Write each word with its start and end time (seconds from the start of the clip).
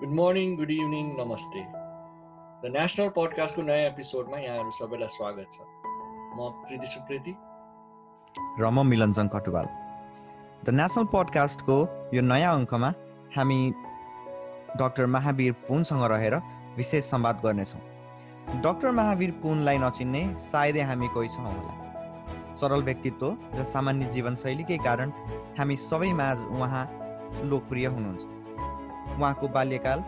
Good 0.00 0.12
morning 0.16 0.54
good 0.56 0.70
evening 0.70 1.08
नमस्ते 1.16 1.62
the 1.62 2.68
national 2.74 3.08
पडकास्टको 3.16 3.62
नयाँ 3.62 3.88
एपिसोडमा 3.88 4.38
यहाँहरू 4.38 4.70
सबैलाई 4.72 5.12
स्वागत 5.14 5.50
छ 5.52 5.66
म 6.36 6.46
प्रीति 6.60 6.86
सुप्रेती 6.92 7.34
र 8.60 8.70
म 8.70 8.84
मिलनजङ 8.86 9.28
कटुवाल 9.34 9.68
द 10.62 10.74
नेसनल 10.74 11.10
पडकास्टको 11.12 11.76
यो 12.14 12.22
नयाँ 12.24 12.54
अङ्कमा 12.54 12.90
हामी 13.36 13.58
डक्टर 14.76 15.12
महावीर 15.12 15.52
पुनसँग 15.68 16.06
रहेर 16.14 16.38
विशेष 16.78 17.04
संवाद 17.10 17.44
गर्नेछौँ 17.44 17.84
डक्टर 18.62 18.96
महावीर 18.96 19.36
पुनलाई 19.44 19.84
नचिन्ने 19.84 20.26
सायदै 20.48 20.88
हामी 20.92 21.12
कोही 21.14 21.34
छौँ 21.36 21.46
होला 21.50 21.78
सरल 22.56 22.88
व्यक्तित्व 22.88 23.32
र 23.54 23.70
सामान्य 23.74 24.12
जीवनशैलीकै 24.16 24.82
कारण 24.82 25.16
हामी 25.60 25.80
सबै 25.86 26.12
माझ 26.18 26.36
उहाँ 26.50 26.84
लोकप्रिय 27.46 27.96
हुनुहुन्छ 27.96 28.29
उहाँको 29.20 29.48
बाल्यकाल 29.56 29.98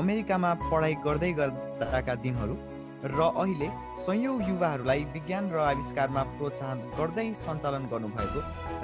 अमेरिकामा 0.00 0.50
पढाइ 0.70 0.94
गर्दै 1.06 1.32
गर्दाका 1.40 2.14
दिनहरू 2.24 2.54
र 3.16 3.20
अहिले 3.42 3.68
सयौँ 4.06 4.36
युवाहरूलाई 4.48 5.04
विज्ञान 5.14 5.44
र 5.52 5.58
आविष्कारमा 5.66 6.22
प्रोत्साहन 6.36 6.78
गर्दै 6.98 7.26
सञ्चालन 7.44 7.84
गर्नुभएको 7.92 8.40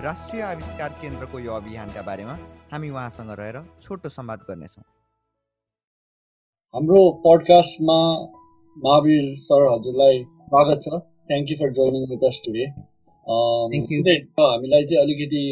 राष्ट्रिय 0.07 0.43
आविष्कार 0.53 0.91
केन्द्रको 1.03 1.39
यो 1.47 1.53
अभियानका 1.61 2.03
बारेमा 2.09 2.35
हामी 2.73 2.89
उहाँसँग 2.97 3.31
रहेर 3.41 3.57
छोटो 3.85 4.09
संवाद 4.17 4.41
गर्नेछौँ। 4.49 4.85
हाम्रो 6.75 7.01
पडकास्टमा 7.27 7.99
महावीर 8.77 9.25
सर 9.45 9.63
हजुरलाई 9.73 10.17
स्वागत 10.49 10.79
छ। 10.85 10.87
Thank 11.29 11.47
you 11.51 11.57
for 11.61 11.71
joining 11.79 12.03
with 12.11 12.25
us 12.31 12.43
today 12.47 12.65
हामीलाई 13.29 14.85
चाहिँ 14.85 15.03
अलिकति 15.03 15.43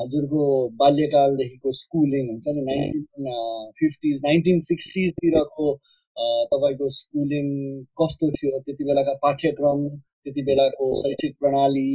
हजुरको 0.00 0.42
बाल्यकालदेखिको 0.82 1.72
स्कुलिङ 1.78 2.28
हुन्छ 2.28 2.46
नि 2.56 2.62
नाइन्टिन 2.68 3.24
फिफ्टिज 3.80 4.20
नाइन्टिन 4.24 4.60
सिक्सटिजतिरको 4.68 5.66
तपाईँको 6.52 6.88
स्कुलिङ 6.98 7.46
कस्तो 8.00 8.26
थियो? 8.36 8.58
त्यति 8.64 8.84
बेलाका 8.84 9.12
पाठ्यक्रम 9.24 9.80
त्यति 10.24 10.42
बेलाको 10.48 10.84
शैक्षिक 11.00 11.32
प्रणाली 11.40 11.88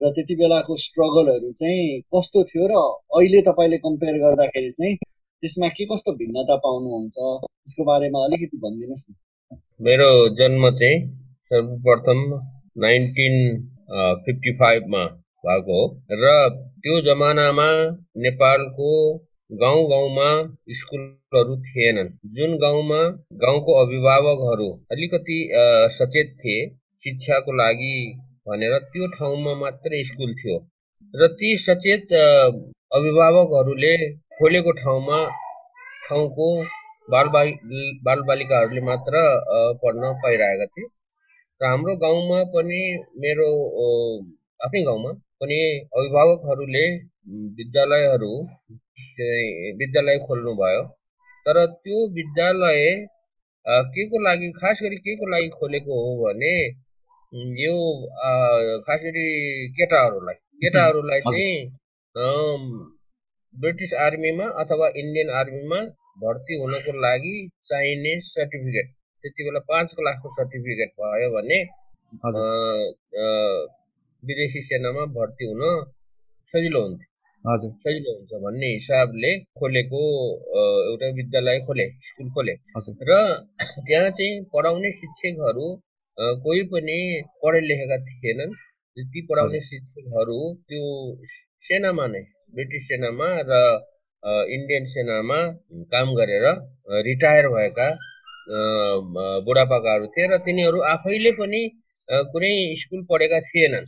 र 0.00 0.10
त्यति 0.16 0.34
बेलाको 0.40 0.76
स्ट्रगलहरू 0.84 1.52
चाहिँ 1.60 2.00
कस्तो 2.14 2.44
थियो 2.50 2.64
र 2.72 2.74
अहिले 3.18 3.40
तपाईँले 3.48 3.78
कम्पेयर 3.86 4.16
गर्दाखेरि 4.24 4.70
चाहिँ 4.78 4.94
त्यसमा 5.42 5.68
के 5.76 5.84
कस्तो 5.92 6.10
भिन्नता 6.22 6.56
पाउनुहुन्छ? 6.64 7.16
त्यसको 7.18 7.82
बारेमा 7.84 8.18
अलिकति 8.26 8.56
भनिदिनुहोस् 8.64 9.06
न। 9.10 9.12
मेरो 9.84 10.10
जन्म 10.40 10.64
चाहिँ 10.80 10.96
सर्वप्रथम 11.52 12.20
नाइन्टिन 12.86 13.34
फिफ्टी 14.24 14.52
फाइभमा 14.58 15.04
भएको 15.44 15.76
हो। 15.76 15.86
र 16.20 16.24
त्यो 16.82 17.00
जमानामा 17.06 17.68
नेपालको 18.24 18.90
गाउँ 19.50 19.82
गाउँमा 19.88 20.28
स्कुलहरू 20.80 21.56
थिएनन्। 21.62 22.08
जुन 22.36 22.56
गाउँमा 22.58 23.00
गाउँको 23.42 23.72
अभिभावकहरू 23.80 24.68
अलिकति 24.92 25.38
सचेत 25.96 26.36
थिए 26.40 26.68
शिक्षाको 27.04 27.52
लागि 27.56 27.96
भनेर 28.48 28.78
त्यो 28.86 29.06
ठाउँमा 29.16 29.54
मात्रै 29.60 30.02
स्कुल 30.04 30.34
थियो। 30.34 30.58
र 31.14 31.26
ती 31.34 31.56
सचेत 31.58 32.12
अभिभावकहरूले 32.92 33.94
खोलेको 34.38 34.72
ठाउँमा 34.78 35.18
ठाउँको 36.06 36.48
बालबालि 37.08 37.82
बालबालिकाहरूले 38.04 38.80
मात्र 38.86 39.22
पढ्न 39.82 40.12
पाइरहेका 40.22 40.66
थिए। 40.66 40.86
हाम्रो 41.62 41.94
गाउँमा 41.96 42.38
पनि 42.52 42.78
मेरो 43.22 43.48
आफ्नै 44.66 44.80
गाउँमा 44.84 45.10
पनि 45.42 45.58
अभिभावकहरूले 45.98 46.84
विद्यालयहरू 47.58 48.30
विद्यालय 49.80 50.18
खोल्नु 50.24 50.54
भयो 50.60 50.80
तर 51.46 51.60
त्यो 51.66 52.00
विद्यालय 52.16 52.82
के 53.94 54.06
को 54.10 54.22
लागि 54.22 54.48
खास 54.56 54.82
गरी 54.82 54.96
के 55.04 55.14
को 55.20 55.28
लागि 55.34 55.48
खोलेको 55.58 55.98
हो 55.98 56.16
भने 56.22 56.54
यो 57.62 57.76
खास 58.88 59.04
गरी 59.04 59.26
केटाहरूलाई 59.76 60.38
केटाहरूलाई 60.64 61.20
चाहिँ 61.28 61.54
ब्रिटिस 63.54 63.94
आर्मीमा 64.06 64.48
अथवा 64.64 64.88
इन्डियन 65.04 65.30
आर्मीमा 65.42 65.80
भर्ती 66.24 66.58
हुनको 66.62 66.96
लागि 67.00 67.36
चाहिने 67.70 68.18
सर्टिफिकेट। 68.30 68.90
त्यति 69.22 69.44
बेला 69.46 69.60
पाँच 69.70 69.94
लाखको 70.06 70.28
सर्टिफिकेट 70.36 70.90
भयो 71.00 71.28
भने 71.34 71.58
विदेशी 74.22 74.60
सेनामा 74.62 75.04
भर्ती 75.14 75.44
हुन 75.50 75.62
सजिलो 76.54 76.80
हुन्थ्यो। 76.82 77.08
हजुर। 77.44 77.70
सजिलो 77.84 78.10
हुन्छ 78.16 78.32
भन्ने 78.42 78.68
हिसाबले 78.72 79.30
खोलेको 79.58 80.02
एउटा 80.88 81.08
विद्यालय 81.16 81.58
खोले 81.66 81.86
स्कुल 82.08 82.28
खोले। 82.34 82.54
र 83.10 83.12
त्यहाँ 83.86 84.10
चाहिँ 84.18 84.42
पढाउने 84.52 84.90
शिक्षकहरू 84.98 85.66
कोही 86.44 86.62
पनि 86.72 86.98
पढे 87.42 87.60
लेखेका 87.68 87.98
थिएनन्। 88.08 88.52
ती 88.96 89.20
पढाउने 89.28 89.60
शिक्षकहरू 89.68 90.38
त्यो 90.68 90.84
सेनामा 91.68 92.06
नै 92.14 92.22
ब्रिटिस 92.54 92.82
सेनामा 92.88 93.28
र 93.50 93.52
इन्डियन 94.54 94.84
सेनामा 94.94 95.38
काम 95.92 96.08
गरेर 96.16 96.44
रिटायर 97.06 97.48
भएका 97.54 97.88
बुढापाकाहरू 99.46 100.06
थिए 100.14 100.26
र 100.30 100.38
तिनीहरू 100.46 100.78
आफैले 100.92 101.32
पनि 101.40 101.60
कुनै 102.32 102.52
स्कुल 102.80 103.00
पढेका 103.10 103.38
थिएनन्। 103.48 103.86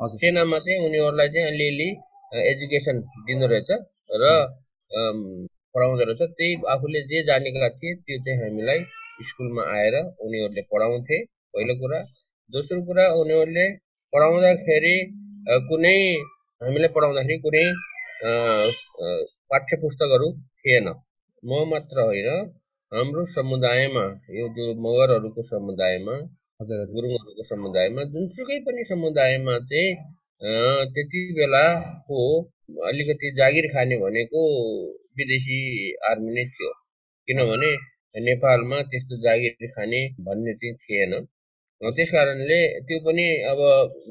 सेनामा 0.00 0.58
चाहिँ 0.64 0.78
उनीहरूलाई 0.86 1.28
चाहिँ 1.34 1.46
अलिअलि 1.48 1.88
एजुकेसन 2.50 2.96
दिँदो 3.26 3.46
रहेछ 3.52 3.70
र 4.22 4.24
पढाउँदो 5.74 6.04
रहेछ। 6.08 6.22
त्यही 6.38 6.52
आफूले 6.74 7.00
जे 7.10 7.22
जानेका 7.28 7.68
थिए 7.78 7.94
त्यो 8.04 8.18
चाहिँ 8.24 8.38
हामीलाई 8.42 8.80
स्कुलमा 9.28 9.62
आएर 9.76 9.94
उनीहरूले 10.24 10.62
पढाउँथे। 10.72 11.16
पहिलो 11.54 11.74
कुरा। 11.82 11.98
दोस्रो 12.50 12.80
कुरा 12.88 13.04
उनीहरूले 13.20 13.66
पढाउँदाखेरि 14.12 14.96
कुनै 15.68 15.98
हामीलाई 16.60 16.90
पढाउँदाखेरि 16.96 17.38
कुनै 17.44 17.64
पाठ्य 19.50 19.76
पुस्तकहरू 19.84 20.28
थिएन। 20.60 20.86
म 21.42 21.50
मात्र 21.70 21.96
होइन। 22.08 22.28
हाम्रो 22.92 23.24
समुदायमा 23.32 24.00
यो 24.38 24.46
जो 24.56 24.64
मगरहरूको 24.86 25.42
समुदायमा 25.50 26.16
गुरुङहरूको 26.90 27.44
समुदायमा 27.50 28.02
जुनसुकै 28.16 28.58
पनि 28.66 28.84
समुदायमा 28.88 29.54
चाहिँ 29.70 29.94
त्यति 30.96 31.22
बेलाको 31.38 32.18
अलिकति 32.90 33.30
जागिर 33.38 33.68
खाने 33.74 33.98
भनेको 34.02 34.42
विदेशी 35.16 35.58
आर्मी 36.10 36.34
नै 36.36 36.44
थियो। 36.52 36.70
किनभने 37.28 37.72
नेपालमा 38.14 38.82
त्यस्तो 38.92 39.20
जागिर 39.24 39.72
खाने 39.78 40.02
भन्ने 40.28 40.54
चाहिँ 40.60 40.76
थिएन। 40.84 41.18
त्यस 41.80 42.10
कारणले 42.12 42.60
त्यो 42.88 42.98
पनि 43.08 43.26
अब 43.50 43.60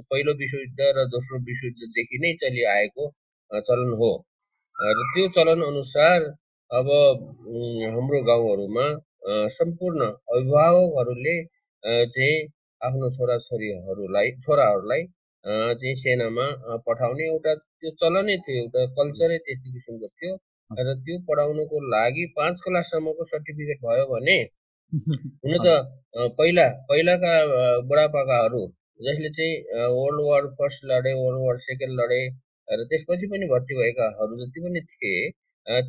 पहिलो 0.09 0.31
विश्वयुद्ध 0.41 0.79
र 0.97 1.05
दोस्रो 1.13 1.45
विश्वयुद्धदेखि 1.49 2.25
नै 2.25 2.33
चलिआएको 2.41 3.09
चलन 3.51 3.93
हो। 4.01 4.11
र 4.75 5.09
त्यो 5.13 5.27
चलन 5.37 5.69
अनुसार 5.69 6.19
अब 6.71 6.89
हाम्रो 7.85 8.19
गाउँहरूमा 8.23 8.83
सम्पूर्ण 9.51 10.05
अभिभावकहरूले 10.31 11.33
चाहिँ 11.83 12.37
आफ्नो 12.81 13.09
छोराछोरीहरूलाई 13.11 14.31
छोराहरूलाई 14.37 15.03
चाहिँ 15.43 15.95
सेनामा 15.97 16.45
पठाउने 16.85 17.25
एउटा 17.25 17.55
त्यो 17.55 17.91
चलनै 17.97 18.37
थियो 18.45 18.61
एउटा 18.61 18.85
कल्चरै 18.95 19.37
त्यस्तो 19.39 19.73
किसिमको 19.73 20.07
थियो। 20.13 20.33
र 20.71 20.95
त्यो 21.01 21.17
पढाउनुको 21.27 21.83
लागि 21.89 22.25
पाँच 22.35 22.61
क्लाससम्मको 22.61 23.25
सर्टिफिकेट 23.25 23.83
भयो 23.83 24.05
भने 24.07 24.37
हुन 25.43 25.57
त 25.59 25.75
पहिला 26.37 26.67
पहिलाका 26.89 27.33
बुढापाकाहरू 27.89 28.63
जसले 29.01 29.29
चाहिँ 29.33 29.85
वर्ल्ड 29.95 30.25
वार 30.27 30.47
फर्स्ट 30.55 30.85
लडे 30.85 31.13
वर्ल्ड 31.19 31.45
वार 31.45 31.61
सेकेन्ड 31.67 31.99
लडे 32.01 32.23
र 32.67 32.89
त्यसपछि 32.89 33.27
पनि 33.27 33.45
भर्ती 33.49 33.77
भएकाहरू 33.77 34.41
जति 34.41 34.65
पनि 34.65 34.81
थिए 34.89 35.29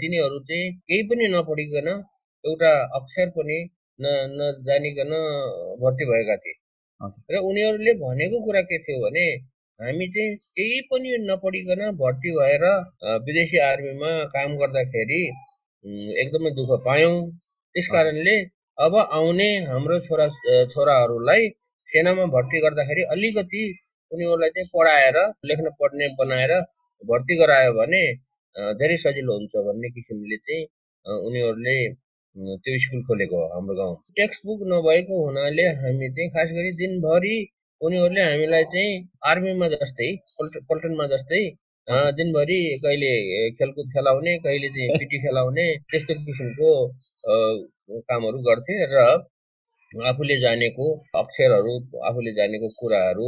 तिनीहरू 0.00 0.38
चाहिँ 0.48 0.72
केही 0.88 1.02
पनि 1.10 1.28
नपढिकन 1.34 1.88
एउटा 2.44 2.72
अक्षर 2.98 3.28
पनि 3.36 3.58
न 3.98 4.04
नजानिकन 4.38 5.12
भर्ती 5.82 6.04
भएका 6.10 6.36
थिए। 6.42 6.54
र 7.32 7.40
उनीहरूले 7.48 7.92
भनेको 8.02 8.38
कुरा 8.44 8.62
के 8.70 8.78
थियो 8.84 8.98
भने 9.04 9.26
हामी 9.80 10.06
चाहिँ 10.14 10.36
केही 10.58 10.80
पनि 10.90 11.16
नपढिकन 11.28 11.82
भर्ती 12.02 12.30
भएर 12.38 12.64
विदेशी 13.26 13.58
आर्मीमा 13.68 14.10
काम 14.34 14.56
गर्दाखेरि 14.58 15.22
एकदमै 16.22 16.50
दुःख 16.58 16.70
पायौँ। 16.86 17.16
त्यस 17.74 17.88
कारणले 17.94 18.36
अब 18.78 18.94
आउने 18.96 19.48
हाम्रो 19.70 19.98
छोरा 20.06 20.26
छोराहरूलाई 20.72 21.48
सेनामा 21.88 22.24
भर्ती 22.34 22.60
गर्दाखेरि 22.64 23.02
अलिकति 23.14 23.62
उनीहरूलाई 24.12 24.50
चाहिँ 24.56 24.68
पढाएर 24.74 25.16
लेख्न 25.50 25.70
पढ्ने 25.80 26.08
बनाएर 26.18 26.52
भर्ती 27.02 27.36
गरायो 27.38 27.72
भने 27.74 28.02
धेरै 28.80 28.96
सजिलो 29.02 29.34
हुन्छ 29.38 29.64
भन्ने 29.66 29.88
किसिमले 29.96 30.36
चाहिँ 30.46 30.62
उनीहरूले 31.26 31.76
त्यो 32.64 32.78
स्कुल 32.82 33.00
खोलेको 33.08 33.36
हो 33.40 33.46
हाम्रो 33.54 33.74
गाउँ। 33.78 33.96
टेक्स्ट 34.18 34.46
बुक 34.46 34.60
नभएको 34.72 35.16
हुनाले 35.24 35.64
हामी 35.80 36.08
चाहिँ 36.16 36.30
खास 36.36 36.48
गरी 36.58 36.70
दिनभरि 36.80 37.36
उनीहरूले 37.80 38.22
हामीलाई 38.22 38.64
चाहिँ 38.74 38.92
आर्मीमा 39.30 39.68
जस्तै 39.74 40.08
पल्टनमा 40.40 41.06
जस्तै 41.12 41.42
दिनभरि 42.18 42.58
कहिले 42.84 43.10
खेलकुद 43.58 43.86
खेलाउने 43.94 44.36
कहिले 44.44 44.68
चाहिँ 44.76 44.98
पिटी 44.98 45.18
खेलाउने 45.24 45.66
त्यस्तो 45.90 46.14
किसिमको 46.26 46.70
कामहरू 48.10 48.38
गर्थे 48.48 48.78
र 48.94 49.06
आफूले 50.10 50.36
जानेको 50.40 50.86
अक्षरहरू 51.20 51.74
आफूले 52.10 52.32
जानेको 52.36 52.68
कुराहरू 52.80 53.26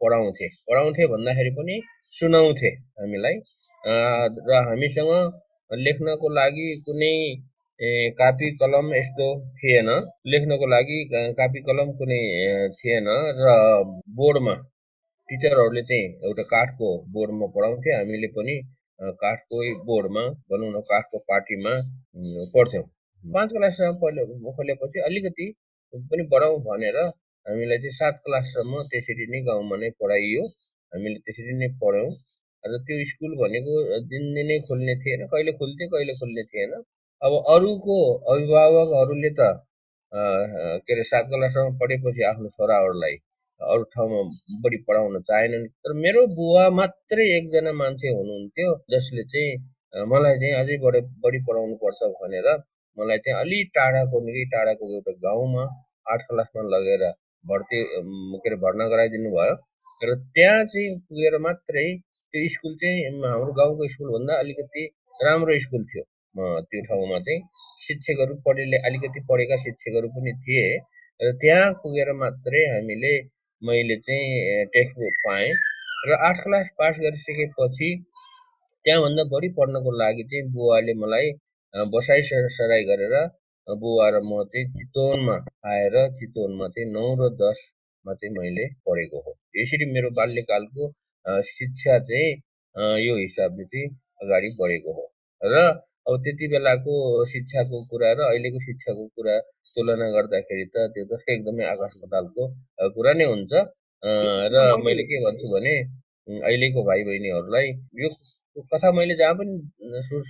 पढाउँथे। 0.00 0.46
पढाउँथे 0.68 1.06
भन्दाखेरि 1.12 1.50
पनि 1.58 1.74
सुनाउँथे 2.18 2.70
हामीलाई। 3.00 3.34
र 3.86 4.62
हामीसँग 4.64 5.10
लेख्नको 5.70 6.28
लागि 6.30 6.66
कुनै 6.82 7.12
कापी 8.18 8.50
कलम 8.56 8.94
यस्तो 8.94 9.26
थिएन 9.54 9.90
लेख्नको 10.26 10.66
लागि 10.68 10.98
कापी 11.34 11.60
कलम 11.62 11.92
कुनै 11.98 12.18
थिएन 12.78 13.12
र 13.38 13.52
बोर्डमा 14.16 14.54
टिचरहरूले 15.28 15.82
चाहिँ 15.84 16.08
एउटा 16.24 16.42
काठको 16.48 16.90
बोर्डमा 17.12 17.46
पढाउँथे 17.54 17.92
हामीले 17.92 18.28
पनि 18.34 18.56
काठकै 19.20 19.72
बोर्डमा 19.84 20.22
भनौँ 20.46 20.70
न 20.70 20.80
काठको 20.86 21.18
पार्टीमा 21.28 21.72
पढ्थ्यौँ 22.52 22.84
पाँच 23.24 23.52
क्लाससम्म 23.52 23.98
पढ्यो 24.00 24.52
खोलेपछि 24.52 25.00
अलिकति 25.04 25.46
पनि 26.10 26.22
बढाउँ 26.28 26.60
भनेर 26.62 26.98
हामीलाई 27.46 27.78
चाहिँ 27.78 27.94
सात 27.94 28.22
क्लाससम्म 28.24 28.82
त्यसरी 28.88 29.26
नै 29.28 29.40
गाउँमा 29.44 29.76
नै 29.78 29.90
पढाइयो 30.00 30.46
हामीले 30.92 31.18
त्यसरी 31.20 31.56
नै 31.56 31.68
पढ्यौँ 31.80 32.10
र 32.72 32.78
त्यो 32.86 32.96
स्कुल 33.10 33.32
भनेको 33.42 33.74
दिनदिनै 34.12 34.58
खोल्ने 34.68 34.94
थिएन 35.04 35.26
कहिले 35.32 35.52
खुल्थ्यो 35.60 35.88
कहिले 35.94 36.14
खुल्ने 36.20 36.42
थिएन। 36.52 36.72
अब 37.22 37.32
अरूको 37.54 37.96
अभिभावकहरूले 38.32 39.30
त 39.38 39.40
के 40.86 40.92
अरे 40.94 41.02
सात 41.10 41.24
क्लाससम्म 41.30 41.78
पढेपछि 41.80 42.22
आफ्नो 42.30 42.48
छोराहरूलाई 42.56 43.16
अरू 43.60 43.82
ठाउँमा 43.94 44.20
बढी 44.64 44.78
पढाउन 44.88 45.20
चाहेनन्। 45.30 45.66
तर 45.84 45.92
मेरो 46.04 46.26
बुवा 46.36 46.64
मात्रै 46.78 47.26
एकजना 47.36 47.72
मान्छे 47.82 48.08
हुनुहुन्थ्यो 48.18 48.70
जसले 48.94 49.24
चाहिँ 49.32 50.06
मलाई 50.12 50.38
चाहिँ 50.40 50.54
अझै 50.62 50.76
बढी 50.84 51.00
बढी 51.24 51.38
पढाउनु 51.48 51.76
पर्छ 51.84 52.10
भनेर 52.22 52.48
मलाई 52.98 53.18
चाहिँ 53.26 53.38
अलि 53.40 53.62
टाढाको 53.76 54.20
निकै 54.26 54.44
टाढाको 54.54 54.90
एउटा 54.94 55.12
गाउँमा 55.26 55.64
आठ 56.12 56.20
क्लासमा 56.28 56.62
लगेर 56.74 57.02
भर्ती 57.44 57.80
के 58.42 58.48
अरे 58.48 58.56
भर्ना 58.64 58.88
गराइदिनु 58.92 59.30
भयो 59.36 59.54
र 60.00 60.14
त्यहाँ 60.36 60.64
चाहिँ 60.72 60.98
पुगेर 61.08 61.38
मात्रै 61.46 61.86
त्यो 62.36 62.48
स्कुल 62.52 62.74
चाहिँ 62.80 63.04
हाम्रो 63.24 63.52
गाउँको 63.58 63.88
स्कुलभन्दा 63.92 64.34
अलिकति 64.44 64.82
राम्रो 65.20 65.58
स्कुल 65.60 65.84
थियो। 65.90 66.02
त्यो 66.68 66.80
ठाउँमा 66.88 67.18
चाहिँ 67.26 67.40
शिक्षकहरू 67.84 68.34
पढेले 68.46 68.76
अलिकति 68.88 69.20
पढेका 69.28 69.56
शिक्षकहरू 69.62 70.08
पनि 70.16 70.32
थिए 70.42 70.66
र 71.20 71.32
त्यहाँ 71.40 71.72
पुगेर 71.82 72.12
मात्रै 72.22 72.62
हामीले 72.72 73.12
मैले 73.62 73.96
चाहिँ 74.08 74.66
टेक्स्ट 74.74 74.98
बुक 74.98 75.16
पाएँ 75.26 75.48
र 76.08 76.18
आठ 76.28 76.42
क्लास 76.42 76.68
पास 76.78 76.98
गरिसकेपछि 77.04 77.88
त्यहाँभन्दा 78.84 79.24
बढी 79.32 79.48
पढ्नको 79.56 79.96
लागि 80.02 80.24
चाहिँ 80.30 80.44
बुवाले 80.52 80.94
मलाई 81.00 81.32
बसाइ 81.94 82.22
सराई 82.58 82.84
गरेर 82.90 83.16
बुवा 83.68 84.08
र 84.10 84.20
म 84.28 84.44
चाहिँ 84.52 84.66
चितवनमा 84.76 85.36
आएर 85.72 85.96
चितवनमा 86.20 86.68
चाहिँ 86.76 86.88
नौ 86.92 87.08
र 87.22 87.32
दसमा 87.40 88.14
चाहिँ 88.14 88.34
मैले 88.38 88.68
पढेको 88.86 89.24
हो। 89.24 89.36
यसरी 89.56 89.92
मेरो 89.94 90.10
बाल्यकालको 90.20 90.92
शिक्षा 91.26 91.98
चाहिँ 92.08 92.30
यो 93.06 93.16
हिसाबले 93.16 93.64
चाहिँ 93.72 93.88
अगाडि 94.22 94.48
बढेको 94.60 94.92
हो। 94.98 95.04
र 95.42 95.54
अब 96.08 96.14
त्यति 96.24 96.48
बेलाको 96.48 96.94
शिक्षाको 97.32 97.82
कुरा 97.90 98.12
र 98.18 98.20
अहिलेको 98.30 98.60
शिक्षाको 98.66 99.06
कुरा 99.16 99.38
तुलना 99.76 100.06
गर्दाखेरि 100.16 100.64
त 100.74 100.86
त्यो 100.94 101.04
त 101.10 101.20
एकदमै 101.34 101.64
आकाश 101.72 101.92
पतालको 102.02 102.42
कुरा 102.96 103.12
नै 103.18 103.24
हुन्छ। 103.32 103.52
र 104.54 104.56
मैले 104.84 105.02
के 105.10 105.16
भन्छु 105.24 105.46
भने 105.54 105.74
अहिलेको 106.46 106.84
भाइ 106.88 107.02
बहिनीहरूलाई 107.08 107.68
यो 108.02 108.08
कथा 108.72 108.92
मैले 108.98 109.14
जहाँ 109.20 109.34
पनि 109.38 109.54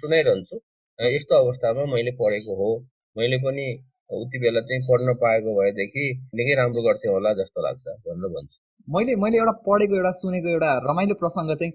सुनाइरहन्छु 0.00 0.56
यस्तो 0.99 1.34
अवस्थामा 1.44 1.84
मैले 1.94 2.10
पढेको 2.20 2.52
हो। 2.60 2.70
मैले 3.16 3.38
पनि 3.44 3.66
उति 4.10 4.38
बेला 4.42 4.60
चाहिँ 4.69 4.82
पढ्न 4.90 5.14
पाएको 5.22 5.50
भएदेखि 5.60 6.04
निकै 6.40 6.54
राम्रो 6.62 6.82
गर्थेँ 6.88 7.10
होला 7.12 7.32
जस्तो 7.42 7.62
लाग्छ 7.66 7.84
भनेर 8.06 8.31
भन्छु। 8.37 8.58
मैले 8.88 9.14
मैले 9.22 9.38
एउटा 9.38 9.52
पढेको 9.66 9.96
एउटा 9.96 10.10
सुनेको 10.18 10.48
एउटा 10.48 10.70
रमाइलो 10.82 11.14
प्रसङ्ग 11.20 11.54
चाहिँ 11.60 11.72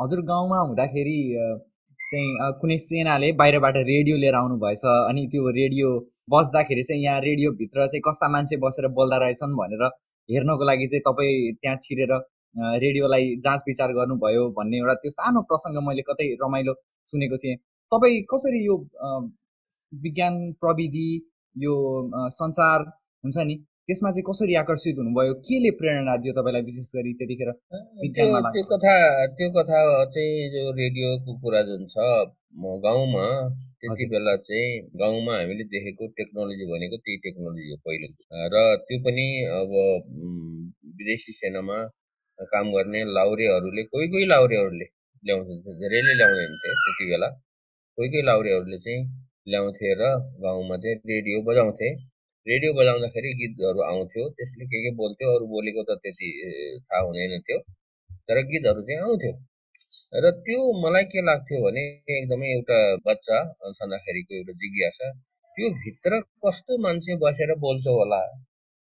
हजुर 0.00 0.20
गाउँमा 0.26 0.58
हुँदाखेरि 0.58 1.16
चाहिँ 2.00 2.52
कुनै 2.60 2.76
सेनाले 2.78 3.30
बाहिरबाट 3.40 3.76
रेडियो 3.88 4.16
लिएर 4.24 4.34
आउनु 4.40 4.56
भएछ 4.64 4.84
अनि 4.92 5.26
त्यो 5.32 5.50
रेडियो 5.56 5.88
बस्दाखेरि 6.34 6.82
चाहिँ 6.90 7.02
यहाँ 7.04 7.20
रेडियोभित्र 7.26 7.86
चाहिँ 7.86 8.02
कस्ता 8.08 8.28
मान्छे 8.34 8.56
बसेर 8.64 8.88
बोल्दा 8.98 9.16
रहेछन् 9.24 9.56
भनेर 9.60 9.82
हेर्नको 10.28 10.64
लागि 10.70 10.86
चाहिँ 10.92 11.02
तपाईँ 11.08 11.52
त्यहाँ 11.60 11.76
छिरेर 11.86 12.12
रेडियोलाई 12.84 13.26
जाँच 13.44 13.64
विचार 13.68 13.92
गर्नुभयो 13.98 14.48
भन्ने 14.60 14.78
एउटा 14.78 14.94
त्यो 15.02 15.10
सानो 15.18 15.42
प्रसङ्ग 15.50 15.82
मैले 15.88 16.02
कतै 16.10 16.28
रमाइलो 16.44 16.74
सुनेको 17.12 17.36
थिएँ। 17.42 17.56
तपाईँ 17.92 18.22
कसरी 18.34 18.64
यो 18.66 18.76
विज्ञान 19.92 20.34
प्रविधि 20.62 21.08
यो 21.56 21.74
संसार 22.38 22.88
हुन्छ 23.24 23.38
नि 23.50 23.54
त्यसमा 23.92 24.10
चाहिँ 24.10 24.24
कसरी 24.28 24.54
आकर्षित 24.56 24.96
हुनुभयो? 24.98 25.32
केले 25.46 25.70
प्रेरणा 25.78 26.16
दियो 26.24 26.32
तपाईँलाई 26.36 26.62
विशेष 26.68 26.90
गरी 26.96 27.12
त्यतिखेर 27.20 27.50
त्यो 28.16 28.62
कथा 28.72 28.94
त्यो 29.36 29.48
कथा 29.56 29.80
चाहिँ 30.14 30.48
जो 30.52 30.70
रेडियोको 30.78 31.30
कुरा 31.42 31.60
जुन 31.68 31.84
छ 31.92 31.96
गाउँमा 32.84 33.26
त्यति 33.82 34.04
बेला 34.12 34.34
चाहिँ 34.48 34.80
गाउँमा 35.00 35.34
हामीले 35.36 35.64
देखेको 35.74 36.06
टेक्नोलोजी 36.18 36.64
भनेको 36.72 36.96
त्यही 36.96 37.16
टेक्नोलोजी 37.24 37.70
हो 37.70 37.76
पहिलो। 37.86 38.08
र 38.54 38.56
त्यो 38.88 38.98
पनि 39.04 39.26
अब 39.60 39.72
विदेशी 40.98 41.32
सेनामा 41.40 41.78
काम 42.52 42.70
गर्ने 42.72 43.00
लाउरेहरूले 43.16 43.82
कोही 43.92 44.06
कोही 44.12 44.24
लाउरेहरूले 44.32 44.86
ल्याउँथे 45.22 45.74
धेरैले 45.80 46.14
ल्याउँदैन 46.20 46.54
थिए 46.62 46.74
त्यति 46.84 47.04
बेला। 47.10 47.28
कोही 47.98 48.08
कोही 48.08 48.22
लाउरेहरूले 48.30 48.78
चाहिँ 48.86 49.00
ल्याउँथे 49.52 49.94
र 50.00 50.02
गाउँमा 50.44 50.76
चाहिँ 50.82 50.96
रेडियो 51.12 51.42
बजाउँथे। 51.50 51.90
रेडियो 52.46 52.72
बजाउँदाखेरि 52.74 53.28
गीतहरू 53.34 53.82
आउँथ्यो 53.82 54.22
त्यसले 54.30 54.64
के 54.66 54.78
के 54.84 54.90
बोल्थ्यो 54.96 55.34
अरू 55.34 55.46
बोलेको 55.48 55.82
त 55.84 55.94
त्यति 55.98 56.28
थाहा 56.80 57.00
हुँदैन 57.00 57.34
थियो 57.40 57.58
तर 58.28 58.40
गीतहरू 58.48 58.82
चाहिँ 58.82 59.02
आउँथ्यो 59.02 59.32
र 60.18 60.30
त्यो 60.40 60.62
मलाई 60.78 61.04
के 61.12 61.22
लाग्थ्यो 61.22 61.60
भने 61.62 61.84
एकदमै 62.14 62.48
एउटा 62.52 62.78
बच्चा 63.04 63.38
छँदाखेरिको 63.72 64.34
एउटा 64.36 64.56
जिज्ञासा 64.56 65.10
त्यो 65.56 65.70
भित्र 65.76 66.20
कस्तो 66.42 66.78
मान्छे 66.82 67.16
बसेर 67.22 67.54
बोल्छ 67.60 67.86
होला 67.90 68.20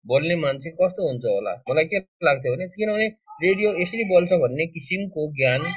बोल्ने 0.04 0.36
मान्छे 0.38 0.72
कस्तो 0.80 1.08
हुन्छ 1.08 1.24
होला 1.26 1.54
मलाई 1.68 1.92
के 1.92 2.00
लाग्थ्यो 2.22 2.54
भने 2.54 2.68
किनभने 2.72 3.08
रेडियो 3.40 3.74
यसरी 3.76 4.08
बोल्छ 4.10 4.40
भन्ने 4.42 4.66
किसिमको 4.72 5.26
ज्ञान 5.34 5.68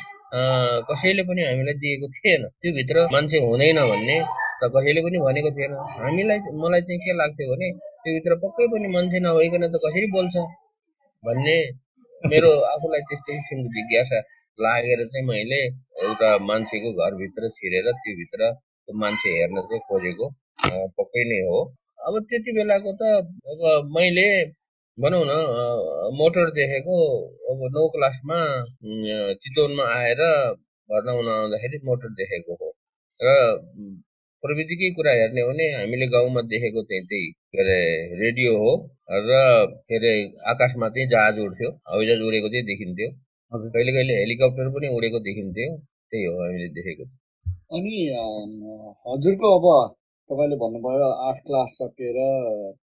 कसैले 0.87 1.23
पनि 1.25 1.41
हामीलाई 1.43 1.81
दिएको 1.83 2.11
थिएन 2.15 2.47
त्यो 2.53 2.73
भित्र 2.75 3.05
मान्छे 3.11 3.43
हुँदैन 3.45 3.83
भन्ने 3.85 4.17
त 4.59 4.69
कसैले 4.75 5.01
पनि 5.05 5.17
भनेको 5.27 5.49
थिएन। 5.57 5.73
हामीलाई 6.03 6.39
मलाई 6.63 6.81
चाहिँ 6.87 6.99
के 7.05 7.13
लाग्थ्यो 7.21 7.45
भने 7.51 7.67
त्यो 8.01 8.13
भित्र 8.15 8.35
पक्कै 8.43 8.65
पनि 8.73 8.87
मान्छे 8.95 9.19
नभइकन 9.25 9.63
त 9.73 9.75
कसरी 9.85 10.07
बोल्छ? 10.15 10.35
भन्ने 11.23 11.57
मेरो 12.31 12.49
आफूलाई 12.73 13.01
त्यस्तो 13.09 13.31
किसिमको 13.37 13.69
जिज्ञासा 13.75 14.19
लागेर 14.59 14.99
चाहिँ 15.13 15.25
मैले 15.27 15.61
एउटा 16.05 16.29
मान्छेको 16.49 16.89
घरभित्र 17.03 17.49
छिरेर 17.57 17.87
त्योभित्र 18.03 18.51
मान्छे 19.03 19.29
हेर्न 19.37 19.61
चाहिँ 19.69 19.81
खोजेको 19.89 20.27
पक्कै 20.97 21.23
नै 21.31 21.39
हो। 21.47 21.59
अब 22.07 22.13
त्यति 22.29 22.51
बेलाको 22.57 22.91
त 22.99 23.11
अब 23.51 23.89
मैले 23.97 24.27
भनौँ 24.97 25.23
न 25.25 25.33
मोटर 26.19 26.49
देखेको 26.59 26.95
अब 27.51 27.61
नौ 27.75 27.83
क्लासमा 27.93 28.39
चितवनमा 29.43 29.85
आएर 29.99 30.21
भर्ना 30.89 31.11
हुन 31.17 31.27
आउँदाखेरि 31.35 31.77
मोटर 31.89 32.09
देखेको 32.19 32.57
हो। 32.61 32.69
र 33.19 33.27
प्रविधिकै 34.43 34.89
कुरा 34.95 35.11
हेर्ने 35.19 35.41
हो 35.41 35.49
भने 35.49 35.65
हामीले 35.73 36.07
गाउँमा 36.13 36.41
देखेको 36.53 36.81
चाहिँ 36.89 37.03
त्यही 37.09 37.27
के 37.31 37.61
अरे 37.63 37.79
रेडियो 38.21 38.51
हो 38.63 38.71
र 39.27 39.41
के 39.89 39.95
अरे 39.97 40.11
आकाशमा 40.51 40.89
चाहिँ 40.95 41.07
जहाज 41.13 41.39
उड्थ्यो 41.45 41.69
हवाईजहाज 41.91 42.21
उडेको 42.27 42.49
चाहिँ 42.53 42.65
देखिन्थ्यो। 42.71 43.09
कहिले 43.51 43.91
कहिले 43.93 44.13
हेलिकप्टर 44.19 44.69
पनि 44.75 44.87
उडेको 44.97 45.19
देखिन्थ्यो 45.27 45.67
त्यही 45.77 46.25
हो 46.25 46.33
हामीले 46.43 46.67
देखेको। 46.77 47.03
अनि 47.77 47.95
हजुरको 49.07 49.51
अब 49.57 49.67
तपाईँले 50.29 50.55
भन्नुभयो 50.63 51.09
आठ 51.27 51.37
क्लास 51.47 51.77
सकेर 51.81 52.17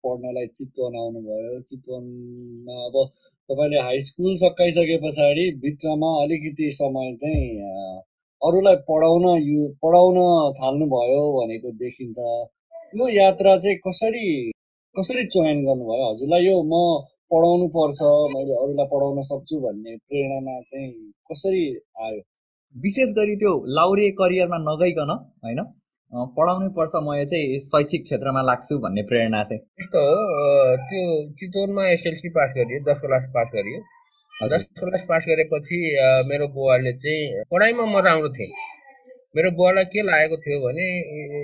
पढ्नलाई 0.03 0.47
चितवन 0.57 0.95
आउनुभयो। 1.01 1.59
चितवनमा 1.69 2.75
अब 2.85 2.95
तपाईँले 3.49 3.79
हाई 3.87 3.99
स्कुल 4.07 4.35
सकाइसके 4.43 4.97
पछाडि 5.03 5.45
बिचमा 5.63 6.09
अलिकति 6.23 6.69
समय 6.73 7.15
चाहिँ 7.23 7.45
अरूलाई 8.41 8.75
पढाउन 8.89 9.25
यो 9.43 9.67
पढाउन 9.83 10.17
थाल्नुभयो 10.57 11.21
भनेको 11.37 11.71
देखिन्छ। 11.79 12.17
त्यो 12.91 13.07
यात्रा 13.15 13.55
चाहिँ 13.63 13.77
कसरी 13.87 14.27
कसरी 14.95 15.23
चयन 15.33 15.57
गर्नुभयो? 15.65 16.05
हजुरलाई 16.11 16.45
यो 16.45 16.55
म 16.63 16.73
पढाउनु 17.31 17.67
पर्छ 17.75 17.99
मैले 18.35 18.53
अरूलाई 18.61 18.87
पढाउन 18.93 19.21
सक्छु 19.31 19.59
भन्ने 19.65 19.95
प्रेरणा 20.07 20.55
चाहिँ 20.71 20.91
कसरी 21.31 21.65
आयो? 22.05 22.21
विशेष 22.75 23.09
गरी 23.19 23.35
त्यो 23.41 23.53
लाउरे 23.77 24.09
करियरमा 24.21 24.57
नगइकन 24.69 25.11
होइन? 25.43 25.59
पढाउनै 26.37 26.69
पर्छ 26.77 26.93
म 26.95 27.07
चाहिँ 27.31 27.59
शैक्षिक 27.69 28.01
क्षेत्रमा 28.07 28.41
लाग्छु 28.49 28.79
भन्ने 28.83 29.01
प्रेरणा 29.11 29.43
चाहिँ। 29.49 29.61
त्यो 30.89 31.03
चितवनमा 31.39 31.83
एसएलसी 31.91 32.29
पास 32.37 32.49
गरियो 32.57 32.79
दस 32.89 32.99
क्लास 33.05 33.25
पास 33.35 33.47
गरियो। 33.55 33.79
दस 34.41 34.63
क्लास 34.79 35.05
पास 35.07 35.23
गरेपछि 35.27 35.77
मेरो 36.27 36.47
बुवाले 36.55 36.91
चाहिँ 36.95 37.43
पढाइमा 37.51 37.85
म 37.85 37.99
राम्रो 38.05 38.29
थिएँ। 38.35 38.51
मेरो 39.35 39.49
बुवालाई 39.51 39.85
के 39.91 40.01
लागेको 40.01 40.37
थियो 40.43 40.59
भने 40.63 40.85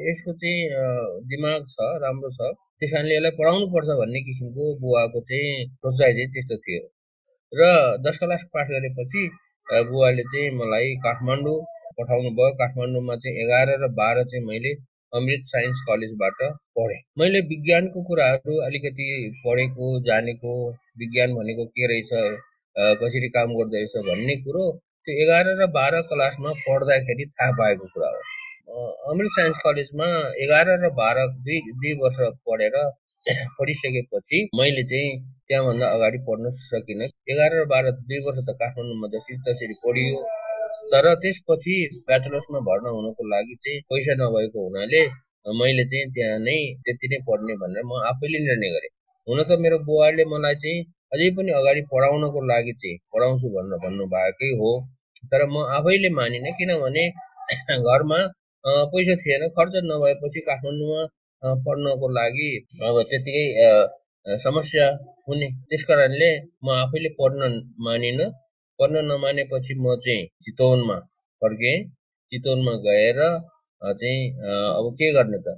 यसको 0.08 0.32
चाहिँ 0.40 1.28
दिमाग 1.28 1.66
छ 1.72 1.76
राम्रो 2.04 2.30
छ। 2.32 2.56
त्यस 2.80 2.92
कारणले 2.92 3.16
यसलाई 3.16 3.36
पढाउनु 3.40 3.68
पर्छ 3.76 3.90
भन्ने 4.00 4.22
किसिमको 4.28 4.64
बुवाको 4.80 5.20
चाहिँ 5.28 5.68
सोचाइ 5.76 6.12
चाहिँ 6.16 6.30
त्यस्तो 6.36 6.58
थियो। 6.64 6.82
र 7.52 8.00
दस 8.08 8.16
क्लास 8.24 8.48
पास 8.56 8.68
गरेपछि 8.72 9.28
बुवाले 9.92 10.24
चाहिँ 10.32 10.56
मलाई 10.56 10.96
काठमाडौँ 11.04 11.58
पठाउनु 12.00 12.32
भयो 12.40 12.52
काठमाडौँमा 12.64 13.16
चाहिँ 13.20 13.36
एघार 13.44 13.76
र 13.84 13.92
बाह्र 14.00 14.24
चाहिँ 14.32 14.46
मैले 14.48 14.74
अमृत 15.14 15.42
साइन्स 15.52 15.84
कलेजबाट 15.92 16.40
पढेँ। 16.80 17.04
मैले 17.20 17.40
विज्ञानको 17.52 18.08
कुराहरू 18.08 18.56
अलिकति 18.72 19.06
पढेको 19.46 19.86
जानेको 20.08 20.52
विज्ञान 21.04 21.30
भनेको 21.36 21.66
के 21.76 21.88
रहेछ 21.92 22.12
कसरी 22.76 23.30
काम 23.36 23.54
गर्दो 23.58 24.02
भन्ने 24.08 24.36
कुरो 24.46 24.64
त्यो 25.08 25.14
एघार 25.24 25.48
र 25.60 25.68
बाह्र 25.74 26.02
क्लासमा 26.12 26.52
पढ्दाखेरि 26.62 27.26
थाहा 27.34 27.52
पाएको 27.60 27.88
कुरा 27.94 28.10
हो। 28.10 28.86
अमृत 29.12 29.32
साइन्स 29.36 29.58
कलेजमा 29.66 30.08
एघार 30.46 30.72
र 30.84 30.90
बाह्र 31.00 31.28
दुई 31.46 31.60
दुई 31.68 31.94
वर्ष 32.02 32.18
पढेर 32.50 32.76
पढिसकेपछि 33.60 34.42
मैले 34.60 34.84
चाहिँ 34.90 35.12
त्यहाँभन्दा 35.48 35.88
अगाडि 35.96 36.18
पढ्न 36.28 36.52
सकिनँ। 36.64 37.08
एघार 37.32 37.56
र 37.56 37.66
बाह्र 37.72 37.92
दुई 38.02 38.20
वर्ष 38.26 38.40
त 38.48 38.56
काठमाडौँमा 38.60 39.08
जसरी 39.14 39.38
तसरी 39.48 39.78
पढियो। 39.86 40.26
तर 40.92 41.06
त्यसपछि 41.22 41.76
ब्याचलर्समा 42.08 42.60
भर्ना 42.68 42.90
हुनको 42.96 43.28
लागि 43.30 43.56
चाहिँ 43.64 43.80
पैसा 43.90 44.14
नभएको 44.22 44.66
हुनाले 44.66 45.02
मैले 45.62 45.86
चाहिँ 45.92 46.12
त्यहाँ 46.14 46.38
नै 46.42 46.58
त्यति 46.86 47.08
नै 47.12 47.18
पढ्ने 47.30 47.56
भनेर 47.64 47.84
म 47.86 48.04
आफैले 48.12 48.40
निर्णय 48.46 48.70
गरेँ। 48.76 48.92
हुन 49.28 49.44
त 49.50 49.60
मेरो 49.64 49.78
बुवाले 49.88 50.26
मलाई 50.34 50.56
चाहिँ 50.64 50.84
अझै 51.12 51.28
पनि 51.38 51.52
अगाडि 51.60 51.82
पढाउनको 51.92 52.40
लागि 52.52 52.74
चाहिँ 52.82 52.98
पढाउँछु 53.14 53.48
भनेर 53.56 53.80
भन्नुभएकै 53.84 54.50
हो। 54.62 54.72
तर 55.32 55.42
म 55.48 55.64
आफैले 55.78 56.10
मानिनँ 56.20 56.52
किनभने 56.58 57.04
घरमा 57.90 58.20
पैसा 58.92 59.16
थिएन 59.22 59.44
खर्च 59.58 59.76
नभएपछि 59.90 60.42
काठमाडौँमा 60.48 61.02
पढ्नको 61.66 62.08
लागि 62.18 62.50
अब 62.88 62.96
त्यतिकै 63.10 63.46
समस्या 64.46 64.86
हुने। 65.28 65.48
त्यस 65.70 65.84
कारणले 65.90 66.30
म 66.66 66.70
आफैले 66.78 67.10
पढ्न 67.20 67.52
मानिनँ। 67.88 68.30
पढ्न 68.80 69.06
नमानेपछि 69.12 69.74
म 69.80 69.96
चाहिँ 70.06 70.26
चितवनमा 70.46 70.98
फर्केँ। 71.42 71.78
चितवनमा 72.32 72.74
गएर 72.88 73.20
चाहिँ 73.82 74.22
अब 74.78 74.86
के 75.00 75.12
गर्ने 75.14 75.40
त? 75.46 75.58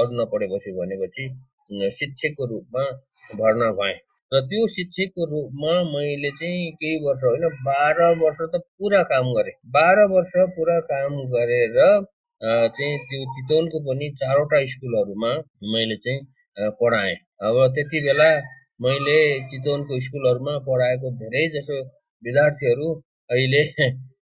अरू 0.00 0.10
नपढेपछि 0.20 0.70
भनेपछि 0.78 1.24
शिक्षकको 1.98 2.46
रूपमा 2.50 2.84
भर्ना 3.40 3.70
भएँ। 3.80 3.96
र 4.34 4.40
त्यो 4.44 4.66
शिक्षकको 4.68 5.24
रूपमा 5.30 5.72
मैले 5.88 6.30
चाहिँ 6.38 6.70
केही 6.78 6.96
वर्ष 7.02 7.24
होइन 7.24 7.44
बाह्र 7.66 8.06
वर्ष 8.20 8.38
त 8.52 8.60
पुरा 8.78 9.02
काम 9.10 9.26
गरेँ। 9.34 9.54
बाह्र 9.74 10.06
वर्ष 10.12 10.32
पुरा 10.54 10.78
काम 10.88 11.18
गरेर 11.34 11.76
चाहिँ 12.40 12.96
त्यो 13.04 13.20
चितवनको 13.34 13.80
पनि 13.84 14.08
चारवटा 14.20 14.60
स्कुलहरूमा 14.72 15.32
मैले 15.72 15.96
चाहिँ 15.98 16.70
पढाएँ। 16.80 17.14
अब 17.42 17.60
त्यति 17.74 18.00
बेला 18.06 18.30
मैले 18.80 19.18
चितवनको 19.50 20.00
स्कुलहरूमा 20.00 20.56
पढाएको 20.66 21.12
धेरै 21.20 21.44
जसो 21.54 21.78
विद्यार्थीहरू 22.22 22.88
अहिले 23.30 23.62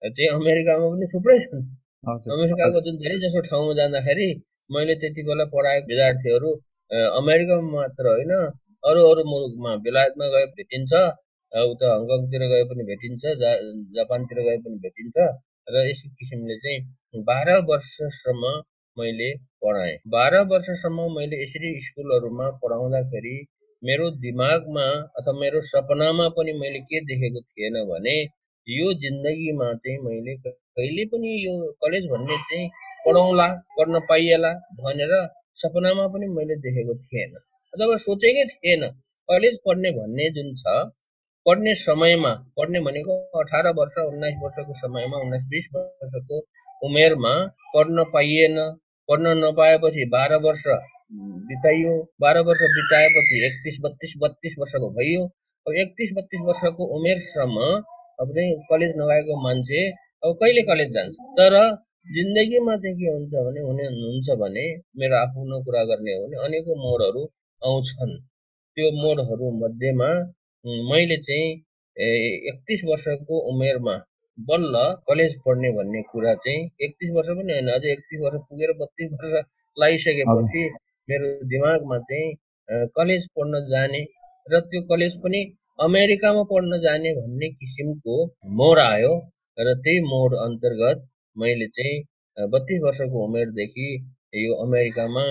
चाहिँ 0.08 0.30
अमेरिकामा 0.32 0.90
पनि 0.90 1.12
थुप्रै 1.14 1.38
छन्। 1.42 1.64
अमेरिकाको 2.32 2.82
जुन 2.82 2.98
धेरै 2.98 3.18
जसो 3.20 3.42
ठाउँमा 3.48 3.74
जाँदाखेरि 3.76 4.28
मैले 4.70 4.96
त्यति 5.02 5.28
बेला 5.30 5.46
पढाएको 5.54 5.88
विद्यार्थीहरू 5.92 6.52
अमेरिकामा 7.14 7.72
मात्र 7.72 8.14
होइन 8.14 8.34
अरू 8.84 9.02
अरू 9.08 9.24
मुलुकमा 9.30 9.72
बेलायतमा 9.86 10.28
गए 10.34 10.46
भेटिन्छ 10.58 10.92
उता 11.52 11.88
हङकङतिर 11.94 12.44
गए 12.52 12.64
पनि 12.70 12.84
भेटिन्छ 12.90 13.24
जा 13.42 13.50
जापानतिर 13.96 14.40
गए 14.48 14.58
पनि 14.64 14.78
भेटिन्छ 14.86 15.26
र 15.74 15.84
यस्तो 15.90 16.10
किसिमले 16.20 16.56
चाहिँ 16.64 17.24
बाह्र 17.28 17.58
वर्षसम्म 17.68 18.54
मैले 18.98 19.28
पढाएँ। 19.64 19.98
बाह्र 20.14 20.40
वर्षसम्म 20.54 21.06
मैले 21.18 21.42
यसरी 21.44 21.70
स्कुलहरूमा 21.88 22.48
पढाउँदाखेरि 22.64 23.36
मेरो 23.84 24.10
दिमागमा 24.24 24.88
अथवा 25.20 25.34
मेरो 25.42 25.62
सपनामा 25.68 26.28
पनि 26.38 26.54
मैले 26.64 26.80
के 26.90 27.04
देखेको 27.12 27.42
थिएन 27.42 27.78
भने 27.92 28.16
यो 28.68 28.94
जिन्दगीमा 29.04 29.70
चाहिँ 29.86 29.98
मैले 30.08 30.36
कहिले 30.48 31.06
पनि 31.14 31.38
यो 31.46 31.54
कलेज 31.86 32.10
भन्ने 32.12 32.38
चाहिँ 32.50 32.68
पढाउँला 33.06 33.48
पढ्न 33.78 34.04
पाइएला 34.10 34.52
भनेर 34.82 35.16
सपनामा 35.64 36.08
पनि 36.16 36.28
मैले 36.36 36.56
देखेको 36.68 36.96
थिएन। 37.06 37.40
अथवा 37.74 37.96
सोचेकै 38.04 38.46
थिएन। 38.52 38.84
कलेज 39.30 39.54
पढ्ने 39.66 39.92
भन्ने 39.98 40.26
जुन 40.36 40.50
छ 40.62 40.64
पढ्ने 41.46 41.74
समयमा 41.82 42.32
पढ्ने 42.58 42.80
भनेको 42.88 43.14
अठार 43.40 43.68
वर्ष 43.78 43.96
उन्नाइस 44.02 44.36
वर्षको 44.42 44.74
समयमा 44.80 45.22
उन्नाइस 45.26 45.46
बिस 45.52 45.68
वर्षको 45.76 46.40
उमेरमा 46.82 47.34
पढ्न 47.76 48.04
पाइएन। 48.14 48.58
पढ्न 49.10 49.34
नपाएपछि 49.38 50.06
बाह्र 50.12 50.36
वर्ष 50.44 50.66
बिताइयो। 51.48 51.96
बाह्र 52.22 52.44
वर्ष 52.48 52.62
बिताएपछि 52.76 53.40
एकतिस 53.48 53.80
बत्तिस 53.86 54.14
बत्तिस 54.24 54.54
वर्षको 54.60 54.90
भइयो। 55.00 55.24
अब 55.66 55.74
एकतिस 55.82 56.12
बत्तिस 56.18 56.42
वर्षको 56.50 56.84
उमेरसम्म 56.98 57.58
अब 58.22 58.32
चाहिँ 58.36 58.54
कलेज 58.70 58.94
नगएको 58.98 59.42
मान्छे 59.44 59.82
अब 60.24 60.38
कहिले 60.42 60.62
कलेज 60.70 60.90
जान्छ? 60.96 61.16
तर 61.40 61.54
जिन्दगीमा 62.16 62.76
चाहिँ 62.84 62.96
के 62.98 63.12
हुन्छ 63.12 63.34
भने 63.46 63.62
हुने 63.66 63.86
हुन्छ 63.92 64.38
भने 64.42 64.66
मेरो 65.00 65.16
आफ्नो 65.18 65.58
कुरा 65.66 65.84
गर्ने 65.90 66.14
हो 66.14 66.22
भने 66.24 66.38
अनेकौँ 66.46 66.78
मोडहरू 66.84 67.24
आउँछन्। 67.62 68.14
त्यो 68.78 68.92
मोडहरू 68.94 69.50
मध्येमा 69.58 70.10
मैले 70.90 71.18
चाहिँ 71.28 71.50
एकतिस 72.48 72.82
वर्षको 72.86 73.40
उमेरमा 73.52 73.96
बल्ल 74.38 74.84
कलेज 75.08 75.34
पढ्ने 75.46 75.72
भन्ने 75.72 76.02
कुरा 76.12 76.34
चाहिँ 76.44 76.70
एकतिस 76.86 77.10
वर्ष 77.16 77.30
पनि 77.40 77.54
होइन 77.54 77.68
अझै 77.72 77.92
एकतिस 77.92 78.20
वर्ष 78.22 78.42
पुगेर 78.50 78.72
बत्तिस 78.80 79.12
वर्ष 79.14 79.34
लगाइसकेपछि 79.78 80.64
मेरो 81.08 81.28
दिमागमा 81.48 81.98
चाहिँ 82.10 82.88
कलेज 82.96 83.28
पढ्न 83.36 83.62
जाने 83.68 84.02
र 84.46 84.60
त्यो 84.66 84.82
कलेज 84.88 85.18
पनि 85.24 85.42
अमेरिकामा 85.80 86.44
पढ्न 86.52 86.80
जाने 86.82 87.14
भन्ने 87.14 87.50
किसिमको 87.52 88.16
मोड 88.56 88.80
आयो 88.80 89.14
र 89.58 89.76
त्यही 89.80 90.00
मोड 90.08 90.36
अन्तर्गत 90.40 91.06
मैले 91.36 91.68
चाहिँ 91.78 92.48
बत्तिस 92.50 92.82
वर्षको 92.84 93.26
उमेरदेखि 93.26 93.88
यो 94.34 94.54
अमेरिकामा 94.64 95.24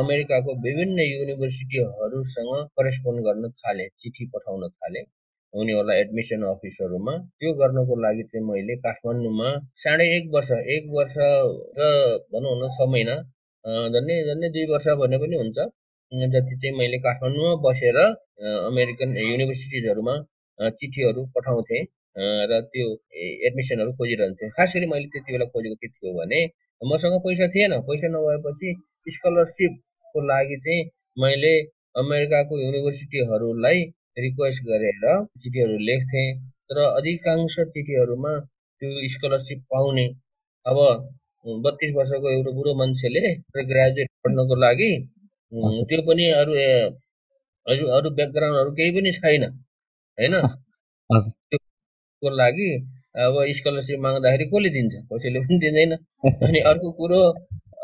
अमेरिकाको 0.00 0.52
विभिन्न 0.64 0.98
युनिभर्सिटीहरूसँग 1.02 2.50
करेस्पोन्ड 2.78 3.20
गर्न 3.26 3.48
थालेँ 3.62 3.86
चिठी 4.02 4.26
पठाउन 4.34 4.68
थालेँ। 4.68 5.02
उनीहरूलाई 5.54 6.00
एडमिसन 6.00 6.42
अफिसहरूमा। 6.46 7.14
त्यो 7.38 7.52
गर्नको 7.60 7.94
लागि 8.04 8.22
चाहिँ 8.30 8.44
मैले 8.46 8.76
काठमाडौँमा 8.84 9.48
साढे 9.84 10.04
एक 10.16 10.30
वर्ष 10.34 10.50
एक 10.76 10.84
वर्ष 10.96 11.14
र 11.78 11.82
भनौँ 12.32 12.54
न 12.60 12.68
छ 12.76 12.88
महिना 12.94 13.16
झन्डै 13.94 14.16
झन्डै 14.28 14.48
दुई 14.54 14.64
वर्ष 14.72 14.86
भने 15.02 15.18
पनि 15.24 15.36
हुन्छ। 15.42 15.58
जति 16.34 16.54
चाहिँ 16.60 16.74
मैले 16.78 16.98
काठमाडौँमा 17.06 17.54
बसेर 17.66 17.98
अमेरिकन 18.70 19.16
युनिभर्सिटिजहरूमा 19.24 20.14
चिठीहरू 20.78 21.26
पठाउँथेँ 21.34 21.82
र 22.50 22.60
त्यो 22.70 22.86
एडमिसनहरू 23.46 23.92
खोजिरहन्थेँ। 23.98 24.50
खास 24.56 24.72
गरी 24.76 24.86
मैले 24.94 25.06
त्यति 25.12 25.32
बेला 25.32 25.46
खोजेको 25.54 25.76
के 25.82 25.88
थियो 25.88 26.14
भने 26.20 26.40
मसँग 26.82 27.14
पैसा 27.24 27.46
थिएन। 27.48 27.72
पैसा 27.82 28.08
नभएपछि 28.08 28.74
स्कलरसिपको 29.08 30.20
लागि 30.26 30.56
चाहिँ 30.64 30.84
मैले 31.16 31.52
अमेरिकाको 31.96 32.58
युनिभर्सिटीहरूलाई 32.60 33.82
रिक्वेस्ट 34.18 34.62
गरेर 34.64 35.04
चिठीहरू 35.42 35.78
लेख्थेँ। 35.88 36.28
तर 36.70 36.78
अधिकांश 36.80 37.56
चिठीहरूमा 37.74 38.38
त्यो 38.38 39.08
स्कलरसिप 39.08 39.62
पाउने। 39.70 40.06
अब 40.66 40.78
बत्तिस 41.64 41.94
वर्षको 41.96 42.30
एउटा 42.30 42.50
बुढो 42.50 42.74
मान्छेले 42.74 43.34
ग्रेजुएट 43.64 44.10
पढ्नको 44.24 44.56
लागि 44.60 44.90
त्यो 45.52 46.00
पनि 46.02 46.30
अरू 46.32 46.54
अरू 47.66 47.86
अरू 47.96 48.10
ब्याकग्राउन्डहरू 48.10 48.70
केही 48.72 48.90
पनि 48.90 49.12
छैन। 49.12 49.44
होइन? 50.18 50.34
को 52.22 52.30
लागि 52.36 52.70
अब 53.14 53.34
स्कलरसिप 53.58 54.00
माग्दाखेरि 54.00 54.44
कसले 54.52 54.70
दिन्छ? 54.76 54.94
कसैले 55.12 55.40
पनि 55.44 55.58
दिँदैन। 55.64 55.92
अनि 56.46 56.60
अर्को 56.70 56.90
कुरो 56.98 57.20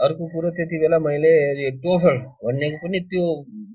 अर्को 0.05 0.25
कुरो 0.33 0.51
त्यति 0.57 0.79
बेला 0.83 0.99
मैले 0.99 1.33
यो 1.63 1.71
टोफल 1.83 2.17
भन्नेको 2.45 2.77
पनि 2.85 3.01
त्यो 3.11 3.25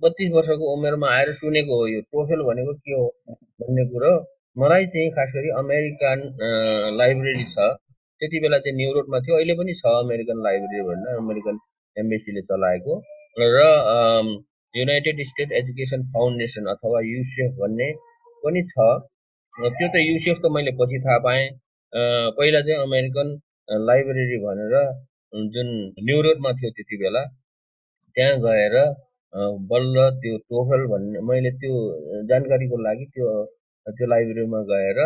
बत्तिस 0.03 0.31
वर्षको 0.35 0.65
उमेरमा 0.75 1.07
आएर 1.15 1.31
सुनेको 1.39 1.73
हो 1.79 1.87
यो 1.87 2.01
टोफेल 2.13 2.41
भनेको 2.49 2.73
के 2.73 2.93
हो 2.93 3.05
भन्ने 3.59 3.85
कुरो। 3.91 4.11
मलाई 4.61 4.85
चाहिँ 4.93 5.09
खास 5.17 5.31
गरी 5.35 5.49
अमेरिकन 5.63 6.19
लाइब्रेरी 6.99 7.43
छ। 7.53 7.69
त्यति 8.21 8.39
बेला 8.43 8.57
चाहिँ 8.63 8.75
न्यु 8.77 8.91
रोडमा 8.95 9.19
थियो। 9.25 9.35
अहिले 9.35 9.53
पनि 9.59 9.73
छ 9.81 9.83
अमेरिकन 10.03 10.43
लाइब्रेरी 10.45 10.83
भनेर 10.87 11.17
अमेरिकन 11.17 11.59
एम्बेसीले 11.97 12.41
चलाएको। 12.51 12.93
र 13.39 13.57
युनाइटेड 14.73 15.21
स्टेट 15.27 15.51
एजुकेसन 15.59 16.03
फाउन्डेसन 16.13 16.65
अथवा 16.73 16.99
युसिएफ 17.05 17.51
भन्ने 17.61 17.87
पनि 18.43 18.61
छ। 18.71 18.89
त्यो 19.53 19.87
त 19.93 19.95
युसिएफ 20.01 20.37
त 20.43 20.51
मैले 20.55 20.71
पछि 20.79 20.97
थाहा 21.05 21.17
पाएँ। 21.25 21.45
पहिला 22.37 22.59
चाहिँ 22.67 22.81
अमेरिकन 22.87 23.27
लाइब्रेरी 23.89 24.37
भनेर 24.45 24.75
जुन 25.53 25.67
न्यु 26.05 26.17
रोडमा 26.25 26.51
थियो 26.59 26.69
त्यति 26.77 26.97
बेला 27.03 27.23
त्यहाँ 28.15 28.35
गएर 28.45 28.75
बल्ल 29.71 30.09
त्यो 30.21 30.37
टोफल 30.49 30.85
भन्ने 30.91 31.19
मैले 31.29 31.51
त्यो 31.61 31.73
जानकारीको 32.29 32.77
लागि 32.85 33.05
त्यो 33.15 33.27
त्यो 33.87 34.05
लाइब्रेरीमा 34.13 34.61
गएर 34.71 34.99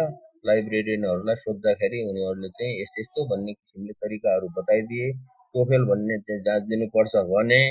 लाइब्रेरियनहरूलाई 0.49 1.35
सोद्धाखेरि 1.43 1.99
उनीहरूले 2.09 2.49
चाहिँ 2.57 2.71
यस्तो 2.81 3.01
यस्तो 3.01 3.25
भन्ने 3.31 3.53
किसिमले 3.53 3.93
तरिकाहरू 4.03 4.47
बताइदिए। 4.57 5.11
टोफेल 5.55 5.83
भन्ने 5.91 6.17
चाहिँ 6.27 6.41
जाँच 6.47 6.63
दिनुपर्छ 6.69 7.13
भने 7.31 7.61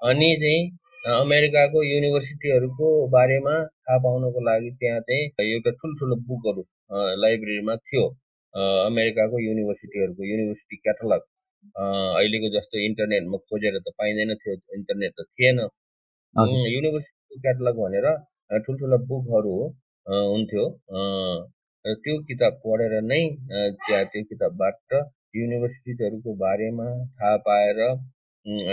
अनि 0.00 0.30
चाहिँ 0.42 0.60
अमेरिकाको 1.06 1.82
युनिभर्सिटीहरूको 1.84 2.86
बारेमा 3.10 3.52
थाहा 3.64 3.98
पाउनको 4.04 4.40
लागि 4.46 4.70
त्यहाँ 4.80 5.00
चाहिँ 5.08 5.50
एउटा 5.52 5.70
ठुल्ठुलो 5.80 6.16
बुकहरू 6.28 6.62
लाइब्रेरीमा 7.22 7.76
थियो। 7.76 8.04
अमेरिकाको 8.86 9.40
युनिभर्सिटीहरूको 9.40 10.24
युनिभर्सिटी 10.30 10.76
क्याटलग 10.76 11.22
अहिलेको 11.78 12.48
जस्तो 12.56 12.78
इन्टरनेटमा 12.86 13.38
खोजेर 13.46 13.78
त 13.78 13.94
पाइँदैन 13.98 14.34
थियो 14.42 14.54
इन्टरनेट 14.78 15.12
त 15.20 15.26
थिएन। 15.30 15.58
युनिभर्सिटी 16.74 17.40
क्याटलग 17.46 17.80
भनेर 17.84 18.06
ठुल्ठुला 18.66 18.96
बुकहरू 19.08 19.56
हुन्थ्यो। 20.06 20.66
र 21.84 21.94
त्यो 22.04 22.14
किताब 22.28 22.60
पढेर 22.66 23.00
नै 23.06 23.22
त्यहाँ 23.48 24.04
त्यो 24.12 24.22
किताबबाट 24.30 24.94
युनिभर्सिटिजहरूको 25.36 26.34
बारेमा 26.44 26.88
थाहा 27.18 27.36
पाएर 27.48 27.80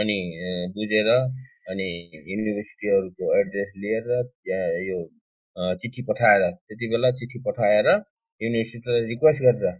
अनि 0.01 0.19
बुझेर 0.75 1.09
अनि 1.71 1.87
युनिभर्सिटीहरूको 2.31 3.31
एड्रेस 3.39 3.71
लिएर 3.83 4.07
त्यहाँ 4.25 4.67
यो 4.87 4.99
चिठी 5.81 6.01
पठाएर 6.09 6.43
त्यति 6.51 6.87
बेला 6.91 7.11
चिठी 7.21 7.39
पठाएर 7.47 7.87
युनिभर्सिटीलाई 8.41 9.07
रिक्वेस्ट 9.13 9.41
गरेर 9.45 9.79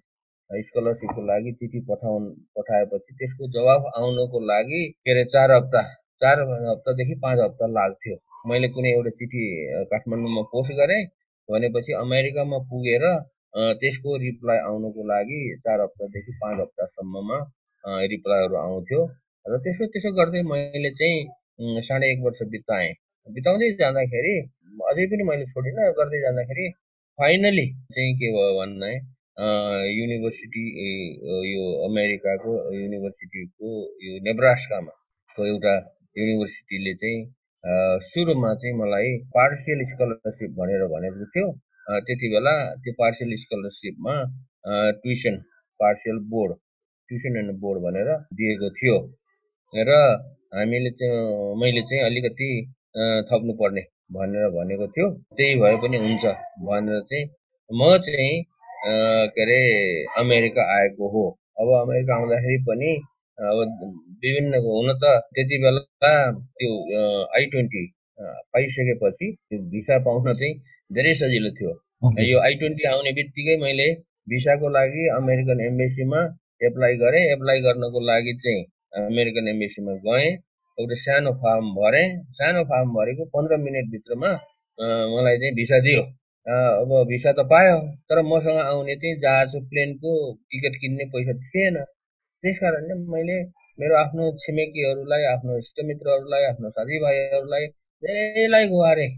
स्कलरसिपको 0.50 1.22
लागि 1.28 1.52
चिठी 1.60 1.80
पठाउनु 1.90 2.30
पठाएपछि 2.58 3.14
त्यसको 3.20 3.48
जवाब 3.54 3.92
आउनको 4.02 4.40
लागि 4.52 4.82
के 5.06 5.12
अरे 5.12 5.24
चार 5.36 5.52
हप्ता 5.52 5.82
चार 6.24 6.42
हप्तादेखि 6.70 7.16
पाँच 7.24 7.40
हप्ता 7.44 7.68
लाग्थ्यो। 7.78 8.16
मैले 8.50 8.68
कुनै 8.76 8.92
एउटा 8.98 9.12
चिठी 9.22 9.44
काठमाडौँमा 9.92 10.42
पोस्ट 10.52 10.74
गरेँ 10.80 11.02
भनेपछि 11.50 11.94
अमेरिकामा 12.02 12.58
पुगेर 12.70 13.06
त्यसको 13.82 14.18
रिप्लाई 14.26 14.58
आउनुको 14.70 15.08
लागि 15.14 15.40
चार 15.66 15.82
हप्तादेखि 15.82 16.32
पाँच 16.44 16.60
हप्तासम्ममा 16.60 17.38
रिप्लाईहरू 18.14 18.56
आउँथ्यो। 18.66 19.02
र 19.46 19.58
त्यसो 19.66 19.86
त्यसो 19.94 20.12
गर्दै 20.20 20.42
मैले 20.52 20.92
चाहिँ 21.00 21.26
साढे 21.60 22.12
एक 22.12 22.20
वर्ष 22.24 22.40
बिताएँ। 22.52 22.94
बिताउँदै 23.28 23.72
जाँदाखेरि 23.80 24.34
अझै 24.92 25.06
पनि 25.12 25.24
मैले 25.30 25.46
छोडिनँ 25.52 25.92
गर्दै 26.00 26.20
जाँदाखेरि 26.22 26.66
फाइनली 27.20 27.68
चाहिँ 27.96 28.14
के 28.20 28.28
भयो 28.36 28.54
भन्दा 28.60 28.90
युनिभर्सिटी 30.00 30.64
यो 31.52 31.64
अमेरिकाको 31.88 32.52
युनिभर्सिटीको 32.76 33.70
यो 34.06 34.20
नेब्रास्कामा 34.28 34.94
एउटा 35.38 35.74
युनिभर्सिटीले 36.20 36.94
चाहिँ 37.02 37.20
सुरुमा 38.10 38.54
चाहिँ 38.62 38.76
मलाई 38.82 39.18
पार्सियल 39.36 39.84
स्कलरसिप 39.92 40.52
भनेर 40.60 40.84
भनेको 40.94 41.26
थियो। 41.34 41.48
त्यति 42.06 42.28
बेला 42.34 42.54
त्यो 42.84 42.94
partial 43.00 43.36
स्कलरसिपमा 43.44 44.14
tuition 45.02 45.36
partial 45.80 46.18
board 46.32 46.54
tuition 47.10 47.38
and 47.40 47.60
board 47.64 47.80
भनेर 47.86 48.10
दिएको 48.40 48.70
थियो। 48.80 48.96
र 49.74 49.92
हामीले 50.56 50.90
चाहिँ 51.00 51.56
मैले 51.62 51.82
चाहिँ 51.90 52.04
अलिकति 52.06 52.50
थप्नुपर्ने 53.30 53.82
भनेर 54.16 54.48
भनेको 54.56 54.88
थियो। 54.88 55.08
त्यही 55.38 55.56
भए 55.62 55.76
पनि 55.84 55.98
हुन्छ 56.04 56.26
भनेर 56.68 57.00
चाहिँ 57.10 57.26
म 57.70 57.98
चाहिँ 58.06 58.44
के 59.36 59.42
अरे 59.44 59.60
अमेरिका 60.20 60.64
आएको 60.76 61.10
हो। 61.14 61.24
अब 61.60 61.68
अमेरिका 61.82 62.16
आउँदाखेरि 62.16 62.58
पनि 62.70 62.92
अब 63.38 63.58
विभिन्न 64.24 64.62
हुन 64.66 64.94
त 65.04 65.12
त्यति 65.36 65.58
बेला 65.64 65.82
त्यो 66.38 66.72
आई 67.36 67.46
ट्वेन्टी 67.52 67.84
पाइसकेपछि 68.54 69.32
त्यो 69.32 69.60
भिसा 69.72 69.98
पाउन 70.06 70.34
चाहिँ 70.34 70.54
धेरै 70.92 71.14
सजिलो 71.22 71.50
थियो। 71.58 71.72
यो 72.30 72.40
आई 72.40 72.56
ट्वेन्टी 72.62 72.88
आउने 72.94 73.12
बित्तिकै 73.20 73.58
मैले 73.66 73.90
भिसाको 74.30 74.70
लागि 74.78 75.08
अमेरिकन 75.18 75.62
एम्बेसीमा 75.66 76.22
एप्लाई 76.68 76.96
गरेँ। 77.04 77.24
एप्लाई 77.34 77.60
गर्नको 77.68 78.00
लागि 78.08 78.34
चाहिँ 78.46 78.64
अमेरिकन 78.96 79.48
एम्बेसीमा 79.50 79.94
गएँ 80.06 80.30
एउटा 80.78 80.96
सानो 81.00 81.32
फार्म 81.42 81.66
भरेँ। 81.76 82.08
सानो 82.38 82.64
फार्म 82.70 82.94
भरेको 82.96 83.26
पन्ध्र 83.36 83.58
मिनटभित्रमा 83.64 84.32
मलाई 85.14 85.38
चाहिँ 85.40 85.54
भिसा 85.56 85.80
दियो। 85.88 86.02
अब 86.46 86.92
भिसा 87.10 87.32
त 87.34 87.46
पायो 87.52 87.78
तर 88.10 88.22
मसँग 88.32 88.60
आउने 88.64 88.96
चाहिँ 88.96 89.16
जहाज 89.22 89.56
प्लेनको 89.70 90.12
टिकट 90.52 90.76
किन्ने 90.82 91.06
पैसा 91.14 91.34
थिएन। 91.46 91.78
त्यस 92.44 92.60
कारणले 92.64 92.96
मैले 93.14 93.38
मेरो 93.80 93.96
आफ्नो 94.00 94.32
छिमेकीहरूलाई 94.44 95.24
आफ्नो 95.34 95.58
इष्टमित्रहरूलाई 95.60 96.44
आफ्नो 96.50 96.70
साथीभाइहरूलाई 96.76 97.66
धेरैलाई 98.04 98.68
गुहारेँ। 98.70 99.10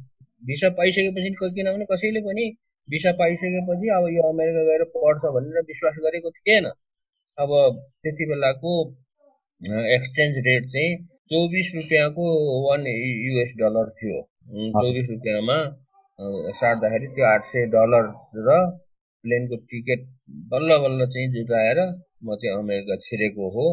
भिसा 0.47 0.69
पाइसकेपछि 0.77 1.51
किनभने 1.55 1.85
कसैले 1.91 2.21
पनि 2.27 2.45
भिसा 2.89 3.11
पाइसकेपछि 3.19 3.89
अब 3.97 4.07
यो 4.15 4.29
अमेरिका 4.29 4.63
गएर 4.69 4.83
पढ्छ 4.95 5.33
भनेर 5.35 5.61
विश्वास 5.67 5.95
गरेको 6.05 6.31
थिएन। 6.37 6.65
अब 7.37 7.51
त्यति 8.03 8.25
बेलाको 8.29 8.71
एक्सचेन्ज 9.61 10.35
रेट 10.45 10.65
चाहिँ 10.71 10.97
चौबिस 11.31 11.71
रुपियाँको 11.75 12.25
वान 12.63 12.83
युएस 12.87 13.53
डलर 13.59 13.89
थियो। 13.99 14.21
चौबिस 14.75 15.09
रुपियाँमा 15.09 15.55
साट्दाखेरि 16.59 17.07
त्यो 17.15 17.25
आठ 17.29 17.45
सय 17.51 17.65
डलर 17.73 18.05
र 18.47 18.57
प्लेनको 19.23 19.57
टिकट 19.71 20.05
बल्ल 20.51 20.77
बल्ल 20.83 21.07
चाहिँ 21.13 21.29
जुटाएर 21.33 21.79
म 22.25 22.35
चाहिँ 22.35 22.57
अमेरिका 22.57 22.95
छिरेको 23.07 23.49
हो। 23.55 23.65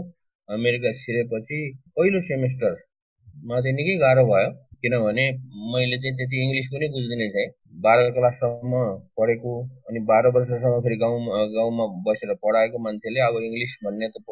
अमेरिका 0.48 0.92
छिरेपछि 1.02 1.60
पहिलो 1.98 2.20
सेमेस्टरमा 2.30 3.60
चाहिँ 3.60 3.76
निकै 3.76 3.96
गाह्रो 4.04 4.24
भयो 4.32 4.50
किनभने 4.82 5.28
मैले 5.74 5.98
चाहिँ 5.98 6.16
त्यति 6.16 6.42
इङ्ग्लिस 6.44 6.66
पनि 6.72 6.88
बुझ्दिनँ 6.96 7.28
थिएँ 7.36 7.52
बाह्र 7.84 8.10
क्लाससम्म 8.16 8.82
पढेको 9.20 9.54
अनि 9.90 10.00
बाह्र 10.10 10.34
वर्षसम्म 10.38 10.80
फेरि 10.88 10.96
गाउँमा 11.04 11.44
गाउँमा 11.54 11.86
बसेर 12.08 12.34
पढाएको 12.44 12.82
मान्छेले 12.88 13.20
अब 13.28 13.40
इङ्ग्लिस 13.44 13.78
भन्ने 13.84 14.08
त 14.08 14.24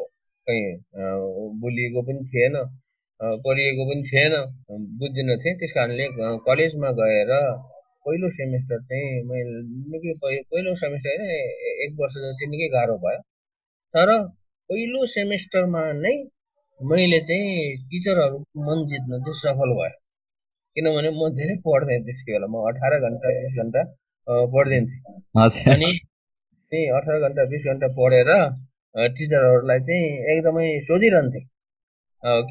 कहीँ 0.47 0.71
बोलिएको 1.59 2.01
पनि 2.03 2.25
थिएन 2.27 2.55
पढिएको 3.41 3.85
पनि 3.85 4.03
थिएन 4.03 4.33
बुझ्दिनँ 4.99 5.37
थिएँ 5.37 5.55
त्यस 5.59 5.71
कारणले 5.73 6.07
कलेजमा 6.45 6.91
गएर 6.97 7.31
पहिलो 8.05 8.29
सेमेस्टर 8.31 8.79
चाहिँ 8.83 9.23
मैले 9.25 9.59
निकै 9.91 10.13
पहिलो 10.21 10.75
सेमेस्टर 10.77 11.21
होइन 11.21 11.83
एक 11.85 11.99
वर्ष 11.99 12.15
जति 12.19 12.47
निकै 12.47 12.67
गाह्रो 12.73 12.97
भयो 12.99 13.19
तर 13.93 14.11
पहिलो 14.69 15.05
सेमेस्टरमा 15.09 15.83
नै 15.97 16.15
मैले 16.79 17.19
चाहिँ 17.23 17.67
टिचरहरूको 17.85 18.65
मन 18.65 18.87
जित्न 18.87 19.19
चाहिँ 19.19 19.35
सफल 19.37 19.75
भयो 19.77 19.99
किनभने 20.77 21.09
म 21.13 21.29
धेरै 21.35 21.55
पढ्थेँ 21.63 21.99
त्यसको 22.05 22.31
बेला 22.31 22.47
म 22.47 22.65
अठार 22.67 22.99
घन्टा 23.01 23.33
बिस 23.37 23.57
घन्टा 23.63 23.83
पढिदिन्थेँ 24.49 25.73
अनि 25.73 25.89
त्यही 26.71 26.85
अठार 26.97 27.27
घन्टा 27.27 27.45
बिस 27.47 27.67
घन्टा 27.71 27.87
पढेर 27.95 28.31
टिचरहरूलाई 28.95 29.79
चाहिँ 29.87 30.07
एकदमै 30.33 30.67
सोधिरहन्थेँ। 30.87 31.43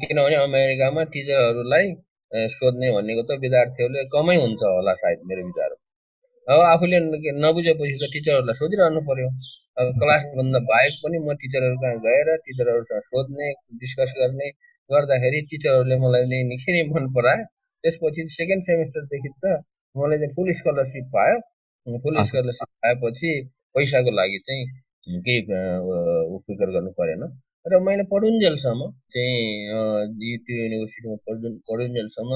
किनभने 0.01 0.35
अमेरिकामा 0.35 1.03
टिचरहरूलाई 1.13 1.85
सोध्ने 2.55 2.91
भनेको 2.95 3.21
त 3.29 3.39
विद्यार्थीहरूले 3.43 4.03
कमै 4.15 4.35
हुन्छ 4.43 4.61
होला 4.63 4.93
सायद 5.01 5.19
मेरो 5.29 5.45
विचार 5.49 5.71
अब 6.47 6.59
आफूले 6.69 6.99
नबुझेपछि 7.43 7.97
त 8.01 8.09
टिचरहरूलाई 8.13 8.55
सोधिरहनु 8.61 9.01
पर्यो। 9.09 9.29
अब 9.81 9.87
क्लासभन्दा 10.01 10.59
बाहेक 10.69 10.93
पनि 11.03 11.17
म 11.25 11.33
टिचरहरू 11.41 11.77
कहाँ 11.83 11.97
गएर 12.05 12.27
टिचरहरूसँग 12.45 13.01
सोध्ने 13.09 13.47
डिस्कस 13.81 14.11
गर्ने 14.19 14.49
गर्दाखेरि 14.89 15.39
टिचरहरूले 15.51 15.95
मलाई 16.03 16.25
नै 16.33 16.41
निकै 16.51 16.71
नै 16.75 16.83
मन 16.91 17.05
परायो 17.15 17.45
त्यसपछि 17.83 18.21
सेकेन्ड 18.37 18.63
सेमेस्टरदेखि 18.69 19.29
त 19.43 19.55
मलाई 19.95 20.17
चाहिँ 20.21 20.33
फुल 20.35 20.51
स्कलरसिप 20.59 21.05
पायो। 21.15 21.37
फुल 21.87 22.23
स्कलरसिप 22.29 22.69
पाएपछि 22.83 23.31
पैसाको 23.75 24.11
लागि 24.19 24.39
चाहिँ 24.47 24.65
केही 25.07 25.39
फिकर 26.45 26.69
गर्नु 26.75 26.91
परेन। 26.99 27.23
र 27.65 27.79
मैले 27.83 28.03
पढुन्जेलसम्म 28.11 28.89
चाहिँ 29.13 30.37
त्यो 30.45 30.55
युनिभर्सिटीमा 30.63 31.15
पढु 31.27 31.49
पढुन्जेलसम्म 31.69 32.31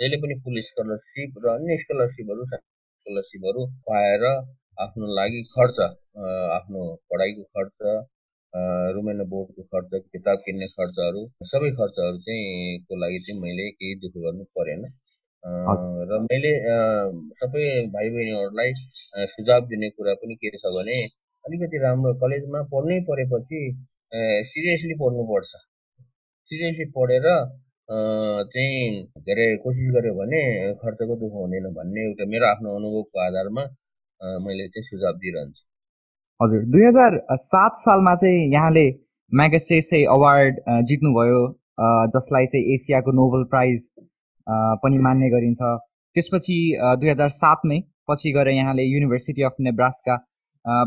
जहिले 0.00 0.16
पनि 0.22 0.34
फुल 0.44 0.60
स्कलरसिप 0.68 1.38
र 1.44 1.48
अन्य 1.54 1.76
स्कलरसिपहरू 1.82 2.44
स्कलरसिपहरू 2.52 3.64
पाएर 3.88 4.24
आफ्नो 4.84 5.06
लागि 5.18 5.42
खर्च 5.54 5.78
आफ्नो 6.58 6.84
पढाइको 7.10 7.42
खर्च 7.56 7.78
रुम 8.96 9.10
एन्ड 9.10 9.22
बोर्डको 9.32 9.62
खर्च 9.72 9.90
किताब 10.12 10.38
किन्ने 10.46 10.66
खर्चहरू 10.74 11.22
सबै 11.52 11.70
खर्चहरू 11.80 12.18
चाहिँ 12.26 12.78
को 12.86 13.00
लागि 13.02 13.18
चाहिँ 13.26 13.40
मैले 13.40 13.70
केही 13.70 13.94
दुःख 14.04 14.14
गर्नु 14.26 14.44
परेन। 14.58 14.82
र 16.10 16.20
मैले 16.26 16.52
सबै 17.40 17.64
भाइ 17.94 18.10
बहिनीहरूलाई 18.14 18.72
सुझाव 19.34 19.66
दिने 19.72 19.90
कुरा 19.90 20.14
पनि 20.22 20.34
के 20.44 20.56
छ 20.56 20.74
भने 20.76 20.98
अलिकति 21.48 21.78
राम्रो 21.82 22.12
कलेजमा 22.20 22.60
पढ्नै 22.72 22.98
परेपछि 23.08 23.60
सिरियसली 24.48 24.94
पढ्नुपर्छ। 25.00 25.52
सिरियसली 26.50 26.84
पढेर 26.96 27.26
चाहिँ 28.52 28.80
के 29.24 29.32
अरे 29.32 29.46
कोसिस 29.64 29.88
गर्यो 29.94 30.12
भने 30.14 30.40
खर्चको 30.82 31.14
दुःख 31.20 31.32
हुँदैन 31.36 31.68
भन्ने 31.78 32.02
एउटा 32.04 32.24
मेरो 32.32 32.46
आफ्नो 32.48 32.74
अनुभवको 32.76 33.20
आधारमा 33.26 33.64
मैले 34.44 34.68
चाहिँ 34.68 34.84
सुझाव 34.88 35.14
दिइरहन्छु 35.24 35.64
हजुर 36.40 36.64
दुई 36.72 36.84
हजार 36.86 37.18
सात 37.44 37.72
सालमा 37.78 38.14
चाहिँ 38.22 38.44
यहाँले 38.52 38.86
म्यागसेसे 39.32 40.04
अवार्ड 40.16 40.60
जित्नुभयो 40.90 41.42
जसलाई 42.14 42.46
चाहिँ 42.52 42.74
एसियाको 42.74 43.12
नोबल 43.20 43.44
प्राइज 43.50 43.90
पनि 44.84 44.98
मान्ने 45.06 45.28
गरिन्छ। 45.30 45.60
त्यसपछि 46.16 46.58
दुई 47.00 47.08
हजार 47.10 47.28
सातमै 47.34 47.80
पछि 48.08 48.32
गएर 48.32 48.48
यहाँले 48.54 48.84
युनिभर्सिटी 48.84 49.42
अफ 49.44 49.56
नेब्रास्का 49.66 50.16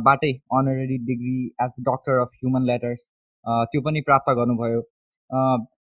बाटै 0.05 0.31
honorary 0.57 0.97
degree 1.05 1.37
as 1.65 1.75
doctor 1.87 2.19
of 2.21 2.31
human 2.39 2.65
letters 2.65 3.05
त्यो 3.45 3.81
पनि 3.81 4.01
प्राप्त 4.07 4.33
गर्नुभयो। 4.39 4.81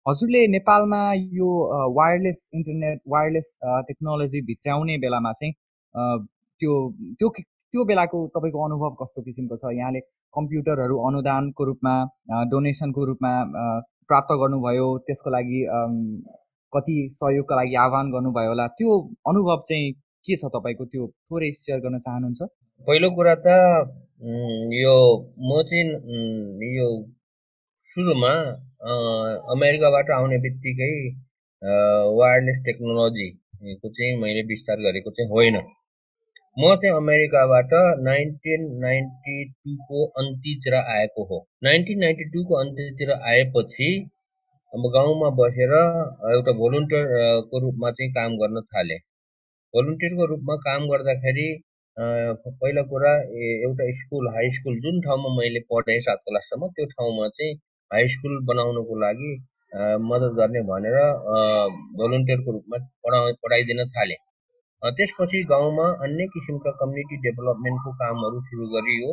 हजुरले 0.06 0.46
नेपालमा 0.48 1.00
यो 1.38 1.50
वायरलेस 1.96 2.48
इन्टरनेट 2.54 3.00
वायरलेस 3.12 3.58
टेक्नोलोजी 3.88 4.40
भित्राउने 4.46 4.96
बेलामा 5.04 5.32
चाहिँ 5.40 5.52
त्यो 6.60 6.72
त्यो 7.18 7.28
त्यो 7.38 7.84
बेलाको 7.84 8.18
तपाईँको 8.34 8.64
अनुभव 8.64 8.96
कस्तो 9.00 9.22
किसिमको 9.22 9.56
छ? 9.56 9.72
यहाँले 9.76 10.00
कम्प्युटरहरू 10.34 10.96
अनुदानको 11.08 11.64
रूपमा 11.64 11.94
डोनेसनको 12.50 13.04
रूपमा 13.06 13.32
प्राप्त 14.08 14.32
गर्नुभयो 14.42 14.86
त्यसको 15.06 15.30
लागि 15.30 15.60
कति 16.72 16.96
सहयोगको 17.12 17.56
लागि 17.56 17.74
आह्वान 17.84 18.10
गर्नुभयो 18.12 18.48
होला 18.48 18.66
त्यो 18.78 18.98
अनुभव 19.32 19.62
चाहिँ 19.68 19.92
के 20.26 20.36
छ 20.36 20.50
तपाईँको 20.54 20.84
त्यो 20.92 21.06
थोरै 21.06 21.50
सेयर 21.60 21.78
गर्न 21.84 21.98
चाहनुहुन्छ? 22.06 22.40
पहिलो 22.86 23.08
कुरा 23.16 23.34
त 23.46 23.48
यो 24.74 24.96
म 25.48 25.62
चाहिँ 25.68 25.88
यो 26.76 26.88
सुरुमा 27.90 28.32
अमेरिकाबाट 29.54 30.10
आउने 30.16 30.38
बित्तिकै 30.44 30.92
वायरलेस 32.18 32.58
टेक्नोलोजीको 32.66 33.88
चाहिँ 33.88 34.16
मैले 34.22 34.42
विस्तार 34.48 34.78
गरेको 34.86 35.10
चाहिँ 35.18 35.30
होइन। 35.30 35.56
म 36.56 36.74
चाहिँ 36.82 36.96
अमेरिकाबाट 36.96 37.72
नाइन्टिन 38.08 38.66
नाइन्टी 38.82 39.36
टूको 39.44 40.04
अन्त्यतिर 40.22 40.74
आएको 40.80 41.24
हो। 41.30 41.38
नाइन्टिन 41.64 41.98
नाइन्टी 42.00 42.24
टूको 42.34 42.54
अन्त्यतिर 42.56 43.10
आएपछि 43.30 43.88
अब 44.72 44.82
गाउँमा 44.94 45.28
बसेर 45.40 45.72
एउटा 46.34 46.52
भोलिन्टियरको 46.60 47.60
रूपमा 47.64 47.90
चाहिँ 47.98 48.10
काम 48.12 48.36
गर्न 48.38 48.60
थालेँ। 48.74 49.00
भोलिन्टियरको 49.74 50.26
रूपमा 50.32 50.54
काम 50.64 50.84
गर्दाखेरि 50.88 51.46
पहिला 51.96 52.82
कुरा 52.90 53.12
एउटा 53.38 53.86
स्कुल 54.00 54.28
हाई 54.34 54.50
स्कुल 54.56 54.76
जुन 54.84 55.00
ठाउँमा 55.06 55.34
मैले 55.36 55.60
पढेँ 55.72 56.00
सात 56.06 56.22
क्लाससम्म 56.28 56.68
त्यो 56.76 56.86
ठाउँमा 56.92 57.28
चाहिँ 57.38 57.54
हाई 57.90 58.08
स्कुल 58.14 58.38
बनाउनुको 58.50 58.98
लागि 59.00 59.32
मद्दत 60.10 60.36
गर्ने 60.38 60.62
भनेर 60.70 60.96
भोलिन्टियरको 61.98 62.52
रूपमा 62.56 62.78
पढा 63.04 63.20
पढाइदिन 63.44 63.84
थालेँ। 63.92 64.18
त्यसपछि 64.82 65.42
गाउँमा 65.50 65.86
अन्य 66.06 66.26
किसिमका 66.32 66.70
कम्युनिटी 66.80 67.16
डेभलपमेन्टको 67.24 67.92
कामहरू 68.00 68.40
सुरु 68.48 68.66
गरियो। 68.74 69.10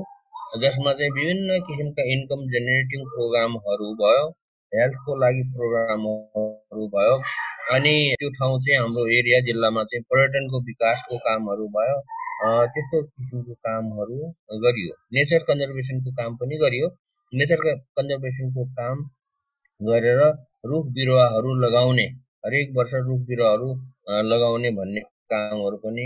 जसमा 0.63 0.93
चाहिँ 1.00 1.12
विभिन्न 1.17 1.60
किसिमका 1.67 2.04
इन्कम 2.13 2.45
जेनेरेटिङ 2.54 3.06
प्रोग्रामहरू 3.13 3.88
भयो 4.02 4.26
हेल्थको 4.71 5.15
लागि 5.24 5.43
प्रोग्रामहरू 5.56 6.88
भयो। 6.95 7.15
अनि 7.76 7.94
त्यो 8.20 8.30
ठाउँ 8.38 8.56
चाहिँ 8.64 8.78
हाम्रो 8.80 9.04
एरिया 9.18 9.40
जिल्लामा 9.48 9.84
चाहिँ 9.92 10.04
पर्यटनको 10.12 10.60
विकासको 10.70 11.18
कामहरू 11.26 11.68
भयो। 11.76 11.98
त्यस्तो 12.74 13.02
किसिमको 13.04 13.54
कामहरू 13.68 14.18
गरियो। 14.66 14.94
नेचर 15.18 15.44
कन्जर्भेसनको 15.50 16.12
काम 16.20 16.36
पनि 16.42 16.58
गरियो। 16.64 16.88
नेचर 17.34 17.64
कन्जर्भेसनको 18.00 18.66
काम 18.80 19.04
गरेर 19.82 20.22
रुख 20.72 20.92
बिरुवाहरू 20.98 21.54
लगाउने 21.66 22.06
हरेक 22.46 22.76
वर्ष 22.78 22.94
रुख 23.08 23.22
बिरुवाहरू 23.30 23.70
लगाउने 24.32 24.72
भन्ने 24.80 25.02
कामहरू 25.34 25.78
पनि 25.86 26.06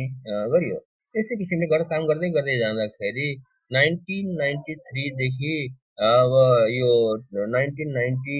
गरियो। 0.53 0.77
यस्तै 1.15 1.35
किसिमले 1.41 1.71
गरेर 1.73 1.89
काम 1.93 2.07
गर्दै 2.11 2.29
गर्दै 2.37 2.57
जाँदाखेरि 2.61 3.27
नाइन्टिन 3.71 4.33
नाइन्टी 4.43 4.75
थ्रीदेखि 4.87 5.57
अब 6.05 6.33
यो 6.77 6.91
नाइन्टिन 7.57 7.93
नाइन्टी 7.99 8.39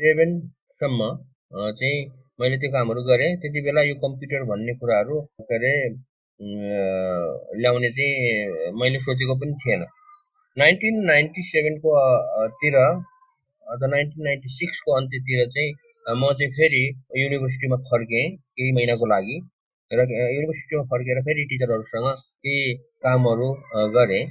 सेभेनसम्म 0.00 1.14
चाहिँ 1.80 2.00
मैले 2.42 2.56
त्यो 2.62 2.70
कामहरू 2.74 3.02
गरेँ। 3.08 3.30
त्यति 3.42 3.60
बेला 3.66 3.82
यो 3.88 3.94
कम्प्युटर 4.04 4.44
भन्ने 4.50 4.72
कुराहरू 4.80 5.20
के 5.48 5.54
अरे 5.56 5.72
ल्याउने 7.60 7.90
चाहिँ 7.96 8.72
मैले 8.80 8.98
सोचेको 9.06 9.34
पनि 9.40 9.54
थिएन। 9.62 9.82
नाइन्टिन 10.56 10.94
नाइन्टी 11.06 11.42
सेभेनको 11.50 11.90
तिर 12.60 12.76
अथवा 12.76 13.86
नाइन्टिन 13.94 14.24
नाइन्टी 14.24 14.48
सिक्सको 14.52 14.92
अन्त्यतिर 14.96 15.44
चाहिँ 15.54 15.70
म 16.20 16.32
चाहिँ 16.38 16.50
फेरि 16.56 16.82
युनिभर्सिटीमा 17.22 17.76
फर्केँ 17.90 18.24
केही 18.30 18.72
महिनाको 18.78 19.06
लागि 19.12 19.36
र 19.90 20.06
युनिभर्सिटीमा 20.10 20.82
फर्केर 20.90 21.20
फेरि 21.28 21.44
टिचरहरूसँग 21.50 22.08
केही 22.44 22.74
कामहरू 23.06 23.48
गरेँ। 23.96 24.24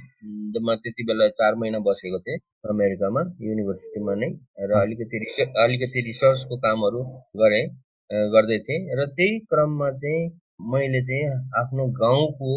म 0.62 0.74
त्यति 0.82 1.02
बेला 1.08 1.28
चार 1.40 1.54
महिना 1.62 1.78
बसेको 1.88 2.18
थिएँ 2.26 2.38
अमेरिकामा 2.70 3.22
युनिभर्सिटीमा 3.48 4.14
नै 4.22 4.28
र 4.68 4.80
अलिकति 4.82 5.16
रिसर्च 5.24 5.56
अलिकति 5.64 6.04
रिसर्चको 6.10 6.56
कामहरू 6.66 7.02
गरेँ। 7.42 7.64
गर्दै 8.32 8.58
थिएँ 8.64 8.96
र 8.98 9.06
त्यही 9.16 9.38
क्रममा 9.50 9.88
चाहिँ 10.00 10.22
मैले 10.72 11.00
चाहिँ 11.08 11.28
आफ्नो 11.60 11.86
गाउँको 12.00 12.50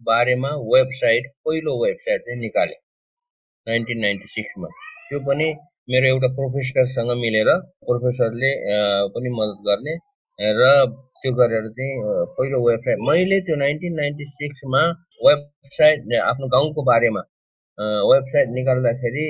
बारेमा 0.00 0.50
वेबसाइट 0.74 1.26
पहिलो 1.46 1.72
वेबसाइट 1.82 2.20
चाहिँ 2.26 2.38
निकालेँ। 2.40 2.78
नाइन्टिन 3.66 3.98
नाइन्टी 4.00 4.28
सिक्समा। 4.34 4.68
त्यो 5.08 5.18
पनि 5.26 5.48
मेरो 5.90 6.06
एउटा 6.08 6.28
प्रोफेसरसँग 6.36 7.10
मिलेर 7.20 7.50
प्रोफेसरले 7.88 8.52
पनि 9.14 9.30
मद्दत 9.38 9.60
गर्ने 9.68 9.94
र 10.60 10.70
त्यो 11.20 11.32
गरेर 11.40 11.66
चाहिँ 11.76 11.92
पहिलो 12.38 12.58
वेबसाइट 12.68 12.98
मैले 13.08 13.40
त्यो 13.48 13.56
नाइन्टिन 13.64 13.94
नाइन्टी 14.00 14.24
सिक्समा 14.36 14.82
वेबसाइट 15.26 16.14
आफ्नो 16.22 16.46
गाउँको 16.54 16.82
बारेमा 16.90 17.22
वेबसाइट 18.12 18.48
निकाल्दाखेरि 18.56 19.26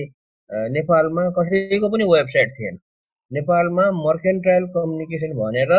नेपालमा 0.77 1.25
कसैको 1.39 1.89
पनि 1.89 2.05
वेबसाइट 2.13 2.49
थिएन। 2.59 2.79
नेपालमा 3.31 3.83
मर्केन्टाइल 3.97 4.65
कम्युनिकेसन 4.77 5.33
भनेर 5.41 5.73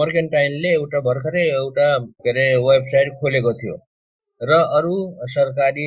मर्केन्टाइलले 0.00 0.72
एउटा 0.72 1.00
भर्खरै 1.06 1.44
एउटा 1.50 1.86
के 2.24 2.30
अरे 2.30 2.44
वेबसाइट 2.66 3.12
खोलेको 3.20 3.52
थियो। 3.60 3.76
र 4.40 4.58
अरू 4.78 4.92
सरकारी 5.34 5.86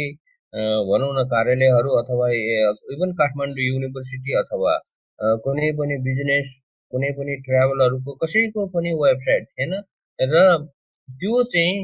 भनौँ 0.90 1.12
न 1.18 1.24
कार्यालयहरू 1.34 1.92
अथवा 2.00 2.30
इभन 2.96 3.14
काठमाडौँ 3.22 3.66
युनिभर्सिटी 3.68 4.38
अथवा 4.42 4.74
कुनै 5.46 5.72
पनि 5.80 5.98
बिजनेस 6.08 6.56
कुनै 6.94 7.12
पनि 7.20 7.36
ट्राभलहरूको 7.48 8.16
कसैको 8.24 8.66
पनि 8.76 8.94
वेबसाइट 9.04 9.48
थिएन। 9.52 9.74
र 10.20 10.44
त्यो 11.10 11.44
चाहिँ 11.54 11.78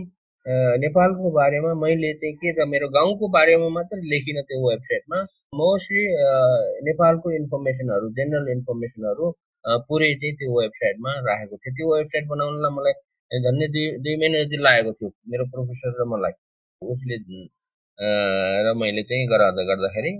नेपालको 0.48 1.30
बारेमा 1.36 1.74
मैले 1.80 2.12
चाहिँ 2.20 2.36
के 2.42 2.52
छ 2.58 2.66
मेरो 2.74 2.88
गाउँको 2.90 3.28
बारेमा 3.32 3.68
मात्र 3.78 3.98
लेखिनँ 4.12 4.44
त्यो 4.48 4.60
वेबसाइटमा। 4.68 5.18
मोस्टली 5.60 6.04
नेपालको 6.88 7.32
इन्फर्मेसनहरू 7.38 8.10
जेनरल 8.20 8.48
इन्फर्मेसनहरू 8.54 9.26
पुरै 9.90 10.12
चाहिँ 10.22 10.36
त्यो 10.40 10.60
वेबसाइटमा 10.60 11.12
राखेको 11.28 11.58
थियो। 11.58 11.74
त्यो 11.78 11.88
वेबसाइट 11.96 12.28
बनाउनलाई 12.32 12.72
मलाई 12.78 12.96
झन्डै 13.32 13.68
दुई 13.76 13.86
दुई 14.06 14.16
महिना 14.22 14.44
जति 14.44 14.62
लागेको 14.68 14.92
थियो 15.00 15.10
मेरो 15.34 15.46
प्रोफेसर 15.56 16.00
र 16.02 16.08
मलाई। 16.14 16.34
उसले 16.82 17.18
र 18.66 18.74
मैले 18.80 19.04
चाहिँ 19.12 19.28
गराउँदा 19.34 19.64
गर्दाखेरि 19.74 20.12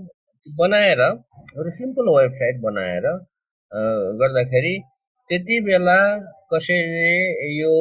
बनाएर 0.46 1.00
एउटा 1.00 1.70
सिम्पल 1.78 2.12
वेबसाइट 2.18 2.60
बनाएर 2.68 3.06
गर्दाखेरि 4.20 4.74
त्यति 5.30 5.60
बेला 5.66 5.98
कसैले 6.52 7.08
यो 7.56 7.72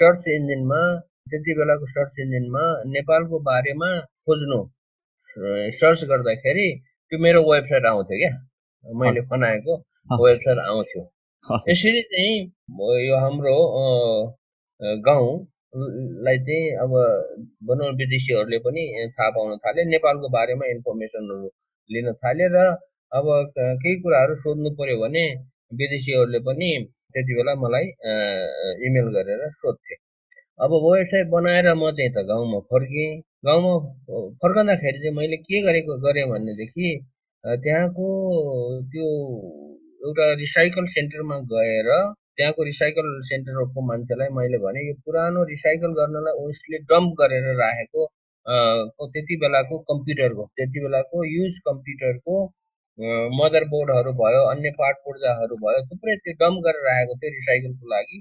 सर्च 0.00 0.24
इन्जिनमा 0.38 0.82
त्यति 1.30 1.52
बेलाको 1.58 1.86
सर्च 1.94 2.14
इन्जिनमा 2.24 2.62
नेपालको 2.94 3.36
बारेमा 3.48 3.88
खोज्नु 4.26 4.60
सर्च 5.80 6.00
गर्दाखेरि 6.10 6.66
त्यो 7.12 7.18
मेरो 7.24 7.40
वेबसाइट 7.50 7.84
आउँथ्यो 7.92 8.16
क्या। 8.22 8.32
मैले 8.84 9.20
बनाएको 9.32 9.74
वेबसाइट 10.24 10.58
आउँथ्यो। 10.66 11.02
यसरी 11.70 12.00
चाहिँ 12.12 12.36
यो 13.08 13.16
हाम्रो 13.24 13.54
गाउँलाई 15.06 16.38
चाहिँ 16.46 16.66
अब 16.84 16.92
भनौँ 17.68 17.88
विदेशीहरूले 18.00 18.58
पनि 18.66 18.82
थाहा 19.16 19.30
पाउन 19.36 19.56
थाले 19.64 19.84
नेपालको 19.90 20.28
बारेमा 20.36 20.64
इन्फर्मेसनहरू 20.74 21.48
लिन 21.90 22.12
थाले 22.24 22.46
र 22.54 22.58
अब 23.12 23.26
केही 23.56 23.94
कुराहरू 24.02 24.34
सोध्नु 24.42 24.70
पर्यो 24.80 24.96
भने 25.02 25.24
विदेशीहरूले 25.80 26.40
पनि 26.48 26.70
त्यति 27.12 27.32
बेला 27.38 27.52
मलाई 27.62 27.86
इमेल 28.88 29.06
गरेर 29.16 29.42
सोध्थे। 29.62 29.94
अब 30.64 30.72
वेबसाइट 30.84 31.28
बनाएर 31.32 31.66
म 31.74 31.90
चाहिँ 31.98 32.10
त 32.14 32.22
गाउँमा 32.28 32.58
फर्केँ। 32.70 33.10
गाउँमा 33.46 33.72
फर्कँदाखेरि 34.42 34.98
चाहिँ 35.02 35.14
मैले 35.16 35.36
के 35.44 35.60
गरेको 35.66 35.94
गरेँ 36.02 36.24
भनेदेखि 36.30 36.88
त्यहाँको 37.44 38.08
त्यो 38.92 39.06
एउटा 40.08 40.26
रिसाइकल 40.40 40.86
सेन्टरमा 40.96 41.38
गएर 41.52 41.88
त्यहाँको 42.36 42.64
रिसाइकल 42.64 43.08
सेन्टरको 43.30 43.86
मान्छेलाई 43.88 44.28
मैले 44.38 44.58
भने 44.64 44.86
यो 44.88 44.94
पुरानो 45.06 45.44
रिसाइकल 45.52 45.92
गर्नलाई 46.00 46.44
उसले 46.50 46.78
डम्प 46.92 47.14
गरेर 47.20 47.46
राखेको 47.60 48.06
त्यति 49.12 49.36
बेलाको 49.44 49.78
कम्प्युटरको 49.92 50.46
त्यति 50.56 50.84
बेलाको 50.86 51.24
युज 51.30 51.58
कम्प्युटरको 51.68 52.36
मदर 53.38 53.64
बोर्डहरू 53.72 54.12
भयो 54.20 54.42
अन्य 54.52 54.70
पार्ट 54.80 54.96
पूर्जाहरू 55.08 55.56
भयो 55.64 55.80
थुप्रै 55.90 56.16
त्यो 56.24 56.36
डम्प 56.42 56.62
गरेर 56.68 56.86
राखेको 56.90 57.16
थियो 57.22 57.32
रिसाइकलको 57.38 57.94
लागि। 57.94 58.20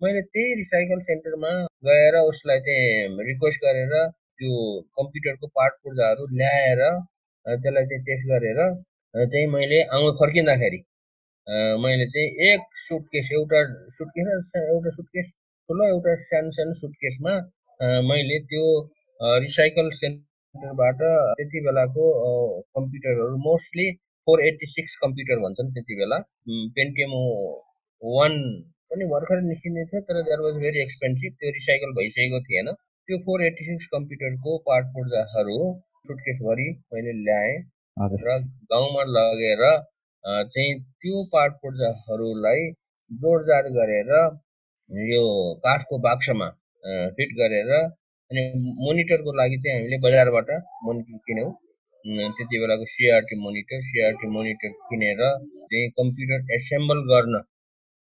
मैले 0.00 0.20
त्यही 0.24 0.54
रिसाइकल 0.54 1.00
सेन्टरमा 1.04 1.48
गएर 1.86 2.16
उसलाई 2.18 2.60
चाहिँ 2.66 3.24
रिक्वेस्ट 3.28 3.60
गरेर 3.62 3.94
त्यो 4.38 4.58
कम्प्युटरको 4.98 5.46
पार्ट 5.54 5.74
पूर्जाहरू 5.84 6.26
ल्याएर 6.34 6.82
त्यसलाई 7.46 7.86
चाहिँ 7.86 8.04
टेस्ट 8.04 8.28
गरेर 8.28 8.60
चाहिँ 9.14 9.46
मैले 9.54 9.80
आउनु 9.96 10.12
फर्किँदाखेरि 10.20 10.80
मैले 11.80 12.06
चाहिँ 12.08 12.50
एक 12.50 12.78
सुटकेस 12.82 13.32
एउटा 13.32 13.64
सुटकेस 13.96 14.52
एउटा 14.62 14.94
सुटकेस 14.96 15.34
ठुलो 15.68 15.88
एउटा 15.88 16.14
सानो 16.22 16.50
सानो 16.52 16.78
सुटकेसमा 16.80 17.34
मैले 18.06 18.38
त्यो 18.46 18.64
रिसाइकल 19.40 19.90
सेन्टरबाट 19.96 21.04
त्यति 21.36 21.66
बेलाको 21.66 22.08
कम्प्युटरहरू 22.72 23.36
mostly 23.44 23.90
four 24.26 24.46
eighty 24.46 24.66
six 24.70 24.96
computer 25.02 25.42
भन्छन् 25.42 25.74
त्यति 25.74 26.00
बेला 26.00 26.24
पेन्टिएम 26.76 27.20
वान 28.02 28.42
पनि 28.90 29.04
भर्खर 29.08 29.40
निस्किने 29.46 29.84
थियो 29.88 30.00
तर 30.08 30.22
द्याट 30.26 30.40
वाज 30.44 30.54
भेरी 30.64 30.82
एक्सपेन्सिभ 30.82 31.32
त्यो 31.40 31.50
रिसाइकल 31.56 31.90
भइसकेको 31.96 32.40
थिएन। 32.44 32.72
त्यो 33.08 33.18
फोर 33.26 33.44
एट्टी 33.44 33.64
सिक्स 33.64 33.86
कम्प्युटरको 33.92 34.56
पार्ट 34.68 34.86
पुर्जाहरू 34.94 35.58
सुटकेसभरि 36.08 36.66
मैले 36.94 37.12
ल्याएँ 37.20 37.56
र 38.24 38.38
गाउँमा 38.72 39.02
लगेर 39.10 39.62
चाहिँ 40.24 40.74
त्यो 41.02 41.22
पाठ 41.32 41.52
पूर्जाहरूलाई 41.62 42.68
जोडजाड 43.10 43.68
गरेर 43.76 44.10
यो 44.90 45.22
काठको 45.64 45.98
बाक्समा 46.06 46.48
फिट 47.16 47.32
गरेर 47.38 47.70
अनि 47.74 48.42
मोनिटरको 48.80 49.32
लागि 49.38 49.58
चाहिँ 49.64 49.78
हामीले 49.78 49.98
बजारबाट 50.04 50.50
मोनिटर 50.86 51.18
किन्यौँ। 51.28 51.52
त्यति 52.36 52.58
बेलाको 52.60 52.84
सिआरटी 52.90 53.36
मोनिटर 53.40 53.80
सिआरटी 53.86 54.28
मोनिटर 54.34 54.70
किनेर 54.90 55.22
चाहिँ 55.70 55.88
कम्प्युटर 55.98 56.54
एसेम्बल 56.56 57.00
गर्न 57.10 57.40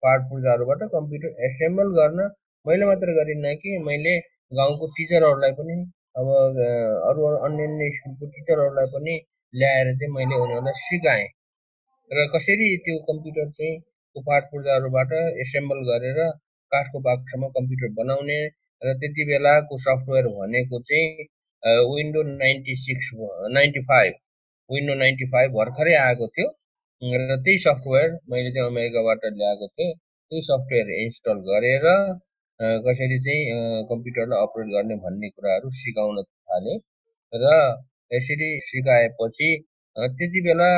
पाठ 0.02 0.20
पूर्जाहरूबाट 0.30 0.82
कम्प्युटर 0.94 1.44
एसेम्बल 1.46 1.92
गर्न 1.98 2.20
मैले 2.66 2.86
मात्र 2.86 3.14
गरिनँ 3.18 3.54
कि 3.62 3.78
मैले 3.88 4.14
गाउँको 4.52 4.86
टिचरहरूलाई 4.96 5.52
पनि 5.58 5.76
अब 6.20 6.28
अरू 7.10 7.24
अन्य 7.46 7.64
अन्य 7.70 7.90
स्कुलको 7.96 8.26
टिचरहरूलाई 8.34 8.92
पनि 8.94 9.14
ल्याएर 9.54 9.92
चाहिँ 9.98 10.12
मैले 10.14 10.40
उनीहरूलाई 10.44 10.80
सिकाएँ। 10.82 11.26
र 12.10 12.26
कसरी 12.34 12.68
त्यो 12.86 12.98
कम्प्युटर 13.06 13.50
चाहिँ 13.58 14.24
पाठ 14.26 14.44
पूर्जाहरूबाट 14.50 15.12
एसेम्बल 15.44 15.80
गरेर 15.88 16.20
काठको 16.72 17.00
बाक्समा 17.06 17.48
कम्प्युटर 17.56 17.90
बनाउने 17.98 18.38
र 18.82 18.94
त्यति 19.00 19.24
बेलाको 19.30 19.78
सफ्टवेयर 19.78 20.28
भनेको 20.36 20.80
चाहिँ 20.90 21.26
window 21.90 22.22
ninety 22.28 22.76
six 22.84 23.10
ninety 23.54 23.82
five 23.90 24.14
window 24.70 24.94
ninety 25.00 25.26
five 25.32 25.50
भर्खरै 25.58 25.94
आएको 25.98 26.26
थियो। 26.28 26.48
र 27.02 27.36
त्यही 27.44 27.58
सफ्टवेयर 27.60 28.10
मैले 28.32 28.50
चाहिँ 28.52 28.68
अमेरिकाबाट 28.70 29.24
ल्याएको 29.32 29.66
थिएँ। 29.68 29.92
त्यही 30.32 30.42
सफ्टवेयर 30.42 30.90
इन्स्टल 31.02 31.38
गरेर 31.48 31.84
कसरी 32.86 33.18
चाहिँ 33.24 33.84
कम्प्युटरलाई 33.90 34.40
अपरेट 34.46 34.68
गर्ने 34.74 34.96
भन्ने 35.04 35.28
कुराहरू 35.30 35.70
सिकाउन 35.80 36.22
थालेँ। 36.22 36.78
र 37.32 37.52
यसरी 38.10 38.48
सिकाएपछि 38.68 39.48
त्यति 39.96 40.40
बेला 40.46 40.70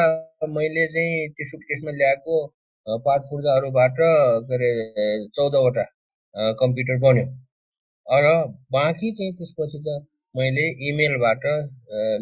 मैले 0.57 0.87
चाहिँ 0.94 1.28
त्यो 1.38 1.46
सुटकेसमा 1.52 1.90
ल्याएको 2.00 2.37
पाठ 3.07 3.20
पूर्जाहरूबाट 3.31 3.96
के 4.00 4.54
अरे 4.54 4.70
चौधवटा 5.38 5.85
कम्प्युटर 6.61 6.98
बन्यो। 7.07 7.26
र 8.07 8.26
बाँकी 8.74 9.12
चाहिँ 9.18 9.33
त्यसपछि 9.38 9.78
त 9.87 9.98
मैले 10.35 10.66
इमेलबाट 10.90 11.44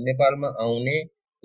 नेपालमा 0.06 0.48
आउने 0.64 0.96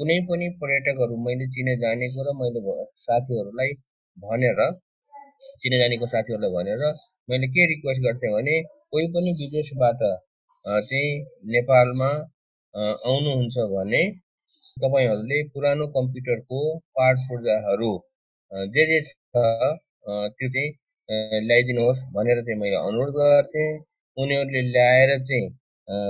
कुनै 0.01 0.13
पनि 0.27 0.45
पर्यटकहरू 0.61 1.15
मैले 1.23 1.45
चिने 1.53 1.73
जानेको 1.79 2.23
र 2.25 2.31
मैले 2.37 2.61
साथीहरूलाई 3.01 3.73
भनेर 4.17 4.61
चिने 5.61 5.79
जानेको 5.81 6.07
साथीहरूलाई 6.13 6.53
भनेर 6.53 6.85
मैले 7.29 7.49
के 7.51 7.65
रिक्वेस्ट 7.71 8.01
गर्थेँ 8.05 8.31
भने 8.31 8.55
कोही 8.91 9.11
पनि 9.11 9.33
विदेशबाट 9.41 10.01
चाहिँ 10.85 11.11
नेपालमा 11.51 12.09
आउनुहुन्छ 12.73 13.67
भने 13.69 14.01
तपाईँहरूले 14.77 15.39
पुरानो 15.53 15.87
कम्प्युटरको 15.93 16.63
पार्ट 16.97 17.23
पूर्जाहरू 17.29 17.93
जे 18.73 18.89
जे 18.89 18.99
छ 19.05 19.45
त्यो 20.33 20.49
चाहिँ 20.49 21.45
ल्याइदिनुहोस् 21.45 22.05
भनेर 22.13 22.43
चाहिँ 22.43 22.59
मैले 22.59 22.83
अनुरोध 22.83 23.15
गर्थेँ। 23.15 23.71
उनीहरूले 24.17 24.61
ल्याएर 24.69 25.17
चाहिँ 25.23 25.49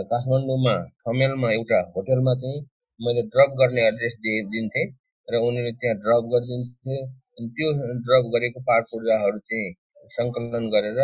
काठमाडौँमा 0.10 0.76
ठमेलमा 1.02 1.52
एउटा 1.54 1.80
होटेलमा 1.96 2.34
चाहिँ 2.42 2.62
मैले 3.02 3.22
ड्रप 3.34 3.52
गर्ने 3.60 3.82
एड्रेस 3.88 4.16
दिए 4.24 4.42
दिन्थेँ 4.54 4.86
र 5.28 5.42
उनीहरूले 5.48 5.74
त्यहाँ 5.82 5.98
ड्रप 6.04 6.24
गरिदिन्थे। 6.34 6.98
अनि 7.38 7.48
त्यो 7.58 7.68
ड्रप 8.08 8.26
गरेको 8.34 8.60
पार्ट 8.70 8.86
पूर्जाहरू 8.92 9.40
चाहिँ 9.50 9.70
सङ्कलन 10.16 10.66
गरेर 10.74 11.00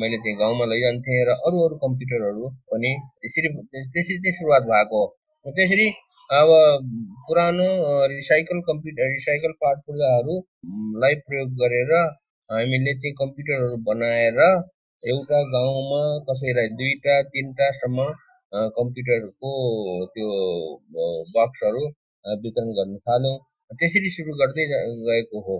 मैले 0.00 0.18
चाहिँ 0.24 0.36
गाउँमा 0.38 0.64
लैजान्थेँ 0.72 1.18
र 1.28 1.34
अरू 1.48 1.64
अरू 1.64 1.76
कम्प्युटरहरू 1.82 2.48
पनि 2.72 2.92
त्यसरी 3.20 3.48
त्यसरी 3.72 4.18
चाहिँ 4.18 4.34
सुरुवात 4.38 4.62
भएको 4.70 5.00
हो। 5.02 5.06
त्यसरी 5.46 5.86
अब 6.30 6.50
पुरानो 7.26 7.68
रिसाइकल 8.12 8.60
कम्प्युटर 8.68 9.08
रिसाइकल 9.12 9.52
पार्ट 9.62 9.78
पूर्जाहरूलाई 9.86 11.14
प्रयोग 11.26 11.48
गरेर 11.62 11.92
हामीले 12.50 12.94
चाहिँ 13.00 13.14
कम्प्युटरहरू 13.20 13.76
बनाएर 13.88 14.38
एउटा 15.02 15.38
गाउँमा 15.52 16.02
कसैलाई 16.28 16.68
दुईवटा 16.80 17.14
तिनवटासम्म 17.30 18.06
कम्प्युटरको 18.52 19.50
त्यो 20.14 20.28
बक्सहरू 21.36 21.82
वितरण 22.42 22.68
गर्न 22.78 22.96
थाल्यौँ। 23.08 23.36
त्यसरी 23.80 24.10
सुरु 24.14 24.32
गर्दै 24.40 24.64
गएको 24.70 25.40
हो। 25.46 25.56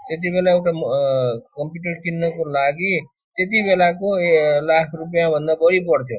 त्यति 0.00 0.30
बेला 0.34 0.50
एउटा 0.56 0.72
कम्प्युटर 1.58 1.94
किन्नको 2.04 2.48
लागि 2.56 2.92
त्यति 3.36 3.62
बेलाको 3.68 4.10
लाख 4.70 4.94
रुपियाँभन्दा 5.00 5.54
बढी 5.62 5.80
पर्थ्यो। 5.88 6.18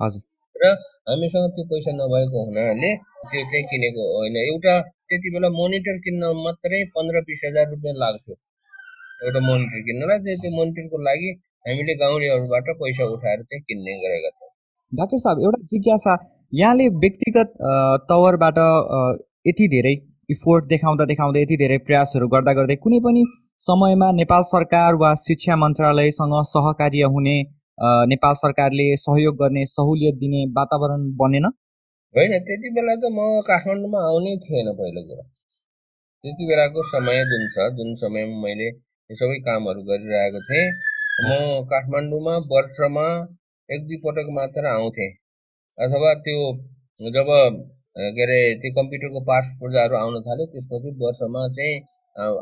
हजुर। 0.00 0.22
र 0.56 0.70
हामीसँग 1.08 1.50
त्यो 1.56 1.64
पैसा 1.70 1.92
नभएको 1.96 2.44
हुनाले 2.46 2.90
त्यो 3.30 3.42
चाहिँ 3.50 3.64
किनेको 3.72 4.02
होइन। 4.14 4.36
एउटा 4.44 4.74
त्यति 5.08 5.28
बेला 5.34 5.48
मोनिटर 5.58 5.98
किन्न 6.06 6.32
मात्रै 6.44 6.82
पन्ध्र 6.96 7.20
बिस 7.28 7.42
हजार 7.46 7.70
रुपियाँ 7.72 7.94
लाग्थ्यो। 8.04 8.34
एउटा 9.26 9.40
मोनिटर 9.48 9.80
किन्नलाई 9.88 10.36
त्यो 10.42 10.50
मोनिटरको 10.56 10.98
लागि 11.08 11.30
हामीले 11.68 11.94
गाउँलेहरूबाट 12.02 12.66
पैसा 12.82 13.04
उठाएर 13.14 13.42
चाहिँ 13.42 13.62
किन्ने 13.68 13.92
गरेका 14.02 14.30
थियौँ। 14.30 14.45
डाक्टर 14.92 15.18
साहब 15.18 15.40
एउटा 15.40 15.62
जिज्ञासा 15.70 16.12
यहाँले 16.54 16.88
व्यक्तिगत 17.02 17.52
तवरबाट 18.10 18.58
यति 19.46 19.66
धेरै 19.68 19.94
इफोर्ट 20.30 20.64
देखाउँदा 20.68 21.04
देखाउँदै 21.10 21.42
यति 21.42 21.56
धेरै 21.56 21.78
प्रयासहरू 21.86 22.28
गर्दा 22.34 22.52
गर्दै 22.58 22.76
कुनै 22.84 23.00
पनि 23.06 23.22
समयमा 23.62 24.10
नेपाल 24.14 24.42
सरकार 24.46 24.94
वा 25.02 25.14
शिक्षा 25.20 25.56
मन्त्रालयसँग 25.56 26.34
सहकार्य 26.46 27.10
हुने 27.14 27.36
नेपाल 28.12 28.34
सरकारले 28.40 28.86
सहयोग 28.96 29.36
गर्ने 29.40 29.64
सहुलियत 29.66 30.18
दिने 30.20 30.44
वातावरण 30.58 31.06
बनेन? 31.20 31.46
होइन 32.14 32.32
त्यति 32.46 32.70
बेला 32.76 32.94
त 32.96 33.10
म 33.12 33.26
काठमाडौँमा 33.48 34.04
आउनै 34.10 34.34
थिएन 34.44 34.68
पहिलो 34.78 35.02
कुरा। 35.08 35.24
त्यति 36.24 36.46
बेलाको 36.50 36.84
समय 36.90 37.24
जुन 37.32 37.48
छ 37.54 37.66
जुन 37.78 37.94
समयमा 38.02 38.38
मैले 38.44 38.68
सबै 39.10 39.38
कामहरू 39.48 39.82
गरिरहेको 39.90 40.40
थिएँ 40.46 40.68
म 41.26 41.28
काठमाडौँमा 41.72 42.36
वर्षमा 42.54 43.08
एक 43.68 43.80
दुई 43.86 43.96
पटक 44.02 44.28
मात्र 44.34 44.66
आउँथेँ 44.68 45.10
अथवा 45.78 46.12
त्यो 46.26 46.40
जब 47.00 47.30
के 48.16 48.22
अरे 48.22 48.38
त्यो 48.62 48.70
कम्प्युटरको 48.74 49.20
पार्ट्स 49.30 49.50
पूर्जाहरू 49.60 49.96
आउन 50.00 50.20
थाल्यो 50.26 50.46
त्यसपछि 50.52 50.90
वर्षमा 51.00 51.42
चाहिँ 51.56 51.74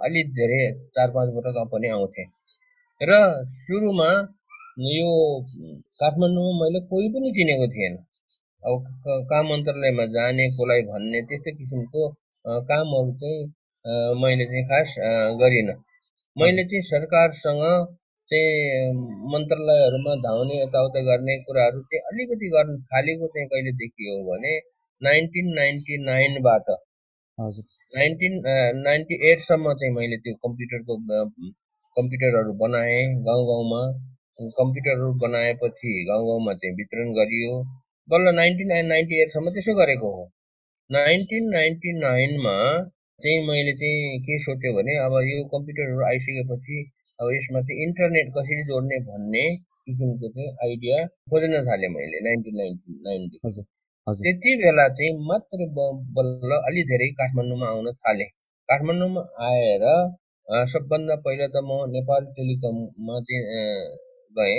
अलिक 0.06 0.32
धेरै 0.38 0.58
चार 0.96 1.10
पाँच 1.14 1.30
पटक 1.36 1.56
पनि 1.72 1.88
आउँथेँ 1.96 2.26
र 3.00 3.20
सुरुमा 3.54 4.10
यो 4.90 5.08
काठमाडौँमा 6.02 6.52
मैले 6.60 6.80
कोही 6.92 7.08
पनि 7.14 7.30
चिनेको 7.38 7.66
थिएन। 7.74 7.96
अब 8.62 8.84
काम 9.32 9.46
मन्त्रालयमा 9.48 10.04
जाने 10.14 10.48
कसलाई 10.52 10.82
भन्ने 10.92 11.20
त्यस्तो 11.30 11.56
किसिमको 11.58 12.02
कामहरू 12.68 13.12
चाहिँ 13.20 14.14
मैले 14.22 14.44
चाहिँ 14.52 14.64
खास 14.70 14.94
गरिनँ। 15.40 15.76
मैले 16.36 16.64
चाहिँ 16.70 16.82
सरकारसँग 16.92 17.62
चाहिँ 18.34 18.92
मन्त्रालयहरूमा 19.32 20.14
धाउने 20.22 20.62
यताउता 20.62 21.06
गर्ने 21.10 21.38
कुराहरू 21.48 21.82
चाहिँ 21.90 22.04
अलिकति 22.12 22.54
गर्न 22.54 22.78
थालेको 22.94 23.34
चाहिँ 23.34 23.48
कहिलेदेखि 23.52 24.10
हो 24.10 24.22
भने 24.30 24.56
नाइन्टिन 25.02 25.52
नाइन्टी 25.56 26.02
नाइनबाट 26.04 26.74
नाइन्टिन 27.38 28.34
नाइन्टी 28.82 29.16
एटसम्म 29.30 29.72
चाहिँ 29.74 29.94
मैले 29.94 30.16
त्यो 30.24 30.34
कम्प्युटरको 30.44 30.96
कम्प्युटरहरू 31.96 32.52
बनाएँ 32.60 33.00
गाउँ 33.26 33.46
गाउँमा 33.46 33.80
कम्प्युटरहरू 34.58 35.12
बनाएपछि 35.18 35.90
गाउँ 36.08 36.26
गाउँमा 36.26 36.54
चाहिँ 36.54 36.74
वितरण 36.76 37.10
गरियो। 37.18 37.52
बल्ल 38.08 38.34
नाइन्टिन 38.36 38.68
नाइन 38.68 38.86
नाइन्टी 38.86 39.20
एटसम्म 39.22 39.50
त्यसो 39.50 39.74
गरेको 39.74 40.10
हो। 40.16 40.24
नाइन्टिन 40.90 41.48
नाइन्टी 41.50 41.92
नाइनमा 41.98 42.56
चाहिँ 43.22 43.46
मैले 43.48 43.72
चाहिँ 43.82 44.18
के 44.26 44.38
सोचेँ 44.44 44.72
भने 44.76 44.96
अब 45.04 45.14
यो 45.28 45.44
कम्प्युटरहरू 45.54 46.04
आइसकेपछि 46.08 46.82
अब 47.18 47.28
यसमा 47.34 47.60
चाहिँ 47.66 47.82
इन्टरनेट 47.86 48.30
कसरी 48.36 48.62
जोड्ने 48.68 48.98
भन्ने 49.08 49.44
किसिमको 49.86 50.28
चाहिँ 50.36 50.48
आइडिया 50.66 50.96
खोज्न 51.32 51.60
थालेँ 51.68 51.90
मैले 51.96 52.20
नाइन्टिन 52.26 52.56
नाइन्टी 52.60 52.94
नाइनदेखि 53.06 53.62
त्यति 54.06 54.54
बेला 54.62 54.86
चाहिँ 55.00 55.12
मात्र 55.28 55.66
बल्ल 56.16 56.58
अलि 56.70 56.82
धेरै 56.90 57.08
काठमाडौँमा 57.20 57.68
आउन 57.74 57.90
थालेँ। 58.00 58.26
काठमाडौँमा 58.68 59.22
आएर 59.48 59.84
सबभन्दा 60.72 61.16
पहिला 61.26 61.46
त 61.54 61.62
म 61.68 61.78
नेपाल 61.92 62.24
टेलिकममा 62.38 63.20
चाहिँ 63.28 63.44
गएँ। 64.38 64.58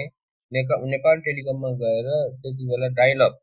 नेपाल 0.94 1.20
टेलिकममा 1.28 1.70
गएर 1.84 2.08
त्यति 2.41 2.70
बेला 2.72 2.88
डाइलअप 3.02 3.38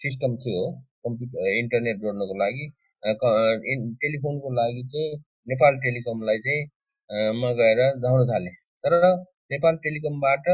सिस्टम 0.00 0.36
थियो 0.42 0.66
कम्प्युटर 1.06 1.48
इन्टरनेट 1.62 1.96
जोड्नको 2.04 2.34
लागि। 2.42 2.66
टेलिफोनको 4.02 4.52
लागि 4.60 4.82
चाहिँ 4.92 5.16
नेपाल 5.52 5.76
टेलिकमलाई 5.86 6.38
चाहिँ 6.46 6.66
म 7.10 7.52
गएर 7.58 7.80
जाउन 8.02 8.26
थालेँ। 8.30 8.52
तर 8.84 8.94
नेपाल 9.52 9.76
टेलिकमबाट 9.84 10.44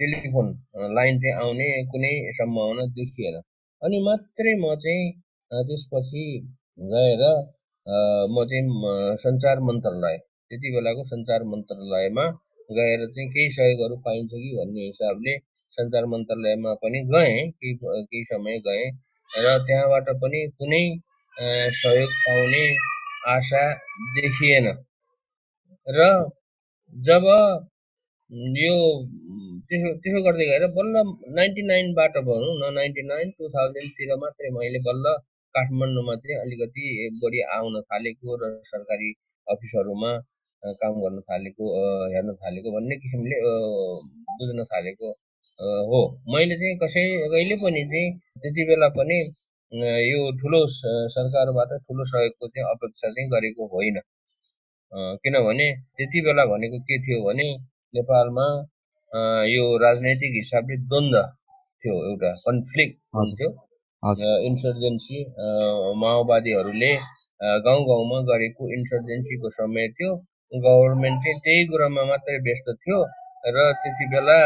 टेलिफोन 0.00 0.46
लाइन 0.96 1.18
चाहिँ 1.20 1.34
आउने 1.42 1.66
कुनै 1.92 2.12
सम्भावना 2.38 2.86
देखिएन। 2.96 3.36
अनि 3.82 4.00
मात्रै 4.06 4.54
म 4.62 4.74
चाहिँ 4.84 5.10
त्यसपछि 5.50 6.24
गएर 6.92 7.22
म 8.34 8.44
चाहिँ 8.50 9.16
सञ्चार 9.24 9.60
मन्त्रालय 9.68 10.16
त्यति 10.50 10.72
बेलाको 10.76 11.04
सञ्चार 11.10 11.44
मन्त्रालयमा 11.52 12.24
गएर 12.70 13.06
चाहिँ 13.08 13.28
केही 13.30 13.50
सहयोगहरू 13.50 13.96
पाइन्छ 14.06 14.30
कि 14.34 14.50
भन्ने 14.56 14.86
हिसाबले 14.86 15.36
सञ्चार 15.72 16.06
मन्त्रालयमा 16.14 16.74
पनि 16.82 17.00
गएँ 17.12 17.36
केही 17.50 17.74
केही 17.84 18.24
समय 18.32 18.58
गएँ। 18.66 18.90
र 19.30 19.56
त्यहाँबाट 19.66 20.08
पनि 20.22 20.40
कुनै 20.58 20.82
सहयोग 21.76 22.10
पाउने 22.24 22.64
आशा 23.28 23.62
देखिएन। 24.16 24.66
र 25.86 25.98
जब 26.92 27.24
यो 28.58 28.76
त्यसो 29.68 29.90
त्यसो 30.02 30.22
गर्दै 30.24 30.46
गएर 30.46 30.64
बल्ल 30.78 31.02
नाइन्टी 31.36 31.62
नाइनबाट 31.66 32.16
भनौँ 32.28 32.54
न 32.60 32.72
नाइन्टी 32.78 33.02
नाइन 33.10 33.30
टु 33.38 33.50
थाउजन्डतिर 33.56 34.14
मात्रै 34.22 34.50
मैले 34.56 34.80
बल्ल 34.86 35.12
काठमाडौँमा 35.54 36.16
चाहिँ 36.22 36.38
अलिकति 36.40 36.84
बढी 37.22 37.42
आउन 37.58 37.80
थालेको 37.92 38.36
र 38.42 38.50
सरकारी 38.70 39.12
अफिसहरूमा 39.46 40.10
काम 40.82 40.98
गर्न 41.04 41.20
थालेको 41.30 41.70
हेर्न 42.14 42.34
थालेको 42.42 42.74
भन्ने 42.76 42.96
किसिमले 43.04 43.36
बुझ्न 44.38 44.64
थालेको 44.74 45.12
हो। 45.90 46.00
मैले 46.34 46.56
चाहिँ 46.62 46.76
कसै 46.82 47.04
कहिले 47.34 47.56
पनि 47.62 47.82
चाहिँ 47.92 48.10
त्यति 48.42 48.64
बेला 48.70 48.88
पनि 48.98 49.18
यो 50.10 50.20
ठुलो 50.42 50.60
सरकारबाट 51.14 51.78
ठुलो 51.86 52.04
सहयोगको 52.12 52.48
चाहिँ 52.48 52.68
अपेक्षा 52.74 53.08
चाहिँ 53.14 53.28
गरेको 53.36 53.66
होइन। 53.76 53.96
किनभने 54.92 55.66
त्यति 55.96 56.20
बेला 56.26 56.44
भनेको 56.52 56.78
के 56.88 56.98
थियो 57.06 57.18
भने 57.26 57.48
नेपालमा 57.94 58.46
यो 59.48 59.64
राजनैतिक 59.82 60.32
हिसाबले 60.36 60.76
द्वन्द 60.90 61.14
थियो 61.82 61.94
एउटा 62.08 62.30
कन्फ्लिक्ट 62.46 62.96
हुन्थ्यो। 63.16 63.48
इन्सर्जेन्सी 64.48 65.18
माओवादीहरूले 66.02 66.92
गाउँ 67.66 67.82
गाउँमा 67.90 68.18
गरेको 68.30 68.62
इन्सर्जेन्सीको 68.76 69.50
समय 69.58 69.88
थियो। 69.96 70.12
गभर्मेन्ट 70.52 71.18
चाहिँ 71.24 71.40
त्यही 71.44 71.64
कुरामा 71.70 72.02
मात्रै 72.10 72.38
व्यस्त 72.46 72.68
थियो 72.82 72.98
र 73.54 73.72
त्यति 73.82 74.06
बेला 74.12 74.38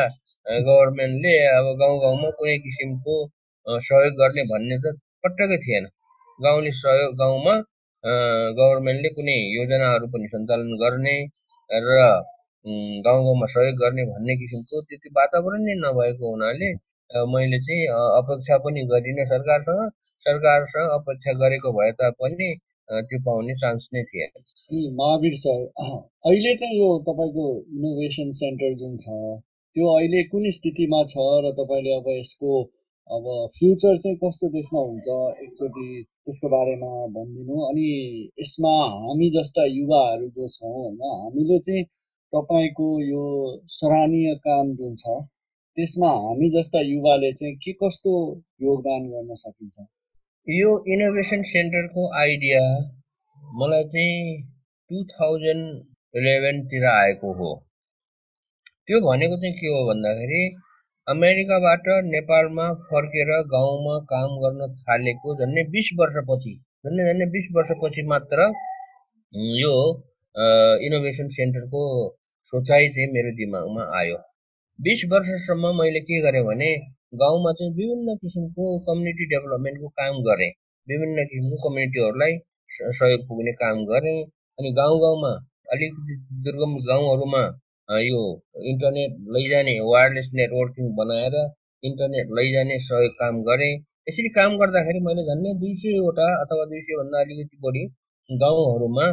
गभर्मेन्टले 0.66 1.34
अब 1.48 1.66
गाउँ 1.80 1.98
गाउँमा 2.04 2.30
कुनै 2.38 2.56
किसिमको 2.64 3.14
सहयोग 3.88 4.14
गर्ने 4.20 4.42
भन्ने 4.52 4.76
त 4.84 4.94
पटक्कै 5.24 5.58
थिएन। 5.64 5.84
गाउँले 6.38 6.72
सहयोग 6.80 7.12
गाउँमा 7.20 7.54
गभर्मेन्टले 8.04 9.08
कुनै 9.16 9.38
योजनाहरू 9.54 10.06
पनि 10.12 10.28
सञ्चालन 10.34 10.70
गर्ने 10.82 11.16
र 11.70 11.98
गाउँ 13.04 13.24
गाउँमा 13.24 13.46
सहयोग 13.52 13.76
गर्ने 13.80 14.04
भन्ने 14.06 14.36
किसिमको 14.36 14.80
त्यति 14.82 15.08
वातावरण 15.16 15.62
नै 15.64 15.74
नभएको 15.80 16.30
हुनाले 16.30 16.70
मैले 17.34 17.58
चाहिँ 17.66 17.86
अपेक्षा 18.20 18.56
पनि 18.64 18.82
गरिनँ 18.90 19.24
सरकारसँग। 19.26 19.90
सरकारसँग 20.26 20.90
अपेक्षा 20.96 21.32
गरेको 21.40 21.72
भए 21.78 21.92
तापनि 22.00 22.48
त्यो 22.88 23.18
पाउने 23.26 23.54
चान्स 23.62 23.88
नै 23.94 24.02
थिएन। 24.08 24.30
महावीर 24.98 25.34
सर 25.44 25.60
अहिले 26.26 26.54
चाहिँ 26.60 26.78
यो 26.78 26.88
तपाईँको 27.08 27.46
इनोभेसन 27.76 28.30
सेन्टर 28.40 28.74
जुन 28.82 28.96
छ 29.04 29.06
त्यो 29.74 29.86
अहिले 29.94 30.22
कुन 30.32 30.50
स्थितिमा 30.56 31.00
छ 31.12 31.26
र 31.44 31.52
तपाईँले 31.60 31.96
अब 31.96 32.08
यसको 32.18 32.52
अब 33.10 33.24
फ्युचर 33.54 33.96
चाहिँ 34.02 34.16
कस्तो 34.18 34.48
देख्नुहुन्छ 34.56 35.08
एकचोटि 35.44 35.86
त्यसको 36.24 36.48
बारेमा 36.50 36.90
भनिदिनु। 37.14 37.56
अनि 37.68 37.86
यसमा 38.40 38.74
हामी 38.92 39.30
जस्ता 39.36 39.64
युवाहरू 39.68 40.28
जो 40.36 40.46
छौँ 40.48 40.74
होइन 40.74 41.00
हामीले 41.22 41.58
चाहिँ 41.66 41.84
तपाईँको 42.32 42.88
यो 43.02 43.24
सराहनीय 43.78 44.34
काम 44.46 44.70
जुन 44.80 44.94
छ 45.02 45.16
त्यसमा 45.76 46.10
हामी 46.26 46.50
जस्ता 46.50 46.80
युवाले 46.86 47.32
चाहिँ 47.32 47.54
के 47.64 47.72
कस्तो 47.82 48.14
योगदान 48.62 49.02
गर्न 49.10 49.34
सकिन्छ? 49.42 49.76
यो 50.46 50.70
इनोभेसन 50.94 51.42
सेन्टरको 51.50 52.08
आइडिया 52.20 52.62
मलाई 53.60 53.84
चाहिँ 53.92 54.40
टु 54.90 55.04
थाउजन्ड 55.12 56.18
इलेभेनतिर 56.18 56.84
आएको 56.94 57.32
हो। 57.40 57.54
त्यो 58.86 59.00
भनेको 59.00 59.36
चाहिँ 59.40 59.54
के 59.54 59.68
हो 59.74 59.80
भन्दाखेरि 59.88 60.42
अमेरिकाबाट 61.12 61.86
नेपालमा 62.06 62.64
फर्केर 62.88 63.30
गाउँमा 63.52 63.94
काम 64.10 64.34
गर्न 64.42 64.66
थालेको 64.82 65.32
झन्डै 65.36 65.62
बिस 65.70 65.88
वर्षपछि 66.00 66.52
झन्डै 66.84 67.06
झन्डै 67.10 67.26
बिस 67.32 67.46
वर्षपछि 67.56 68.02
मात्र 68.10 68.44
यो 69.60 69.72
इनोभेसन 70.88 71.32
सेन्टरको 71.36 71.82
सोचाइ 72.52 72.88
चाहिँ 72.96 73.08
मेरो 73.14 73.32
दिमागमा 73.40 73.86
आयो। 74.00 74.18
बिस 74.78 75.02
वर्षसम्म 75.12 75.72
मैले 75.80 76.00
के 76.10 76.20
गरेँ 76.26 76.44
भने 76.48 76.70
गाउँमा 77.22 77.52
चाहिँ 77.58 77.72
विभिन्न 77.80 78.14
किसिमको 78.20 78.68
कम्युनिटी 78.86 79.26
डेभलपमेन्टको 79.32 79.88
काम 80.00 80.20
गरेँ। 80.28 80.50
विभिन्न 80.88 81.24
किसिमको 81.30 81.56
कम्युनिटीहरूलाई 81.64 82.38
सहयोग 83.00 83.26
पुग्ने 83.28 83.52
काम 83.62 83.82
गरेँ। 83.90 84.16
अनि 84.58 84.72
गाउँ 84.78 85.00
गाउँमा 85.06 85.32
अलिकति 85.74 86.20
दुर्गम 86.46 86.78
गाउँहरूमा 86.92 87.42
यो 87.90 88.20
इन्टरनेट 88.70 89.16
लैजाने 89.36 89.72
वायरलेस 89.86 90.28
नेटवर्किङ 90.40 90.90
बनाएर 90.96 91.36
इन्टरनेट 91.82 92.28
लैजाने 92.38 92.78
सहयोग 92.80 93.14
काम 93.22 93.40
गरेँ। 93.48 93.72
यसरी 94.08 94.28
काम 94.36 94.56
गर्दाखेरि 94.60 95.00
मैले 95.06 95.22
झन्डै 95.30 95.54
दुई 95.62 95.74
सयवटा 95.80 96.26
अथवा 96.42 96.64
दुई 96.70 96.80
सयभन्दा 96.82 97.20
अलिकति 97.20 97.56
बढी 97.64 97.84
गाउँहरूमा 98.30 99.06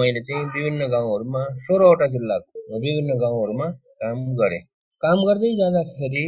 मैले 0.00 0.20
चाहिँ 0.26 0.44
विभिन्न 0.54 0.88
गाउँहरूमा 0.90 1.42
सोह्रवटा 1.62 2.06
जिल्लाको 2.14 2.78
विभिन्न 2.78 3.18
गाउँहरूमा 3.22 3.66
काम 4.02 4.18
गरेँ। 4.40 4.60
काम 5.02 5.24
गर्दै 5.28 5.50
जाँदाखेरि 5.60 6.24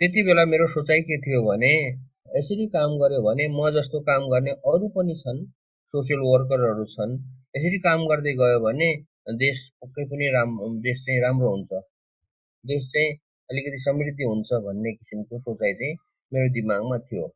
त्यति 0.00 0.22
बेला 0.26 0.44
मेरो 0.52 0.66
सोचाइ 0.74 1.00
के 1.08 1.18
थियो 1.24 1.40
भने 1.46 1.72
यसरी 2.36 2.66
काम 2.76 2.94
गर्यो 3.00 3.22
भने 3.26 3.48
म 3.56 3.70
जस्तो 3.76 4.00
काम 4.10 4.28
गर्ने 4.30 4.54
अरू 4.70 4.88
पनि 4.94 5.14
छन् 5.18 5.42
सोसियल 5.94 6.20
वर्करहरू 6.28 6.84
छन्। 6.94 7.12
यसरी 7.56 7.78
काम 7.86 8.06
गर्दै 8.10 8.34
गयो 8.40 8.60
भने 8.60 8.88
देश 9.26 9.58
पक्कै 9.82 10.04
पनि 10.08 10.26
राम 10.34 10.50
देश 10.86 10.98
चाहिँ 11.04 11.20
राम्रो 11.22 11.50
हुन्छ। 11.50 11.72
देश 12.64 12.88
चाहिँ 12.92 13.10
अलिकति 13.50 13.78
समृद्धि 13.84 14.24
हुन्छ 14.24 14.60
भन्ने 14.66 14.92
किसिमको 14.92 15.38
सोचाइ 15.38 15.72
चाहिँ 15.80 15.94
मेरो 16.32 16.48
दिमागमा 16.54 16.98
थियो। 17.06 17.26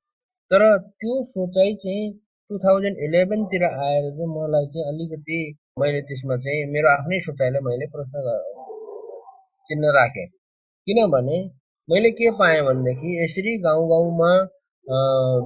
तर 0.50 0.62
त्यो 1.00 1.22
सोचाइ 1.30 1.74
चाहिँ 1.84 2.12
टु 2.50 2.58
थाउजन्ड 2.58 2.98
इलेभेनतिर 3.06 3.64
आएर 3.64 4.10
चाहिँ 4.10 4.28
मलाई 4.34 4.66
चाहिँ 4.74 4.86
अलिकति 4.92 5.38
मैले 5.80 6.00
त्यसमा 6.08 6.36
चाहिँ 6.44 6.64
मेरो 6.74 6.88
आफ्नै 6.90 7.20
सोचाइलाई 7.26 7.62
मैले 7.68 7.86
प्रश्न 7.94 8.22
चिन्ह 9.70 9.90
राखेँ। 9.98 10.26
किनभने 10.86 11.38
मैले 11.88 12.10
के 12.20 12.30
पाएँ 12.38 12.60
भनेदेखि 12.68 13.10
यसरी 13.22 13.52
गाउँ 13.64 13.88
गाउँमा 13.88 14.30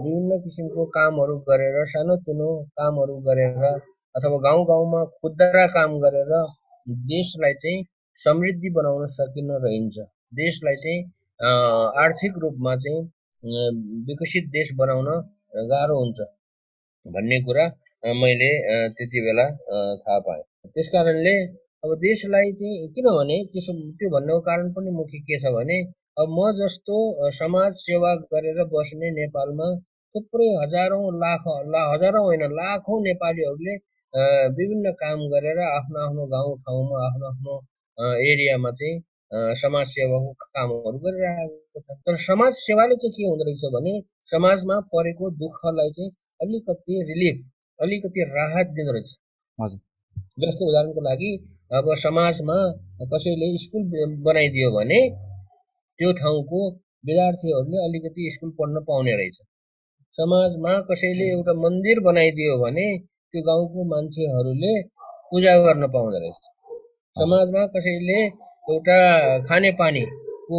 विभिन्न 0.03 0.39
किसिमको 0.43 0.85
कामहरू 0.95 1.37
गरेर 1.49 1.77
सानोतिनो 1.93 2.49
कामहरू 2.79 3.17
गरेर 3.27 3.65
अथवा 4.15 4.39
गाउँ 4.45 4.65
गाउँमा 4.67 5.05
खुद्रा 5.19 5.67
काम 5.75 5.99
गरेर 6.01 6.33
देशलाई 7.11 7.55
चाहिँ 7.63 7.85
समृद्धि 8.23 8.71
बनाउन 8.77 9.07
सकिन 9.19 9.51
रहन्छ। 9.65 9.97
देशलाई 10.39 10.77
चाहिँ 10.83 11.01
आर्थिक 12.03 12.33
रूपमा 12.43 12.75
चाहिँ 12.83 13.01
विकसित 14.09 14.45
देश 14.57 14.73
बनाउन 14.79 15.09
गाह्रो 15.71 15.99
हुन्छ 15.99 16.21
भन्ने 17.07 17.41
कुरा 17.47 17.65
मैले 18.21 18.51
त्यति 18.97 19.21
बेला 19.25 19.47
थाहा 20.03 20.19
पाएँ। 20.27 20.43
त्यस 20.67 20.89
कारणले 20.89 21.35
अब 21.85 21.95
देशलाई 22.01 22.53
चाहिँ 22.59 22.89
किनभने 22.95 23.39
त्यसो 23.53 23.73
त्यो 23.99 24.11
भन्नुको 24.11 24.41
कारण 24.49 24.73
पनि 24.73 24.91
मुख्य 24.99 25.19
के 25.29 25.39
छ 25.39 25.53
भने 25.55 25.79
अब 26.21 26.29
म 26.39 26.51
जस्तो 26.59 26.97
समाज 27.39 27.73
सेवा 27.79 28.15
गरेर 28.33 28.59
बस्ने 28.75 29.11
नेपालमा 29.19 29.69
थुप्रै 30.15 30.49
हजारौँ 30.63 31.07
लाख 31.19 31.45
ला 31.73 31.83
हजारौँ 31.93 32.25
होइन 32.25 32.45
लाखौँ 32.59 33.01
नेपालीहरूले 33.03 33.75
विभिन्न 34.15 34.91
काम 35.01 35.21
गरेर 35.33 35.59
आफ्नो 35.65 36.01
आफ्नो 36.07 36.25
गाउँ 36.33 36.57
ठाउँमा 36.65 36.97
आफ्नो 37.05 37.27
आफ्नो 37.29 37.55
एरियामा 38.31 38.71
चाहिँ 38.81 39.55
समाज 39.61 39.87
सेवाको 39.89 40.33
कामहरू 40.43 40.99
गरिरहेको 41.05 41.81
छ 41.81 41.97
तर 42.07 42.17
समाज 42.25 42.53
सेवाले 42.57 42.97
चाहिँ 43.03 43.13
के 43.17 43.29
हुँदो 43.29 43.45
रहेछ 43.49 43.65
भने 43.75 43.95
समाजमा 44.33 44.77
परेको 44.95 45.31
दुःखलाई 45.43 45.91
चाहिँ 45.99 46.11
अलिकति 46.41 46.99
रिलिफ 47.11 47.39
अलिकति 47.79 48.25
राहत 48.33 48.75
दिँदो 48.77 48.93
रहेछ 48.93 49.11
हजुर। 49.59 49.81
जस्तो 50.43 50.69
उदाहरणको 50.71 51.01
लागि 51.09 51.31
अब 51.79 51.89
समाजमा 51.99 52.57
कसैले 53.13 53.49
स्कुल 53.59 53.83
बनाइदियो 54.25 54.71
भने 54.73 55.01
त्यो 55.99 56.13
ठाउँको 56.21 56.61
विद्यार्थीहरूले 57.07 57.79
अलिकति 57.85 58.31
स्कुल 58.35 58.51
पढ्न 58.59 58.85
पाउने 58.89 59.17
रहेछ। 59.17 59.39
समाजमा 60.19 60.73
कसैले 60.91 61.31
एउटा 61.31 61.53
मन्दिर 61.63 62.01
बनाइदियो 62.09 62.59
भने 62.65 62.87
त्यो 63.33 63.43
गाउँको 63.45 63.85
मान्छेहरूले 63.91 64.73
पूजा 65.31 65.53
गर्न 65.65 65.85
पाउँदो 65.93 66.19
रहेछ। 66.23 66.41
समाजमा 67.17 67.63
कसैले 67.75 68.19
एउटा 68.73 68.99
खानेपानीको 69.49 70.59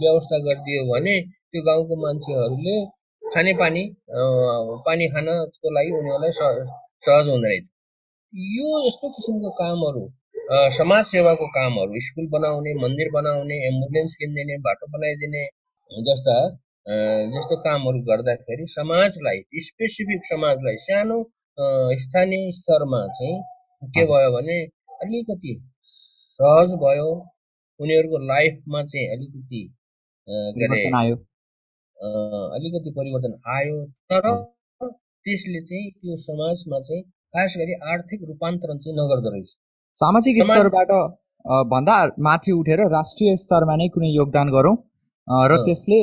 व्यवस्था 0.00 0.38
गरिदियो 0.46 0.82
भने 0.90 1.16
त्यो 1.50 1.62
गाउँको 1.68 1.94
मान्छेहरूले 2.04 2.76
खानेपानी 3.22 3.82
पानी 4.86 5.04
खानको 5.14 5.68
लागि 5.76 5.90
उनीहरूलाई 5.98 6.32
सहज 6.38 7.28
हुँदो 7.28 7.46
रहेछ। 7.46 7.66
यो 8.56 8.68
यस्तो 8.86 9.06
किसिमको 9.16 9.50
कामहरू 9.60 10.04
समाज 10.78 11.04
सेवाको 11.06 11.46
कामहरू 11.56 12.00
स्कुल 12.06 12.26
बनाउने 12.32 12.72
मन्दिर 12.80 13.08
बनाउने 13.14 13.56
एम्बुलेन्स 13.68 14.14
किनिदिने 14.20 14.56
बाटो 14.66 14.86
बनाइदिने 14.96 15.44
जस्ता 16.08 16.36
जस्तो 17.34 17.56
कामहरू 17.66 18.00
गर्दाखेरि 18.08 18.66
समाजलाई 18.72 19.38
स्पेसिफिक 19.66 20.26
समाजलाई 20.32 20.76
सानो 20.86 21.18
स्थानीय 21.58 22.50
स्तरमा 22.52 23.00
चाहिँ 23.16 23.36
के 23.94 24.04
भयो 24.06 24.30
भने 24.32 24.56
अलिकति 25.02 25.52
सहज 26.40 26.72
भयो। 26.80 27.08
उनीहरूको 27.80 28.18
लाइफमा 28.26 28.82
चाहिँ 28.84 29.06
अलिकति 29.12 29.62
के 30.28 30.64
अरे 30.66 30.82
अलिकति 32.56 32.90
परिवर्तन 32.96 33.32
आयो। 33.56 33.76
तर 34.10 34.24
त्यसले 34.80 35.60
चाहिँ 35.60 35.90
त्यो 35.90 36.16
समाजमा 36.22 36.78
चाहिँ 36.80 37.02
खास 37.02 37.54
गरी 37.58 37.74
आर्थिक 37.92 38.20
रूपान्तरण 38.28 38.78
चाहिँ 38.78 38.96
नगर्दो 38.98 39.30
रहेछ। 39.30 39.48
सामाजिक 40.00 40.42
स्तरबाट 40.42 40.90
भन्दा 41.70 41.96
माथि 42.26 42.52
उठेर 42.52 42.80
राष्ट्रिय 42.90 43.36
स्तरमा 43.36 43.76
नै 43.76 43.88
कुनै 43.94 44.10
योगदान 44.10 44.50
गरौँ। 44.50 44.76
र 45.50 45.52
त्यसले 45.64 46.00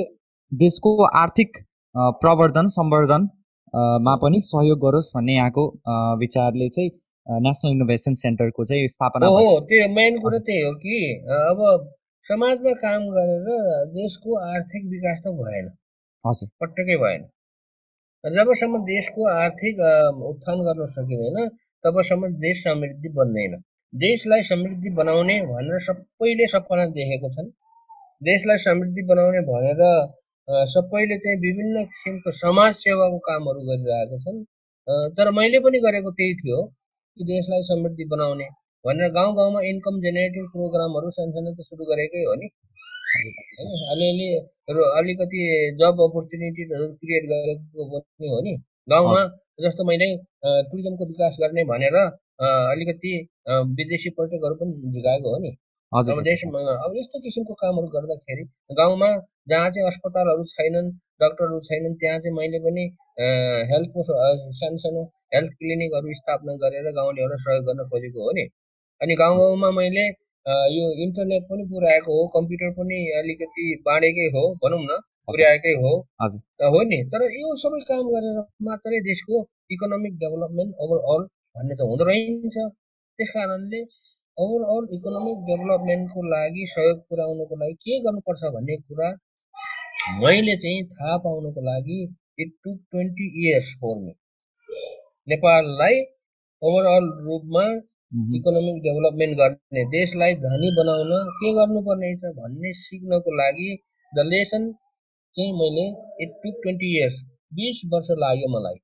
देशको 0.52 0.91
आर्थिक 1.18 1.58
प्रवर्धन 1.95 2.68
सम्वर्धनमा 3.74 4.15
पनि 4.22 4.41
सहयोग 4.43 4.80
गरोस् 4.80 5.09
भन्ने 5.15 5.36
यहाँको 5.36 5.63
विचारले 6.19 6.67
चाहिँ 6.69 6.89
नेसनल 7.28 7.72
इनोभेसन 7.72 8.13
सेन्टरको 8.22 8.65
चाहिँ 8.65 8.88
स्थापना 8.88 9.28
हो 9.28 9.59
त्यो 9.69 9.88
मेन 9.95 10.19
कुरो 10.19 10.39
त्यही 10.47 10.61
हो 10.61 10.74
कि 10.84 10.97
अब 11.39 11.59
समाजमा 12.26 12.74
काम 12.82 13.01
गरेर 13.15 13.47
देशको 13.93 14.36
आर्थिक 14.39 14.84
विकास 14.89 15.22
त 15.26 15.32
भएन। 15.38 15.69
हजुर। 16.26 16.49
पटक्कै 16.61 16.97
भएन। 17.03 17.22
जबसम्म 18.24 18.84
देशको 18.86 19.28
आर्थिक 19.30 19.80
उत्थान 20.32 20.57
गर्न 20.67 20.86
सकिँदैन 20.91 21.47
तबसम्म 21.84 22.28
देश 22.43 22.63
समृद्धि 22.63 23.09
बन्दैन। 23.17 23.55
देशलाई 23.93 24.41
समृद्धि 24.49 24.89
बनाउने 24.99 25.41
भनेर 25.47 25.80
सबैले 25.88 26.47
सपना 26.47 26.86
देखेको 26.97 27.30
छन्। 27.36 27.49
देशलाई 28.22 28.57
समृद्धि 28.65 29.03
बनाउने 29.09 29.41
भनेर 29.47 29.82
सबैले 30.48 31.18
चाहिँ 31.18 31.38
विभिन्न 31.39 31.84
किसिमको 31.89 32.32
समाज 32.38 32.74
सेवाको 32.76 33.20
कामहरू 33.28 33.62
गरिरहेका 33.68 34.18
छन्। 34.24 34.39
तर 35.18 35.32
मैले 35.32 35.60
पनि 35.66 35.80
गरेको 35.82 36.12
त्यही 36.12 36.34
थियो 36.36 36.60
कि 37.18 37.24
देशलाई 37.26 37.64
समृद्धि 37.64 38.06
बनाउने 38.14 38.48
भनेर 38.86 39.12
गाउँ 39.14 39.36
गाउँमा 39.36 39.62
इन्कम 39.70 40.00
जेनेरेटिङ 40.02 40.46
प्रोग्रामहरू 40.54 41.12
सानसानो 41.18 41.54
त 41.54 41.68
सुरु 41.70 41.86
गरेकै 41.92 42.24
हो 42.26 42.36
नि। 42.42 42.48
होइन? 43.12 43.72
अलिअलि 43.94 44.28
अलिकति 45.00 45.42
जब 45.82 46.02
अपर्च्युनिटिजहरू 46.08 46.88
क्रिएट 47.02 47.24
गरेको 47.32 47.88
पनि 47.92 48.30
हो 48.30 48.39
नि। 48.42 48.54
गाउँमा 48.89 49.22
जस्तो 49.62 49.84
मैले 49.86 50.08
टुरिज्मको 50.44 51.06
विकास 51.08 51.38
गर्ने 51.42 51.64
भनेर 51.72 51.98
अलिकति 52.44 53.12
विदेशी 53.78 54.10
पर्यटकहरू 54.18 54.56
पनि 54.62 54.94
झुकाएको 54.94 55.34
हो 55.34 55.39
नि। 55.44 55.52
अब 55.92 56.20
देशमा 56.24 56.60
अब 56.84 56.94
यस्तो 56.98 57.20
किसिमको 57.22 57.54
कामहरू 57.62 57.88
गर्दाखेरि 57.94 58.44
गाउँमा 58.78 59.08
जहाँ 59.52 59.70
चाहिँ 59.70 59.88
अस्पतालहरू 59.88 60.44
छैनन् 60.52 60.89
डक्टरहरू 61.24 61.60
छैनन् 61.70 61.96
त्यहाँ 62.04 62.20
चाहिँ 62.20 62.36
मैले 62.36 62.60
पनि 62.66 62.84
हेल्थको 63.72 64.04
सानो 64.60 64.78
सानो 64.84 65.02
हेल्थ 65.36 65.52
क्लिनिकहरू 65.60 66.14
स्थापना 66.20 66.56
गरेर 66.62 66.88
गाउँलेहरूलाई 67.00 67.44
सहयोग 67.46 67.66
गर्न 67.68 67.84
खोजेको 67.92 68.28
हो 68.28 68.32
नि। 68.38 68.46
अनि 69.02 69.16
गाउँ 69.22 69.38
गाउँमा 69.39 69.72
मैले 69.80 70.06
यो 70.76 70.86
इन्टरनेट 71.06 71.44
पनि 71.50 71.66
पुऱ्याएको 71.74 72.16
हो 72.20 72.24
कम्प्युटर 72.36 72.72
पनि 72.80 73.02
अलिकति 73.20 73.68
बाँडेकै 73.86 74.28
हो 74.38 74.44
भनौँ 74.64 74.82
न 74.84 75.00
पुर्याएकै 75.28 75.76
हो। 75.84 75.94
हो 76.72 76.82
नि 76.94 77.02
तर 77.12 77.28
यो 77.36 77.56
सबै 77.66 77.82
काम 77.92 78.08
गरेर 78.16 78.39
मात्रै 78.70 79.04
देशको 79.10 79.44
इकोनोमिक 79.76 80.16
डेभलपमेन्ट 80.24 80.88
ओभरअल 80.88 81.28
भन्ने 81.56 81.76
त 81.76 81.92
हुँदो 81.92 82.10
रहन्छ 82.12 82.58
त्यस 82.58 83.30
कारणले 83.38 83.84
ओभरअल 84.38 84.86
इकोनोमिक 84.95 85.43
डेभलपमेन्टको 85.47 86.21
लागि 86.29 86.65
सहयोग 86.73 86.99
पुर्याउनुको 87.09 87.55
लागि 87.61 87.73
के 87.86 87.99
गर्नुपर्छ 88.05 88.51
भन्ने 88.55 88.77
कुरा 88.77 89.09
मैले 90.21 90.55
चाहिँ 90.63 90.84
थाहा 90.91 91.17
पाउनुको 91.25 91.63
लागि 91.67 91.97
it 92.43 92.53
to 92.63 92.73
twenty 92.91 93.27
years 93.41 93.71
for 93.82 93.97
me 94.03 94.13
नेपाललाई 95.27 95.99
ओभरअल 96.61 97.09
रूपमा 97.25 97.65
इकोनोमिक 98.38 98.79
डेभलपमेन्ट 98.86 99.38
गर्ने 99.41 99.84
देशलाई 99.91 100.39
धनी 100.45 100.71
बनाउन 100.77 101.11
के 101.41 101.53
गर्नुपर्ने 101.59 102.13
छ 102.23 102.32
भन्ने 102.39 102.73
सिक्नको 102.79 103.36
लागि 103.41 103.69
द 104.13 104.25
लेसन 104.29 104.71
चाहिँ 105.36 105.51
मैले 105.59 105.86
इट 106.23 106.39
टु 106.43 106.51
ट्वेन्टी 106.63 106.89
इयर्स 106.95 107.21
बिस 107.59 107.82
वर्ष 107.93 108.09
लाग्यो 108.23 108.49
मलाई। 108.55 108.79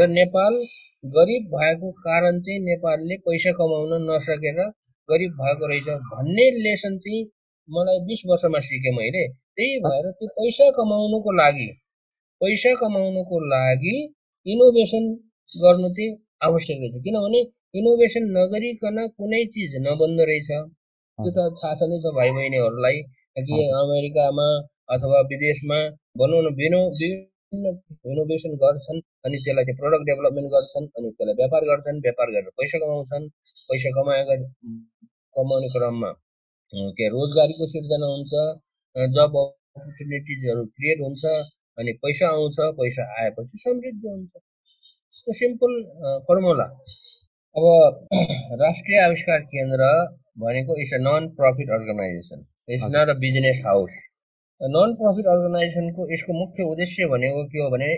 र 0.00 0.06
नेपाल 0.10 0.58
गरिब 1.04 1.48
भएको 1.52 1.90
कारण 2.04 2.40
चाहिँ 2.42 2.60
नेपालले 2.64 3.16
पैसा 3.24 3.52
कमाउन 3.56 3.92
नसकेर 4.10 4.60
गरिब 5.08 5.32
भएको 5.40 5.66
रहेछ 5.70 5.88
भन्ने 6.12 6.46
लेसन 6.64 6.98
चाहिँ 6.98 7.24
मलाई 7.68 7.98
बिस 8.06 8.20
वर्षमा 8.26 8.60
सिकेँ 8.66 8.92
मैले। 8.96 9.24
त्यही 9.56 9.78
भएर 9.84 10.06
त्यो 10.10 10.28
पैसा 10.38 10.70
कमाउनुको 10.78 11.32
लागि 11.40 11.66
पैसा 12.40 12.72
कमाउनुको 12.80 13.40
लागि 13.50 13.96
इनोभेसन 14.46 15.04
गर्नु 15.54 15.88
चाहिँ 15.96 16.16
आवश्यक 16.48 16.78
रहेछ। 16.80 17.02
किनभने 17.04 17.40
इनोभेसन 17.80 18.24
नगरिकन 18.38 18.98
कुनै 19.18 19.44
चिज 19.54 19.76
नबन्दो 19.86 20.24
रहेछ। 20.30 20.50
त्यो 21.18 21.30
त 21.36 21.38
थाहा 21.58 21.74
छ 21.78 21.90
नै 21.90 21.98
छ 22.04 22.14
भाइ 22.16 22.30
बहिनीहरूलाई 22.36 22.98
कि 23.46 23.60
अमेरिकामा 23.82 24.48
अथवा 24.94 25.20
विदेशमा 25.30 25.78
भनौँ 26.20 26.42
न 26.42 26.54
विनो 26.60 26.82
इनोभेसन 28.12 28.54
गर्छन् 28.62 29.00
अनि 29.26 29.38
त्यसलाई 29.44 29.64
चाहिँ 29.68 29.78
प्रडक्ट 29.80 30.06
डेभलपमेन्ट 30.10 30.48
गर्छन् 30.54 30.86
अनि 30.98 31.10
त्यसलाई 31.10 31.36
व्यापार 31.40 31.66
गर्छन्। 31.70 32.00
व्यापार 32.06 32.30
गरेर 32.36 32.50
पैसा 32.60 32.78
कमाउँछन्। 32.84 33.28
पैसा 33.70 33.90
कमाएर 33.98 34.42
कमाउने 35.36 35.68
क्रममा 35.74 36.10
के 36.98 37.08
रोजगारीको 37.16 37.66
सिर्जना 37.74 38.06
हुन्छ 38.14 38.32
जब 39.18 39.36
अपर्च्युनिटिजहरू 39.42 40.64
क्रिएट 40.78 41.06
हुन्छ 41.06 41.24
अनि 41.78 41.92
पैसा 42.06 42.32
आउँछ। 42.38 42.56
पैसा 42.80 43.06
आएपछि 43.20 43.58
समृद्धि 43.66 44.08
हुन्छ। 44.08 44.44
सिम्पल 45.38 45.72
फर्मुला 46.28 46.64
अब 47.56 47.64
राष्ट्रिय 48.62 48.98
आविष्कार 49.00 49.40
केन्द्र 49.52 49.90
भनेको 50.44 50.80
it's 50.82 50.94
a 50.94 50.98
non 51.00 51.28
profit 51.36 51.70
organisation 51.70 52.44
it's 52.68 52.84
not 52.94 53.08
a 53.08 53.14
business 53.18 53.62
house 53.66 53.98
non 54.60 54.92
profit 54.98 55.26
अर्गनाइजेसनको 55.30 56.04
यसको 56.12 56.34
मुख्य 56.34 56.64
उद्देश्य 56.72 57.06
भनेको 57.12 57.40
के 57.52 57.62
हो 57.62 57.70
भने 57.70 57.88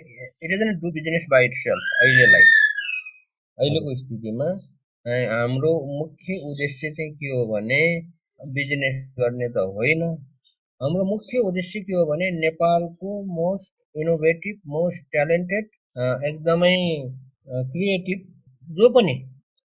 it 0.45 0.53
is 0.57 0.63
do 0.83 0.91
business 0.95 1.27
by 1.31 1.45
itself 1.59 1.91
अहिलेलाई 2.05 2.47
अहिलेको 3.59 3.97
स्थितिमा 3.99 4.49
हाम्रो 5.07 5.73
मुख्य 5.99 6.39
उद्देश्य 6.51 6.91
चाहिँ 6.97 7.13
के 7.21 7.35
हो 7.35 7.43
भने 7.53 7.81
बिजनेस 8.55 8.97
गर्ने 9.21 9.49
त 9.49 9.67
होइन। 9.77 10.03
हाम्रो 10.81 11.05
मुख्य 11.11 11.43
उद्देश्य 11.49 11.81
के 11.81 11.95
हो 11.95 12.05
भने 12.07 12.31
नेपालको 12.39 13.13
मोस्ट 13.35 14.01
इनोभेटिभ 14.03 14.57
मोस्ट 14.73 15.05
ट्यालेन्टेड 15.13 15.69
एकदमै 16.31 16.75
क्रिएटिभ 17.71 18.27
जो 18.69 18.89
पनि 18.97 19.15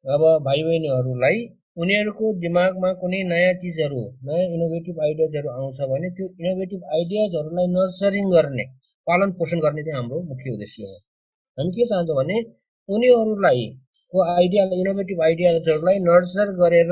अब 0.06 0.28
भाइ 0.46 0.64
बहिनीहरूलाई 0.64 1.42
उनीहरूको 1.78 2.30
दिमागमा 2.40 2.90
कुनै 3.02 3.20
नयाँ 3.28 3.52
चिजहरू 3.60 4.00
नयाँ 4.28 4.48
इनोभेटिभ 4.56 4.98
आइडियाजहरू 5.04 5.50
आउँछ 5.52 5.78
भने 5.92 6.10
त्यो 6.16 6.26
इनोभेटिभ 6.42 6.82
आइडियाजहरूलाई 6.96 7.68
नर्सरिङ 7.76 8.26
गर्ने 8.34 8.66
पालन 9.08 9.32
पोषण 9.38 9.60
गर्ने 9.66 9.84
चाहिँ 9.86 9.98
हाम्रो 9.98 10.20
मुख्य 10.32 10.52
उद्देश्य 10.56 10.84
हो। 10.90 10.98
हामी 11.58 11.72
के 11.78 11.86
चाहन्छौँ 11.92 12.18
भने 12.18 12.38
उनीहरूलाई 12.90 13.64
को 14.14 14.18
आइडिया 14.34 14.64
इनोभेटिभ 14.82 15.22
आइडियाजहरूलाई 15.28 15.98
नर्सर 16.10 16.52
गरेर 16.60 16.92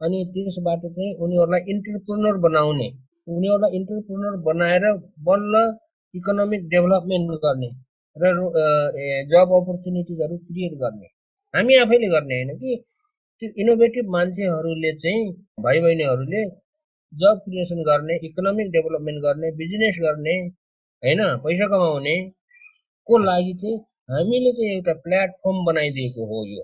अनि 0.00 0.18
त्यसबाट 0.34 0.82
चाहिँ 0.88 1.14
उनीहरूलाई 1.24 1.62
इन्टरप्रोनर 1.76 2.42
बनाउने 2.46 2.88
उनीहरूलाई 3.28 3.70
इन्टरप्रोनर 3.78 4.34
बनाएर 4.50 4.84
बल्ल 5.30 5.54
इकोनोमिक 6.14 6.68
डेभलपमेन्ट 6.74 7.30
गर्ने 7.46 7.70
र 8.16 8.34
जब 9.32 9.56
अपर्च्युनिटिजहरू 9.56 10.36
क्रिएट 10.46 10.78
गर्ने। 10.84 11.08
हामी 11.54 11.74
आफैले 11.86 12.08
गर्ने 12.14 12.42
होइन 12.42 12.56
कि? 12.60 12.72
त्यो 13.42 13.48
इनोभेटिभ 13.62 14.06
मान्छेहरूले 14.12 14.92
चाहिँ 15.02 15.26
भाइ 15.64 15.80
बहिनीहरूले 15.82 16.42
जब 17.12 17.42
क्रिएसन 17.44 17.82
गर्ने 17.88 18.14
इकोनोमिक 18.28 18.70
डेभलपमेन्ट 18.72 19.22
गर्ने 19.26 19.50
बिजनेस 19.60 19.98
गर्ने 20.06 20.34
होइन 21.02 21.20
पैसा 21.44 21.66
कमाउने 21.74 22.16
को 23.08 23.18
लागि 23.24 23.54
चाहिँ 23.60 23.76
हामीले 24.10 24.52
चाहिँ 24.58 24.72
एउटा 24.74 24.92
प्लेटफर्म 25.04 25.64
बनाइदिएको 25.66 26.26
हो 26.32 26.44
यो। 26.48 26.62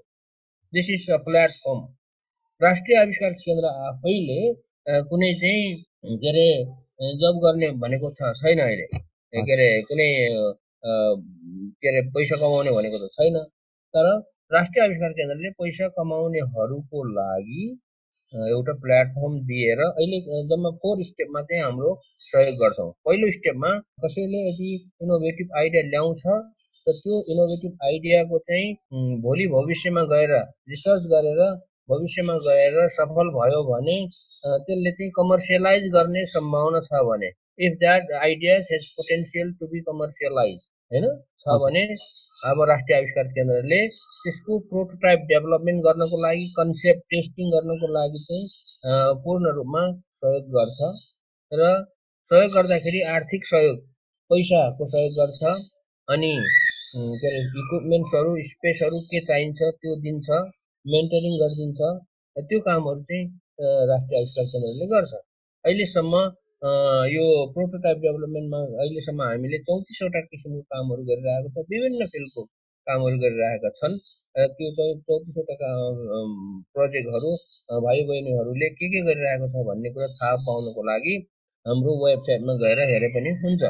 दिस 0.73 0.91
इज 0.91 1.09
अ 1.15 1.17
प्लेटफर्म 1.29 1.81
राष्ट्रिय 2.61 2.99
आविष्कार 3.01 3.33
केन्द्र 3.45 3.73
आफैले 3.89 4.41
कुनै 5.09 5.33
चाहिँ 5.41 5.73
के 6.23 6.29
अरे 6.31 6.49
जब 7.23 7.41
गर्ने 7.45 7.71
भनेको 7.85 8.11
छ 8.19 8.35
छैन 8.43 8.59
अहिले। 8.67 8.87
के 9.47 9.53
अरे 9.53 9.69
कुनै 9.89 10.11
के 10.85 11.89
अरे 11.91 12.01
पैसा 12.15 12.37
कमाउने 12.43 12.71
भनेको 12.79 12.99
त 13.07 13.11
छैन। 13.17 13.39
तर 13.95 14.07
राष्ट्रिय 14.53 14.83
आविष्कार 14.85 15.13
केन्द्रले 15.19 15.51
पैसा 15.61 15.87
कमाउनेहरूको 15.97 17.03
लागि 17.11 17.63
एउटा 18.33 18.73
प्लेटफर्म 18.81 19.39
दिएर 19.51 19.81
अहिले 19.83 20.19
जम्मा 20.49 20.71
फोर 20.83 21.03
स्टेपमा 21.05 21.41
चाहिँ 21.43 21.63
हाम्रो 21.63 21.93
सहयोग 22.25 22.57
गर्छौँ। 22.63 22.91
पहिलो 23.07 23.31
स्टेपमा 23.37 23.71
कसैले 24.05 24.43
यदि 24.49 24.73
इनोभेटिभ 25.03 25.57
आइडिया 25.61 25.83
ल्याउँछ 25.89 26.23
त 26.27 26.95
त्यो 26.99 27.21
इनोभेटिभ 27.35 27.87
आइडियाको 27.89 28.39
चाहिँ 28.49 29.21
भोलि 29.25 29.47
भविष्यमा 29.55 30.03
गएर 30.13 30.35
रिसर्च 30.75 31.07
गरेर 31.15 31.41
भविष्यमा 31.89 32.37
गएर 32.49 32.77
सफल 32.99 33.33
भयो 33.39 33.63
भने 33.71 33.97
त्यसले 34.45 34.93
चाहिँ 34.99 35.11
कमर्सियलाइज 35.21 35.89
गर्ने 35.97 36.27
सम्भावना 36.35 36.81
छ 36.91 37.03
भने 37.11 37.31
if 37.67 37.79
that 37.81 38.13
ideas 38.21 38.69
has 38.73 38.91
potential 38.99 39.53
to 39.61 39.67
be 39.73 39.81
commercialise 39.89 40.61
होइन? 40.93 41.09
छ 41.41 41.57
भने 41.65 41.83
अब 42.45 42.61
राष्ट्रिय 42.69 42.97
आविष्कार 42.97 43.29
केन्द्रले 43.37 43.77
त्यसको 43.91 44.59
प्रोटोटाइप 44.71 45.21
डेभलपमेन्ट 45.29 45.83
गर्नको 45.85 46.17
लागि 46.23 46.47
कन्सेप्ट 46.57 47.05
टेस्टिङ 47.15 47.53
गर्नको 47.53 47.89
लागि 47.93 48.21
चाहिँ 48.25 49.15
पूर्ण 49.23 49.53
रूपमा 49.59 49.85
सहयोग 50.23 50.51
गर्छ 50.57 50.91
र 51.53 51.71
सहयोग 52.31 52.53
गर्दाखेरि 52.57 53.01
आर्थिक 53.13 53.49
सहयोग 53.53 53.79
पैसाको 54.31 54.91
सहयोग 54.93 55.17
गर्छ 55.21 55.55
अनि 56.09 56.33
के 56.95 57.27
अरे 57.29 57.41
इक्विपमेन्ट्सहरू 57.63 58.37
स्पेसहरू 58.51 59.01
के 59.13 59.25
चाहिन्छ 59.31 59.73
त्यो 59.81 59.97
दिन्छ 60.05 60.43
मेन्टेनिङ 60.87 61.41
गरिदिन्छ 61.41 61.93
त्यो 62.37 62.61
कामहरू 62.69 63.03
चाहिँ 63.09 63.25
राष्ट्रिय 63.91 64.21
आविष्कार 64.21 64.47
केन्द्रले 64.53 64.87
गर्छ। 64.93 65.13
अहिलेसम्म 65.65 66.21
यो 66.65 67.25
प्रोटोटाइप 67.55 67.99
डेभलपमेन्टमा 68.03 68.59
अहिलेसम्म 68.83 69.23
हामीले 69.23 69.59
चौतिसवटा 69.65 70.21
किसिमको 70.29 70.61
कामहरू 70.75 71.03
गरिरहेको 71.09 71.51
छ 71.57 71.65
विभिन्न 71.73 72.07
फिल्डको 72.13 72.45
कामहरू 72.87 73.19
गरिरहेका 73.25 73.71
छन्। 73.81 73.97
त्यो 74.55 74.71
चौतिसवटा 75.09 75.73
प्रोजेक्टहरू 76.77 77.33
भाइ 77.87 78.07
बहिनीहरूले 78.13 78.71
के 78.79 78.89
के 78.95 79.03
गरिरहेको 79.11 79.51
छ 79.53 79.67
भन्ने 79.69 79.93
कुरा 79.99 80.09
थाहा 80.23 80.41
पाउनको 80.47 80.87
लागि 80.91 81.15
हाम्रो 81.67 81.99
वेबसाइटमा 82.05 82.57
गएर 82.65 82.83
हेरे 82.93 83.13
पनि 83.19 83.37
हुन्छ। 83.45 83.63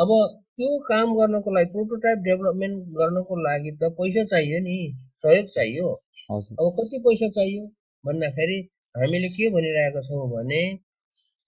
अब 0.00 0.16
त्यो 0.56 0.72
काम 0.88 1.14
गर्नको 1.20 1.56
लागि 1.58 1.72
प्रोटोटाइप 1.76 2.26
डेभलपमेन्ट 2.30 2.76
गर्नको 3.02 3.40
लागि 3.44 3.76
त 3.82 3.94
पैसा 4.00 4.24
चाहियो 4.34 4.64
नि 4.66 4.80
सहयोग 5.26 5.54
चाहियो। 5.60 5.94
अब 6.32 6.66
कति 6.80 7.04
पैसा 7.06 7.28
चाहियो? 7.38 7.62
भन्दाखेरि 8.04 8.58
हामीले 9.00 9.28
के 9.38 9.54
भनिरहेका 9.54 10.08
छौँ 10.10 10.26
भने 10.34 10.66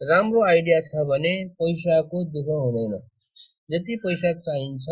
राम्रो 0.01 0.42
आइडिया 0.48 0.80
छ 0.80 1.03
भने 1.09 1.32
पैसाको 1.61 2.22
दुःख 2.34 2.46
हुँदैन। 2.51 2.92
जति 3.72 3.96
पैसा 4.05 4.32
चाहिन्छ 4.46 4.86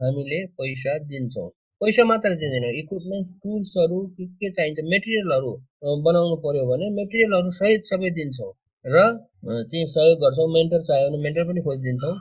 हामीले 0.00 0.38
पैसा 0.60 0.96
दिन्छौँ। 1.10 1.48
पैसा 1.80 2.04
मात्र 2.10 2.30
दिँदैनौँ। 2.42 2.70
इक्विपमेन्ट 2.82 3.34
टुल्सहरू 3.42 4.00
के 4.16 4.26
के 4.40 4.50
चाहिन्छ 4.50 4.86
मेटेरियलहरू 4.94 5.52
बनाउनु 6.08 6.36
पर्यो 6.46 6.64
भने 6.72 6.90
मेटेरियलहरू 6.96 7.50
सहित 7.60 7.84
सबै 7.92 8.10
दिन्छौँ। 8.18 8.50
र 8.84 9.04
चाहिँ 9.44 9.86
सहयोग 9.92 10.18
गर्छौँ। 10.24 10.48
मेन्टर 10.56 10.82
चाहियो 10.88 11.08
भने 11.10 11.22
मेन्टर 11.28 11.44
पनि 11.52 11.60
खोजिदिन्छौँ। 11.68 12.16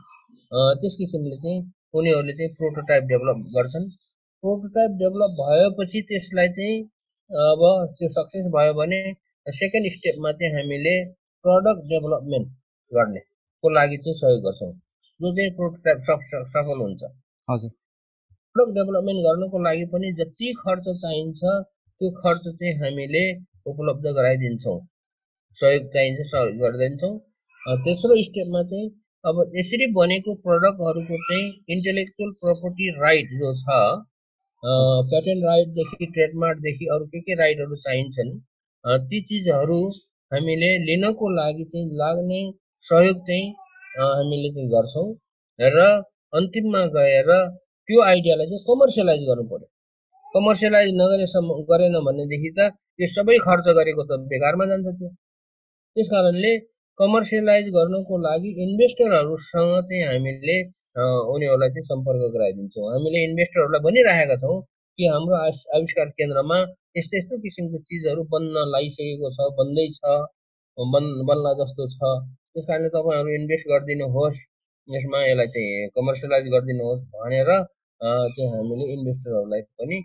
त्यस 0.84 0.96
किसिमले 1.00 1.38
चाहिँ 1.44 1.60
उनीहरूले 1.98 2.34
चाहिँ 2.38 2.54
प्रोटोटाइप 2.60 3.04
डेभलप 3.12 3.38
गर्छन्। 3.58 3.92
प्रोटोटाइप 4.44 4.92
डेभलप 5.02 5.32
भएपछि 5.42 6.02
त्यसलाई 6.10 6.50
चाहिँ 6.58 6.82
अब 7.32 7.62
त्यो 7.98 8.16
सक्सेस 8.18 8.56
भयो 8.56 8.74
भने 8.82 9.00
सेकेन्ड 9.48 9.92
स्टेपमा 9.96 10.32
चाहिँ 10.42 10.54
हामीले 10.56 10.96
प्रडक्ट 11.46 11.88
डेभलपमेन्ट 11.90 12.48
गर्नेको 12.92 13.70
लागि 13.78 13.98
चाहिँ 14.04 14.18
सहयोग 14.20 14.42
गर्छौँ? 14.46 14.72
जो 15.20 15.32
चाहिँ 15.36 15.52
प्रोटोटाइप 15.58 16.00
सफल 16.54 16.80
हुन्छ। 16.84 17.12
हजुर। 17.48 17.72
प्रडक्ट 18.56 18.74
डेभलपमेन्ट 18.78 19.20
गर्नको 19.28 19.62
लागि 19.64 19.86
पनि 19.94 20.12
जति 20.20 20.54
खर्च 20.60 20.90
चाहिन्छ 21.04 21.42
त्यो 21.44 22.10
खर्च 22.20 22.48
चाहिँ 22.48 22.74
हामीले 22.82 23.24
उपलब्ध 23.72 24.06
गराइदिन्छौँ। 24.18 24.80
सहयोग 25.62 25.88
चाहिन्छ 25.94 26.28
सहयोग 26.32 26.58
गरिदिन्छौँ। 26.64 27.14
तेस्रो 27.86 28.22
स्टेपमा 28.24 28.62
चाहिँ 28.72 28.90
अब 29.24 29.38
यसरी 29.56 29.86
बनेको 29.94 30.34
प्रडक्टहरूको 30.48 31.18
चाहिँ 31.28 31.46
इन्टेलेक्चुअल 31.76 32.32
प्रपर्टी 32.42 32.90
राइट 32.98 33.30
जो 33.40 33.54
छ 33.62 33.78
प्याटेन्ट 35.12 35.46
राइटदेखि 35.46 36.06
ट्रेडमार्कदेखि 36.18 36.86
अरू 36.94 37.06
के 37.14 37.20
के 37.22 37.40
राइटहरू 37.40 37.76
चाहिन्छन् 37.86 38.34
ती 39.10 39.22
चिजहरू 39.32 39.80
हामीले 40.32 40.70
लिनको 40.88 41.30
लागि 41.36 41.66
चाहिँ 41.72 41.88
लाग्ने 42.02 42.42
सहयोग 42.86 43.18
चाहिँ 43.28 43.46
हामीले 44.00 44.50
चाहिँ 44.56 44.70
गर्छौँ 44.74 45.08
र 45.60 45.86
अन्तिममा 46.40 46.82
गएर 46.96 47.30
त्यो 47.90 48.02
आइडियालाई 48.12 48.48
चाहिँ 48.52 48.64
कमर्सियलाइज 48.70 49.22
गर्नु 49.30 49.46
पर्यो 49.52 49.68
कमर्सियलाइज 50.36 50.90
नगरेसम्म 51.02 51.58
गरेन 51.70 51.96
भनेदेखि 52.08 52.52
त 52.58 52.72
यो 53.02 53.08
सबै 53.16 53.38
खर्च 53.46 53.68
गरेको 53.78 54.04
त 54.10 54.18
बेकारमा 54.32 54.66
जान्छ 54.72 54.88
त्यो। 55.00 55.10
त्यस 55.96 56.08
कारणले 56.14 56.52
कमर्सियलाइज 57.00 57.68
गर्नको 57.78 58.18
लागि 58.26 58.50
इन्भेस्टरहरूसँग 58.66 59.74
चाहिँ 59.90 60.04
हामीले 60.10 60.58
उनीहरूलाई 61.34 61.70
चाहिँ 61.76 61.88
सम्पर्क 61.92 62.22
गराइदिन्छौँ। 62.36 62.86
हामीले 62.94 63.24
इन्भेस्टरहरूलाई 63.30 63.82
भनिरहेका 63.88 64.36
छौँ 64.44 64.58
कि 65.00 65.08
हाम्रो 65.12 65.36
आविष्कार 65.78 66.10
केन्द्रमा 66.20 66.58
यस्तो 66.98 67.18
यस्तो 67.18 67.38
किसिमको 67.46 67.78
चिजहरू 67.88 68.24
बन्न 68.34 68.62
लागिसकेको 68.74 69.32
छ 69.38 69.48
बन्दैछ 69.58 69.98
बन् 70.78 71.10
बन्ला 71.30 71.52
जस्तो 71.62 71.88
छ। 71.96 72.12
त्यस 72.54 72.66
कारणले 72.70 72.90
तपाईँहरू 72.96 73.34
इन्भेस्ट 73.40 73.68
गरिदिनुहोस् 73.72 74.40
यसमा 74.88 75.20
यसलाई 75.26 75.48
चाहिँ 75.56 75.90
कमर्सियलाइज 75.98 76.48
गरिदिनुहोस् 76.56 77.04
भनेर 77.18 77.52
चाहिँ 78.36 78.50
हामीले 78.54 78.86
इन्भेस्टरहरूलाई 78.96 79.62
पनि 79.82 79.98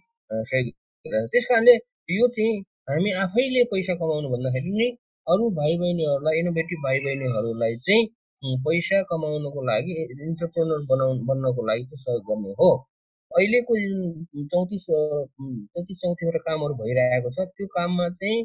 सहयोग 0.50 1.28
त्यस 1.32 1.46
कारणले 1.52 1.74
यो 2.18 2.28
चाहिँ 2.36 2.58
हामी 2.90 3.10
आफैले 3.24 3.64
पैसा 3.72 3.94
कमाउनु 4.02 4.28
भन्दाखेरि 4.34 4.76
नै 4.80 4.88
अरू 5.26 5.50
भाइ 5.58 5.72
बहिनीहरूलाई 5.82 6.42
इनोभेटिभ 6.42 6.86
भाइ 6.86 6.98
बहिनीहरूलाई 7.06 7.76
चाहिँ 7.86 8.56
पैसा 8.66 9.02
कमाउनको 9.10 9.66
लागि 9.70 9.92
इन्टरप्रेनर 10.28 10.86
बनाउनु 10.92 11.26
बन्नको 11.30 11.66
लागि 11.70 11.84
सहयोग 11.96 12.22
गर्ने 12.30 12.52
हो। 12.60 12.70
अहिलेको 13.30 13.74
जुन 13.80 14.46
चौतिस 14.52 14.84
तेत्तिस 14.90 15.98
चौतिसवटा 15.98 16.40
कामहरू 16.46 16.74
भइरहेको 16.78 17.30
छ 17.36 17.46
त्यो 17.50 17.66
काममा 17.74 18.08
चाहिँ 18.22 18.38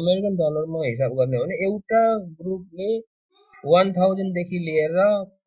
अमेरिकन 0.00 0.36
डलरमा 0.40 0.82
हिसाब 0.84 1.16
गर्ने 1.20 1.36
हो 1.38 1.44
भने 1.44 1.56
एउटा 1.68 2.02
ग्रुपले 2.42 2.90
वान 3.64 3.92
थाउजन्डदेखि 3.98 4.58
लिएर 4.66 4.96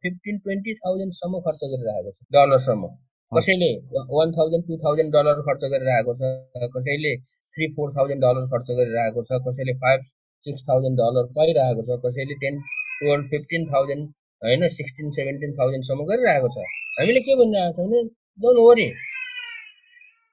फिफ्टिन 0.06 0.38
ट्वेन्टी 0.46 0.74
थाउजन्डसम्म 0.80 1.42
खर्च 1.48 1.64
गरिरहेको 1.74 2.12
छ 2.12 2.38
डलरसम्म। 2.38 2.92
कसैले 3.32 3.72
one 4.14 4.32
thousand 4.38 4.64
two 4.70 4.78
thousand 4.86 5.14
dollar 5.16 5.44
खर्च 5.50 5.68
गरिरहेको 5.74 6.16
छ 6.22 6.72
कसैले 6.78 7.14
थ्री 7.56 7.68
फोर 7.76 7.94
थाउजन्ड 7.98 8.22
डलर 8.26 8.48
खर्च 8.54 8.72
गरिरहेको 8.80 9.24
छ 9.30 9.44
कसैले 9.48 9.74
फाइभ 9.84 10.08
सिक्स 10.46 10.66
थाउजन्ड 10.70 11.04
डलर 11.04 11.30
पाइरहेको 11.38 11.86
छ 11.90 12.00
कसैले 12.06 12.42
टेन 12.44 12.64
टुवेल्भ 12.64 13.30
फिफ्टिन 13.36 13.68
थाउजन्ड 13.74 14.10
होइन 14.42 14.68
सिक्सटिन 14.76 15.12
सेभेन्टिन 15.20 15.54
थाउजन्डसम्म 15.60 16.10
गरिरहेको 16.12 16.50
छ। 16.56 16.66
हामीले 16.98 17.22
के 17.28 17.36
भनिरहेको 17.42 17.78
छौँ 17.78 17.88
भने 17.92 18.10
डोन्ट 18.40 18.60
वरी 18.60 18.86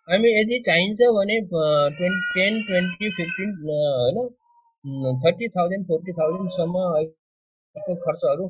हामी 0.08 0.28
यदि 0.30 0.58
चाहिन्छ 0.66 1.08
भने 1.14 1.34
ट्वेन्टी 1.48 2.10
टेन 2.34 2.54
ट्वेन्टी 2.66 3.10
फिफ्टिन 3.16 3.50
होइन 3.64 5.18
थर्टी 5.24 5.48
थाउजन्ड 5.56 5.86
फोर्टी 5.86 6.12
थाउजन्डसम्म 6.18 6.84
यस्तो 6.98 7.96
खर्चहरू 8.04 8.46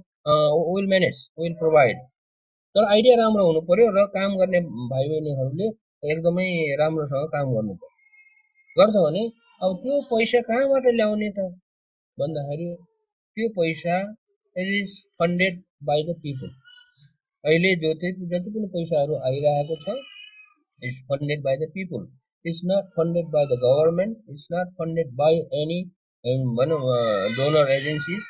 विल 0.68 0.86
म्यानेज 0.88 1.24
विल 1.38 1.55
प्रोभाइड 1.59 2.05
तर 2.74 2.88
आइडिया 2.88 3.16
राम्रो 3.16 3.46
हुनु 3.46 3.64
पऱ्यो 3.66 3.88
र 3.92 4.05
काम 4.12 4.36
गर्ने 4.38 4.61
भाइ 4.90 5.09
बहिनीहरूले 5.09 5.68
एकदमै 6.09 6.49
राम्रोसँग 6.78 7.26
काम 7.32 7.53
गर्नु 7.55 7.76
पर्यो 7.76 8.76
गर्छ 8.76 8.96
भने 8.99 9.26
अब 9.61 9.76
त्यो 9.82 10.01
पैसा 10.09 10.44
कहाँबाट 10.46 10.90
ल्याउने 10.92 11.30
त 11.32 11.49
भन्दाखेरि 12.18 12.70
त्यो 13.36 13.49
पैसा 13.57 14.01
it 14.57 14.74
is 14.74 14.99
funded 15.18 15.62
by 15.86 16.05
the 16.05 16.18
people 16.22 16.57
अहिले 17.45 17.74
जो 17.82 17.91
जति 17.95 18.51
पनि 18.55 18.66
पैसाहरू 18.70 19.16
आइरहेको 19.26 19.74
छ 19.82 19.93
is 20.82 20.97
funded 21.11 21.43
by 21.43 21.57
the 21.59 21.68
people 21.74 22.07
it's 22.45 22.61
not 22.70 22.89
funded 22.97 23.28
by 23.34 23.47
the 23.51 23.59
government 23.64 24.32
it's 24.32 24.47
not 24.53 24.72
funded 24.80 25.12
by 25.20 25.36
any 25.61 25.78
भनौँ 26.59 26.78
डोनर 27.36 27.70
एजेन्सिज 27.74 28.24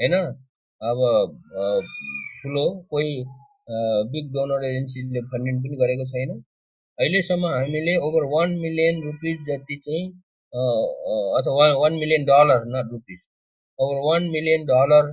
होइन 0.00 0.14
अब 0.80 1.00
ठुलो 2.40 2.64
कोही 2.90 3.14
बिग 4.12 4.28
डोनर 4.34 4.66
एजेन्सीले 4.70 5.22
फन्डिङ 5.30 5.62
पनि 5.62 5.78
गरेको 5.82 6.06
छैन। 6.10 6.34
अहिलेसम्म 6.98 7.52
हामीले 7.54 7.94
ओभर 8.08 8.26
वान 8.34 8.52
मिलियन 8.64 9.00
रुपिज 9.04 9.38
जति 9.48 9.76
चाहिँ 9.86 10.04
अथवा 11.40 11.70
one 11.84 11.96
million 12.02 12.28
dollar 12.32 12.68
not 12.74 12.92
rupees 12.92 13.24
over 13.78 14.04
one 14.06 14.28
million 14.36 14.68
dollar 14.72 15.10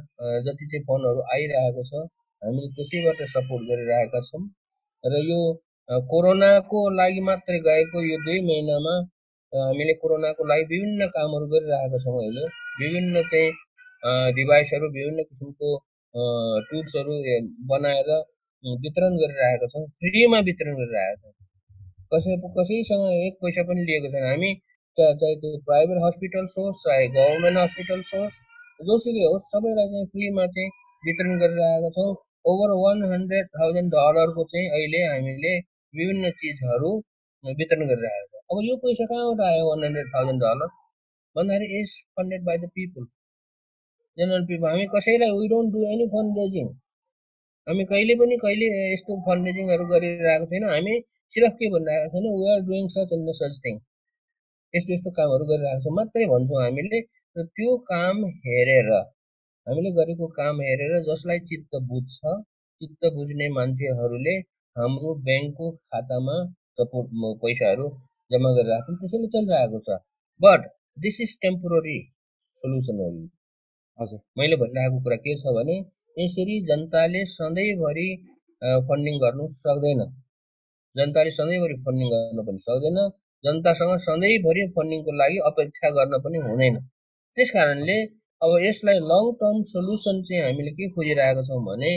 जति 0.50 0.70
चाहिँ 0.74 0.84
फन्डहरू 0.92 1.26
आइरहेको 1.38 1.88
छ 1.90 2.04
हामीले 2.44 2.68
त्यसैबाट 2.78 3.20
सपोर्ट 3.34 3.64
गरिरहेका 3.70 4.20
छौँ। 4.30 4.44
र 5.04 5.20
यो 5.30 5.40
कोरोनाको 6.12 6.80
लागि 7.00 7.22
मात्रै 7.30 7.60
गएको 7.68 8.02
यो 8.04 8.18
दुई 8.26 8.40
महिनामा 8.50 8.96
हामीले 9.54 9.94
कोरोनाको 10.02 10.48
लागि 10.52 10.64
विभिन्न 10.72 11.08
कामहरू 11.16 11.48
गरिरहेका 11.54 11.98
छौँ 12.04 12.16
अहिले। 12.22 12.44
विभिन्न 12.82 13.24
चाहिँ 13.32 13.50
डिभाइसहरू 14.38 14.90
विभिन्न 14.98 15.24
किसिमको 15.30 15.70
टुल्सहरू 16.70 17.14
बनाएर 17.72 18.10
वितरण 18.84 19.16
गरिरहेका 19.22 19.68
छौँ। 19.74 19.86
फ्रीमा 20.04 20.40
वितरण 20.50 20.76
गरिरहेका 20.82 21.16
छौँ। 21.22 21.34
कसै 22.14 22.36
कसैसँग 22.58 23.06
एक 23.14 23.40
पैसा 23.44 23.64
पनि 23.70 23.82
लिएको 23.90 24.12
छैन। 24.14 24.26
हामी 24.30 24.52
चाहे 24.98 25.36
त्यो 25.44 25.58
प्राइभेट 25.70 26.04
हस्पिटल 26.06 26.46
सोर्स 26.56 26.84
चाहे 26.86 27.08
गभर्मेन्ट 27.16 27.58
हस्पिटल 27.58 28.02
सोर्स 28.10 28.34
जोसुकै 28.90 29.26
होस् 29.32 29.50
सबैलाई 29.54 29.88
चाहिँ 29.94 30.06
फ्रीमा 30.14 30.46
चाहिँ 30.58 30.70
वितरण 31.04 31.40
गरिरहेका 31.44 31.90
छौँ। 31.98 32.12
ओभर 32.46 32.72
वान 32.84 33.04
हन्ड्रेड 33.12 33.48
थाउजन्ड 33.58 33.92
डलरको 33.96 34.44
चाहिँ 34.52 34.68
अहिले 34.78 35.02
हामीले 35.06 35.54
विभिन्न 35.94 36.32
चिजहरू 36.42 36.92
वितरण 37.44 37.88
गरिरहेका 37.90 38.26
छौँ। 38.32 38.42
अब 38.52 38.64
यो 38.70 38.76
पैसा 38.84 39.06
कहाँबाट 39.12 39.46
आयो 39.50 39.64
वान 39.70 39.84
हन्ड्रेड 39.86 40.08
थाउजन्ड 40.16 40.42
डलर 40.44 40.70
भन्दाखेरि 41.36 41.68
is 41.82 41.94
funded 42.18 42.44
by 42.50 42.58
the 42.64 42.70
people 42.76 43.06
general 44.18 44.44
people 44.50 44.70
हामी 44.70 44.86
कसैलाई 44.96 45.32
we 45.40 45.48
don't 45.54 45.74
do 45.76 45.86
any 45.94 46.06
fund 46.16 46.40
raising 46.40 46.68
हामी 47.68 47.84
कहिले 47.92 48.16
पनि 48.22 48.38
कहिले 48.44 48.68
यस्तो 48.94 49.18
फन्ड 49.28 49.48
रेजिङहरू 49.48 49.86
गरिरहेको 49.92 50.46
छैनौँ। 50.52 50.72
हामी 50.74 51.00
सिर्फ 51.36 51.54
के 51.60 51.70
भनिरहेको 51.74 52.14
छैन 52.14 52.30
we 52.36 52.52
are 52.54 52.62
doing 52.70 52.88
such 52.96 53.18
and 53.18 53.34
such 53.40 53.58
thing 53.66 53.80
यस्तो 54.74 54.94
यस्तो 54.94 55.12
कामहरू 55.18 55.46
गरिरहेको 55.52 55.84
छौँ। 55.86 55.96
मात्रै 56.00 56.26
भन्छौँ 56.34 56.62
हामीले 56.64 57.00
र 57.36 57.46
त्यो 57.58 57.78
काम 57.92 58.26
हेरेर 58.48 58.90
हामीले 59.68 59.92
गरेको 59.98 60.28
काम 60.38 60.58
हेरेर 60.62 60.94
जसलाई 61.04 61.40
चित्त 61.50 61.76
बुझ्छ 61.90 62.18
चित्त 62.82 63.06
बुझ्ने 63.16 63.48
मान्छेहरूले 63.58 64.34
हाम्रो 64.76 65.14
ब्याङ्कको 65.28 65.70
खातामा 65.92 66.36
सपोर्ट 66.80 67.12
पैसाहरू 67.44 67.86
जम्मा 68.32 68.50
गरेर 68.56 68.72
राख्छन्। 68.72 68.98
त्यसैले 69.02 69.28
चलिरहेको 69.36 69.80
छ। 69.86 69.98
But 70.42 70.66
this 71.06 71.20
is 71.26 71.36
temporary 71.44 71.98
solution 72.64 73.00
हो 73.02 73.08
हजुर। 74.00 74.20
मैले 74.40 74.56
भनिरहेको 74.64 75.00
कुरा 75.06 75.18
के 75.26 75.36
छ 75.42 75.54
भने 75.58 75.76
यसरी 76.18 76.56
जनताले 76.70 77.22
सधैँभरि 77.34 78.08
फन्डिङ 78.90 79.16
गर्नु 79.24 79.46
सक्दैन। 79.66 80.02
जनताले 80.96 81.32
सधैँभरि 81.38 81.78
फन्डिङ 81.86 82.10
गर्न 82.14 82.44
पनि 82.48 82.60
सक्दैन। 82.68 83.00
जनतासँग 83.44 83.94
सधैँभरि 84.08 84.66
फन्डिङको 84.76 85.16
लागि 85.22 85.40
अपेक्षा 85.52 85.90
गर्न 86.00 86.20
पनि 86.26 86.44
हुँदैन। 86.48 86.76
त्यस 87.38 87.50
कारणले 87.52 87.98
अब 88.44 88.54
यसलाई 88.62 89.00
लङ 89.10 89.28
टर्म 89.42 89.60
सोल्युसन 89.68 90.18
चाहिँ 90.30 90.42
हामीले 90.44 90.72
के 90.78 90.88
खोजिरहेका 90.96 91.44
छौँ 91.50 91.60
भने 91.66 91.92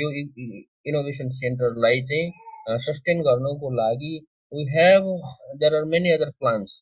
यो 0.00 0.08
इनोभेसन 0.90 1.30
सेन्टरलाई 1.38 2.02
चाहिँ 2.10 2.78
सस्टेन 2.84 3.22
गर्नको 3.28 3.70
लागि 3.78 4.10
we 4.52 4.66
have 4.74 5.08
there 5.62 5.74
are 5.78 5.84
many 5.94 6.10
other 6.16 6.30
plans 6.42 6.76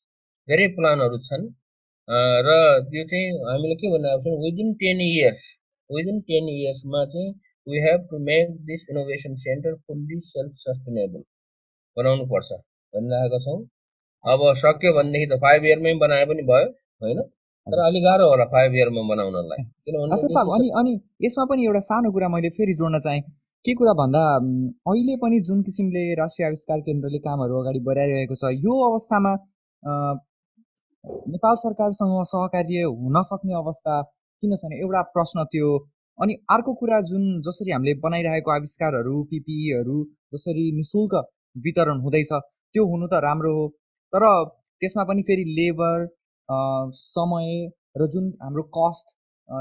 धेरै 0.49 0.67
प्लानहरू 0.79 1.19
छन्। 1.29 1.47
र 2.47 2.57
त्यो 2.89 3.05
चाहिँ 3.12 3.31
हामीले 3.47 3.77
के 3.83 3.93
भनिरहेको 3.95 4.25
छौँ 4.27 4.43
within 4.43 4.75
ten 4.83 5.01
years 5.07 5.47
within 5.91 6.21
ten 6.29 6.51
इयर्समा 6.57 7.05
चाहिँ 7.14 7.31
we 7.67 7.81
have 7.87 8.05
to 8.11 8.21
make 8.27 8.53
this 8.69 8.85
innovation 8.91 9.37
centre 9.45 9.75
fully 9.87 10.21
self 10.33 10.53
sustainable 10.64 11.23
बनाउनु 11.97 12.27
पर्छ 12.35 12.61
भनिरहेका 12.95 13.39
छौँ। 13.47 13.57
अब 14.25 14.45
सक्यो 14.64 14.93
भनेदेखि 14.99 15.31
त 15.33 15.41
फाइभ 15.47 15.67
इयरमै 15.71 15.95
बनाए 16.05 16.29
पनि 16.33 16.47
भयो 16.53 16.69
होइन? 17.07 17.25
तर 17.67 17.79
अलिक 17.83 18.03
गाह्रो 18.03 18.27
होला 18.31 18.45
फाइभ 18.51 18.75
इयरमा 18.75 19.03
बनाउनलाई। 19.07 19.62
किनभने 19.87 20.43
अनि 20.57 20.69
अनि 20.81 20.93
यसमा 21.25 21.45
पनि 21.51 21.64
एउटा 21.67 21.81
सानो 21.87 22.11
कुरा 22.14 22.29
मैले 22.35 22.51
फेरि 22.57 22.75
जोड्न 22.81 22.99
चाहेँ। 23.07 23.23
के 23.64 23.73
कुरा 23.75 23.93
भन्दा 24.01 24.21
अहिले 24.91 25.17
पनि 25.23 25.41
जुन 25.47 25.62
किसिमले 25.67 26.03
राष्ट्रिय 26.14 26.47
आविष्कार 26.47 26.81
केन्द्रले 26.87 27.19
कामहरू 27.25 27.55
अगाडि 27.61 27.81
बढाइरहेको 27.89 28.35
छ 28.43 28.51
यो 28.64 28.75
अवस्थामा 28.89 29.33
नेपाल 31.33 31.55
सरकारसँग 31.62 32.14
सहकार्य 32.33 32.83
हुन 33.01 33.23
सक्ने 33.31 33.55
अवस्था 33.61 33.95
किन 34.43 34.55
छैन 34.57 34.73
एउटा 34.79 35.03
प्रश्न 35.14 35.45
थियो। 35.55 35.71
अनि 36.19 36.35
अर्को 36.51 36.75
कुरा 36.81 37.01
जुन 37.11 37.25
जसरी 37.47 37.73
हामीले 37.73 37.95
बनाइरहेको 38.05 38.51
आविष्कारहरू 38.53 39.23
पिपिईहरू 39.33 39.97
जसरी 40.35 40.64
नि 40.77 40.85
शुल्क 40.85 41.14
वितरण 41.67 41.99
हुँदैछ 42.05 42.33
त्यो 42.33 42.87
हुनु 42.93 43.07
त 43.09 43.21
राम्रो 43.27 43.53
हो। 43.59 43.67
तर 44.12 44.25
त्यसमा 44.83 45.05
पनि 45.11 45.23
फेरि 45.29 45.45
लेबर 45.59 46.07
समय 46.49 47.49
र 47.99 48.07
जुन 48.09 48.32
हाम्रो 48.42 48.62
कस्ट 48.76 49.14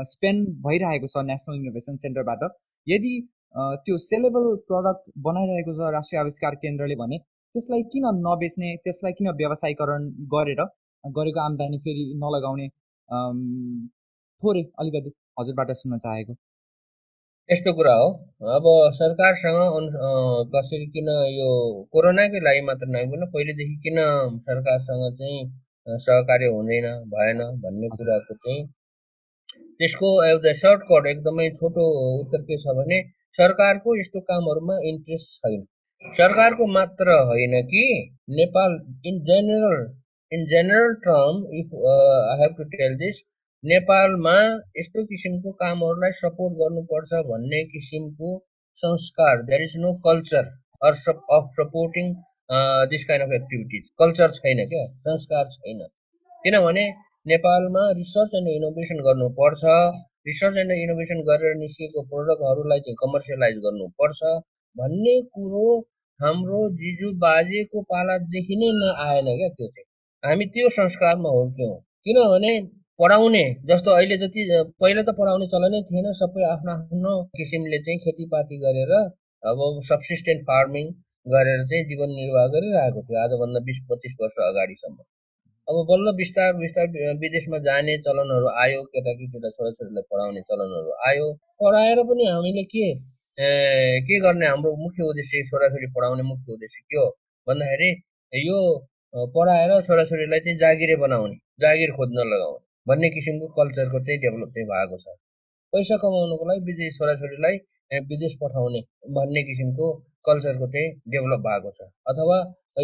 स्पेन्ड 0.07 0.47
भइरहेको 0.65 1.07
छ 1.07 1.23
नेसनल 1.25 1.55
इनोभेसन 1.55 1.95
सेन्टरबाट 2.03 2.43
यदि 2.88 3.13
त्यो 3.86 3.97
सेलेबल 4.03 4.47
प्रडक्ट 4.69 5.11
बनाइरहेको 5.27 5.75
छ 5.75 5.91
राष्ट्रिय 5.95 6.19
आविष्कार 6.21 6.55
केन्द्रले 6.63 6.95
भने 7.01 7.17
त्यसलाई 7.19 7.83
किन 7.91 8.07
नबेच्ने 8.23 8.75
त्यसलाई 8.86 9.13
किन 9.19 9.29
व्यवसायीकरण 9.41 10.09
गरेर 10.33 10.61
गरेको 11.03 11.39
आम्दानी 11.41 11.77
फेरि 11.86 12.03
नलगाउने 12.23 12.67
थोरै 14.43 14.63
अलिकति 14.79 15.11
हजुरबाट 15.39 15.71
सुन्न 15.79 15.97
चाहेको। 15.97 16.33
यस्तो 17.49 17.73
कुरा 17.73 17.93
हो। 17.93 18.07
अब 18.55 18.65
सरकारसँग 18.95 19.89
कसरी 20.55 20.86
किन 20.93 21.09
यो 21.33 21.49
कोरोनाकै 21.93 22.39
लागि 22.47 22.61
मात्र 22.69 22.88
नभइकन 22.95 23.25
पहिलेदेखि 23.33 23.75
किन 23.83 23.99
सरकारसँग 24.47 25.03
चाहिँ 25.19 25.43
सहकार्य 25.88 26.47
हुँदैन 26.51 26.88
भएन 27.09 27.41
भन्ने 27.63 27.88
कुराको 27.89 28.36
चाहिँ 28.36 28.63
त्यसको 29.79 30.09
एउटा 30.25 30.53
सर्टकट 30.59 31.07
एकदमै 31.07 31.49
छोटो 31.59 31.86
उत्तर 32.21 32.41
के 32.47 32.57
छ 32.59 32.75
भने 32.77 33.01
सरकारको 33.39 33.95
यस्तो 33.99 34.19
कामहरूमा 34.29 34.77
इन्ट्रेस्ट 34.89 35.38
छैन। 35.38 35.61
सरकारको 36.15 36.67
मात्र 36.73 37.17
होइन 37.29 37.55
कि 37.69 37.86
Nepal 38.36 38.75
in 39.05 39.19
general 39.29 39.79
in 40.31 40.45
general 40.51 40.93
term 41.05 41.41
if 41.59 41.73
I 41.86 42.41
have 42.41 42.55
to 42.57 42.63
tell 42.73 42.97
this 42.97 43.21
नेपालमा 43.63 44.36
यस्तो 44.77 45.05
किसिमको 45.05 45.51
कामहरूलाई 45.61 46.17
सपोर्ट 46.19 46.57
गर्नुपर्छ 46.59 47.21
भन्ने 47.29 47.63
किसिमको 47.69 48.38
संस्कार 48.83 49.43
there 49.49 49.63
is 49.63 49.77
no 49.79 49.93
culture 50.05 50.51
of 50.81 51.53
supporting 51.59 52.13
this 52.49 53.05
kind 53.05 53.23
of 53.23 53.31
activities 53.35 53.83
culture 53.99 54.31
छैन 54.33 54.59
क्या? 54.69 54.85
संस्कार 55.07 55.45
छैन। 55.53 55.79
किनभने 56.43 56.83
नेपालमा 57.25 57.83
रिसर्च 57.97 58.35
एन्ड 58.35 58.49
इनोभेसन 58.49 58.99
गर्नुपर्छ। 59.07 59.63
रिसर्च 60.29 60.57
एन्ड 60.57 60.71
इनोभेसन 60.73 61.21
गरेर 61.29 61.55
निस्किएको 61.57 62.03
प्रोडक्टहरूलाई 62.11 62.79
चाहिँ 62.85 62.95
कमर्सियलाइज 63.01 63.57
गर्नुपर्छ। 63.65 64.19
भन्ने 64.77 65.15
कुरो 65.35 65.67
हाम्रो 66.19 66.61
जिजु 66.79 67.11
बाजेको 67.19 67.81
पालादेखि 67.91 68.55
नै 68.55 68.69
नआएन 68.77 69.27
क्या 69.39 69.49
त्यो 69.49 69.67
चाहिँ। 69.67 69.87
हामी 70.23 70.45
त्यो 70.53 70.69
संस्कारमा 70.77 71.29
हुर्क्यौँ 71.37 71.75
किनभने 72.05 72.51
पढाउने 72.99 73.43
जस्तो 73.69 73.91
अहिले 73.91 74.17
जति 74.17 74.45
पहिला 74.81 75.01
त 75.01 75.15
पढाउने 75.17 75.47
चलनै 75.53 75.81
थिएन। 75.89 76.11
सबै 76.21 76.43
आफ्नो 76.51 76.71
आफ्नो 76.73 77.15
किसिमले 77.37 77.79
चाहिँ 77.87 77.99
खेतीपाती 78.05 78.57
गरेर 78.59 78.93
अब 79.43 79.59
सब्सिस्टेन्ट 79.89 80.41
फार्मिङ 80.51 80.85
गरेर 81.26 81.61
चाहिँ 81.69 81.84
जीवन 81.89 82.09
निर्वाह 82.15 82.47
गरिरहेको 82.53 83.01
थियो 83.05 83.19
आजभन्दा 83.21 83.59
बिस 83.67 83.78
पच्चिस 83.91 84.13
वर्ष 84.21 84.36
अगाडिसम्म। 84.47 84.97
अब 85.67 85.78
बल्ल 85.89 86.11
बिस्तार 86.17 86.51
बिस्तार 86.55 86.88
विदेशमा 87.21 87.57
जाने 87.67 87.97
चलनहरू 88.07 88.49
आयो 88.63 88.82
केटाकेटी 88.93 89.39
छोराछोरीलाई 89.53 90.03
पढाउने 90.11 90.41
चलनहरू 90.49 90.91
आयो। 91.09 91.32
पढाएर 91.63 92.03
पनि 92.09 92.28
हामीले 92.28 92.63
के 92.73 92.86
के 94.07 94.19
गर्ने? 94.26 94.45
हाम्रो 94.47 94.76
मुख्य 94.84 95.03
उद्देश्य 95.03 95.43
छोराछोरी 95.49 95.88
पढाउने 95.95 96.23
मुख्य 96.30 96.53
उद्देश्य 96.53 96.82
के 96.89 96.97
हो? 96.97 97.07
भन्दाखेरि 97.47 97.89
यो 98.34 98.59
पढाएर 99.36 99.71
छोराछोरीलाई 99.88 100.39
चाहिँ 100.45 100.57
जागिरे 100.59 100.95
बनाउने 101.01 101.36
जागिर 101.63 101.91
खोज्न 101.97 102.30
लगाउने 102.32 102.63
भन्ने 102.88 103.09
किसिमको 103.09 103.47
कल्चरको 103.59 103.99
चाहिँ 104.05 104.19
डेभलप 104.21 104.49
चाहिँ 104.55 104.67
भएको 104.69 104.97
छ। 105.03 105.17
पैसा 105.73 105.95
कमाउनुको 106.01 106.45
लागि 106.49 106.61
विदेश 106.65 106.97
छोराछोरीलाई 106.97 107.55
विदेश 108.11 108.34
पठाउने 108.41 108.82
भन्ने 109.17 109.41
किसिमको 109.49 109.88
कल्चरको 110.28 110.67
चाहिँ 110.73 110.89
डेभलप 111.13 111.39
भएको 111.47 111.71
छ। 111.71 111.89
अथवा 112.11 112.38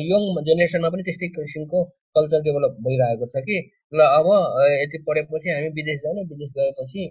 यङ 0.03 0.23
जेनेरेसनमा 0.47 0.89
पनि 0.89 1.03
त्यस्तै 1.07 1.27
किसिमको 1.37 1.83
कल्चर 2.15 2.41
डेभलप 2.47 2.77
भइरहेको 2.85 3.27
छ 3.33 3.43
कि 3.47 3.57
ल 3.93 4.07
अब 4.11 4.27
यति 4.73 5.03
पढेपछि 5.07 5.49
हामी 5.49 5.69
विदेश 5.79 5.99
जाने 6.05 6.23
विदेश 6.29 6.53
गएपछि 6.57 7.09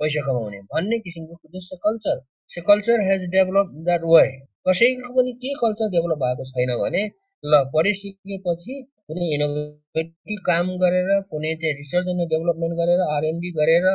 पैसा 0.00 0.20
कमाउने 0.26 0.60
भन्ने 0.72 0.98
किसिमको 1.04 1.34
उद्देश्य 1.44 1.76
culture 1.84 2.20
say 2.50 2.60
culture 2.62 3.04
has 3.08 3.28
develop 3.30 3.70
that 3.84 4.02
way 4.06 4.26
कसैको 4.68 5.12
पनि 5.14 5.32
के 5.42 5.52
कल्चर 5.60 5.88
डेभलप 5.94 6.18
भएको 6.24 6.44
छैन 6.50 6.74
भने 6.80 7.04
ल 7.44 7.62
पढिसकेपछि 7.72 8.74
कुनै 9.08 9.26
इनोभेटिभ 9.34 10.38
काम 10.46 10.68
गरेर 10.82 11.08
कुनै 11.30 11.54
चाहिँ 11.62 11.74
रिसर्च 11.76 12.06
एन्ड 12.08 12.28
डेभलपमेन्ट 12.30 12.76
गरेर 12.78 13.00
आरएनडी 13.08 13.50
गरेर 13.58 13.88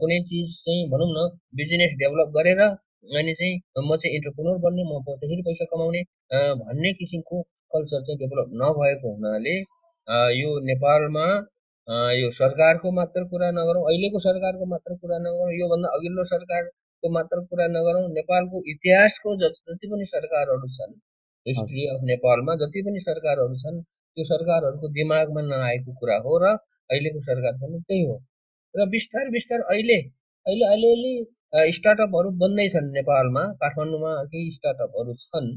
कुनै 0.00 0.18
चिज 0.30 0.50
चाहिँ 0.58 0.88
भनौँ 0.90 1.08
न 1.10 1.28
बिजनेस 1.60 1.94
डेभलप 2.02 2.34
गरेर 2.36 2.60
अनि 3.04 3.32
चाहिँ 3.34 3.56
म 3.84 3.96
चाहिँ 3.96 4.16
इन्टरप्रोनर 4.16 4.58
बन्ने 4.60 4.84
म 4.84 5.00
त्यसरी 5.06 5.42
पैसा 5.48 5.64
कमाउने 5.72 6.02
भन्ने 6.60 6.92
किसिमको 7.00 7.42
कल्चर 7.72 8.04
चाहिँ 8.06 8.18
डेभलप 8.20 8.54
नभएको 8.62 9.12
हुनाले 9.14 9.56
यो 10.34 10.50
नेपालमा 10.68 11.26
यो 12.18 12.30
सरकारको 12.32 12.92
मात्र 12.92 13.24
कुरा 13.30 13.50
नगरौँ 13.58 13.82
अहिलेको 13.84 14.18
सरकारको 14.20 14.66
मात्र 14.66 14.96
कुरा 15.02 15.18
नगरौँ 15.18 15.52
योभन्दा 15.54 15.88
अघिल्लो 15.98 16.24
सरकारको 16.30 17.10
मात्र 17.16 17.40
कुरा 17.50 17.66
नगरौँ 17.70 18.04
नेपालको 18.12 18.62
इतिहासको 18.72 19.36
जति 19.42 19.88
पनि 19.88 20.04
सरकारहरू 20.12 20.68
छन् 20.76 20.94
हिस्ट्री 21.46 21.86
अफ 21.94 22.00
नेपालमा 22.12 22.54
जति 22.64 22.82
पनि 22.86 23.00
सरकारहरू 23.00 23.56
छन् 23.64 23.82
त्यो 23.82 24.24
सरकारहरूको 24.24 24.88
दिमागमा 24.98 25.42
नआएको 25.50 25.92
कुरा 26.00 26.16
हो 26.26 26.38
र 26.44 26.54
अहिलेको 26.90 27.20
सरकार 27.22 27.52
पनि 27.62 27.80
त्यही 27.80 28.04
हो। 28.06 28.16
र 28.74 28.86
बिस्तार 28.90 29.30
बिस्तार 29.30 29.60
अहिले 29.74 29.98
अहिले 30.46 30.66
अलिअलि 30.72 31.14
स्टार्टअपहरू 31.54 32.30
बन्दैछन् 32.38 32.86
नेपालमा 32.92 33.42
काठमाडौँमा 33.62 34.12
केही 34.30 34.50
स्टार्टअपहरू 34.52 35.12
छन्। 35.24 35.48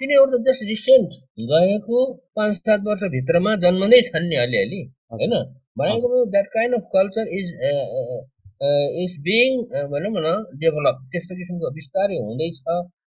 तिनीहरू 0.00 0.26
त 0.32 0.40
जस्ट 0.46 0.62
रिसेन्ट 0.68 1.10
गएको 1.50 1.98
पाँच 2.36 2.56
सात 2.58 2.80
वर्षभित्रमा 2.88 3.54
जन्मँदै 3.64 4.00
छन् 4.08 4.28
नि 4.30 4.36
अलिअलि 4.44 4.80
होइन? 5.12 5.34
भनेको 5.78 6.24
that 6.32 6.46
kind 6.54 6.74
of 6.74 6.88
culture 6.94 7.28
is 7.38 7.46
is 9.02 9.12
being 9.26 9.60
भनौँ 9.92 10.12
न 10.16 10.34
डेभलप 10.62 10.96
त्यस्तो 11.12 11.36
किसिमको 11.40 11.70
बिस्तारै 11.78 12.18
हुँदैछ 12.22 12.58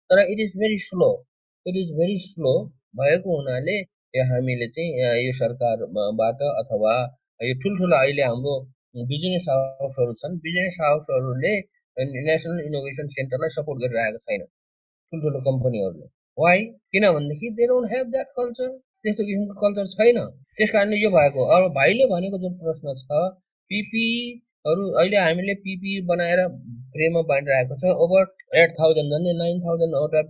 तर 0.09 0.21
it 0.25 0.39
is 0.45 0.51
very 0.61 0.77
slow 0.85 1.09
it 1.65 1.75
is 1.83 1.89
very 1.99 2.17
slow 2.25 2.53
भएको 3.01 3.37
हुनाले 3.37 3.77
हामीले 4.29 4.67
चाहिँ 4.75 5.09
यो 5.25 5.33
सरकारबाट 5.39 6.39
अथवा 6.51 6.93
यो 7.41 7.53
ठुल्ठुलो 7.63 7.95
अहिले 7.97 8.23
हाम्रो 8.29 8.55
बिजनेस 9.09 9.45
हाउसहरू 9.49 10.13
छन्। 10.21 10.37
बिजनेस 10.45 10.77
हाउसहरूले 10.81 11.53
नेसनल 11.99 12.59
इनोभेसन 12.65 13.07
सेन्टरलाई 13.13 13.49
सपोर्ट 13.55 13.81
गरिरहेको 13.83 14.19
छैन। 14.25 14.43
ठुल्ठुलो 15.13 15.39
कम्पनीहरूले। 15.47 16.05
वाइ 16.37 16.59
किनभनेदेखि 16.93 17.49
they 17.57 17.65
don't 17.67 17.91
have 17.93 18.05
that 18.11 18.27
culture 18.39 18.69
त्यस्तो 19.03 19.23
किसिमको 19.25 19.55
कल्चर 19.63 19.85
छैन। 19.95 20.19
त्यस 20.57 20.71
कारणले 20.71 20.97
यो 21.01 21.09
भएको। 21.11 21.41
अब 21.55 21.67
भाइले 21.75 22.05
भनेको 22.13 22.37
जुन 22.43 22.53
प्रश्न 22.61 22.95
छ 23.01 23.19
पिपीहरू 23.71 24.85
अहिले 25.01 25.17
हामीले 25.17 25.53
पिपी 25.65 25.91
बनाएर 26.07 26.41
फ्रीमा 26.93 27.21
बाँडिरहेको 27.31 27.75
छ। 27.81 27.93
ओभर 28.05 28.23
एट 28.61 28.69
थाउजन्ड 28.79 29.13
झन्डै 29.15 29.33
नाइन 29.41 29.59
थाउजन्डवटा 29.65 30.21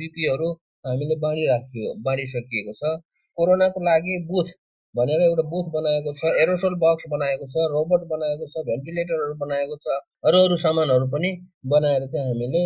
पिपीहरू 0.00 0.48
हामीले 0.84 1.16
बाँडिराखियो 1.24 1.94
बाँडिसकिएको 2.06 2.74
छ। 2.80 2.96
कोरोनाको 3.38 3.80
लागि 3.84 4.18
बुथ 4.28 4.48
भनेर 4.94 5.20
एउटा 5.22 5.42
बुथ 5.50 5.66
बनाएको 5.72 6.12
छ 6.20 6.30
एरोसोल 6.42 6.74
बक्स 6.78 7.04
बनाएको 7.10 7.46
छ 7.50 7.66
रोबोट 7.72 8.06
बनाएको 8.12 8.46
छ 8.52 8.62
भेन्टिलेटरहरू 8.68 9.34
बनाएको 9.42 9.76
छ 9.84 9.98
अरू 10.28 10.38
अरू 10.46 10.56
सामानहरू 10.62 11.06
पनि 11.12 11.30
बनाएर 11.74 12.06
चाहिँ 12.14 12.26
हामीले 12.26 12.62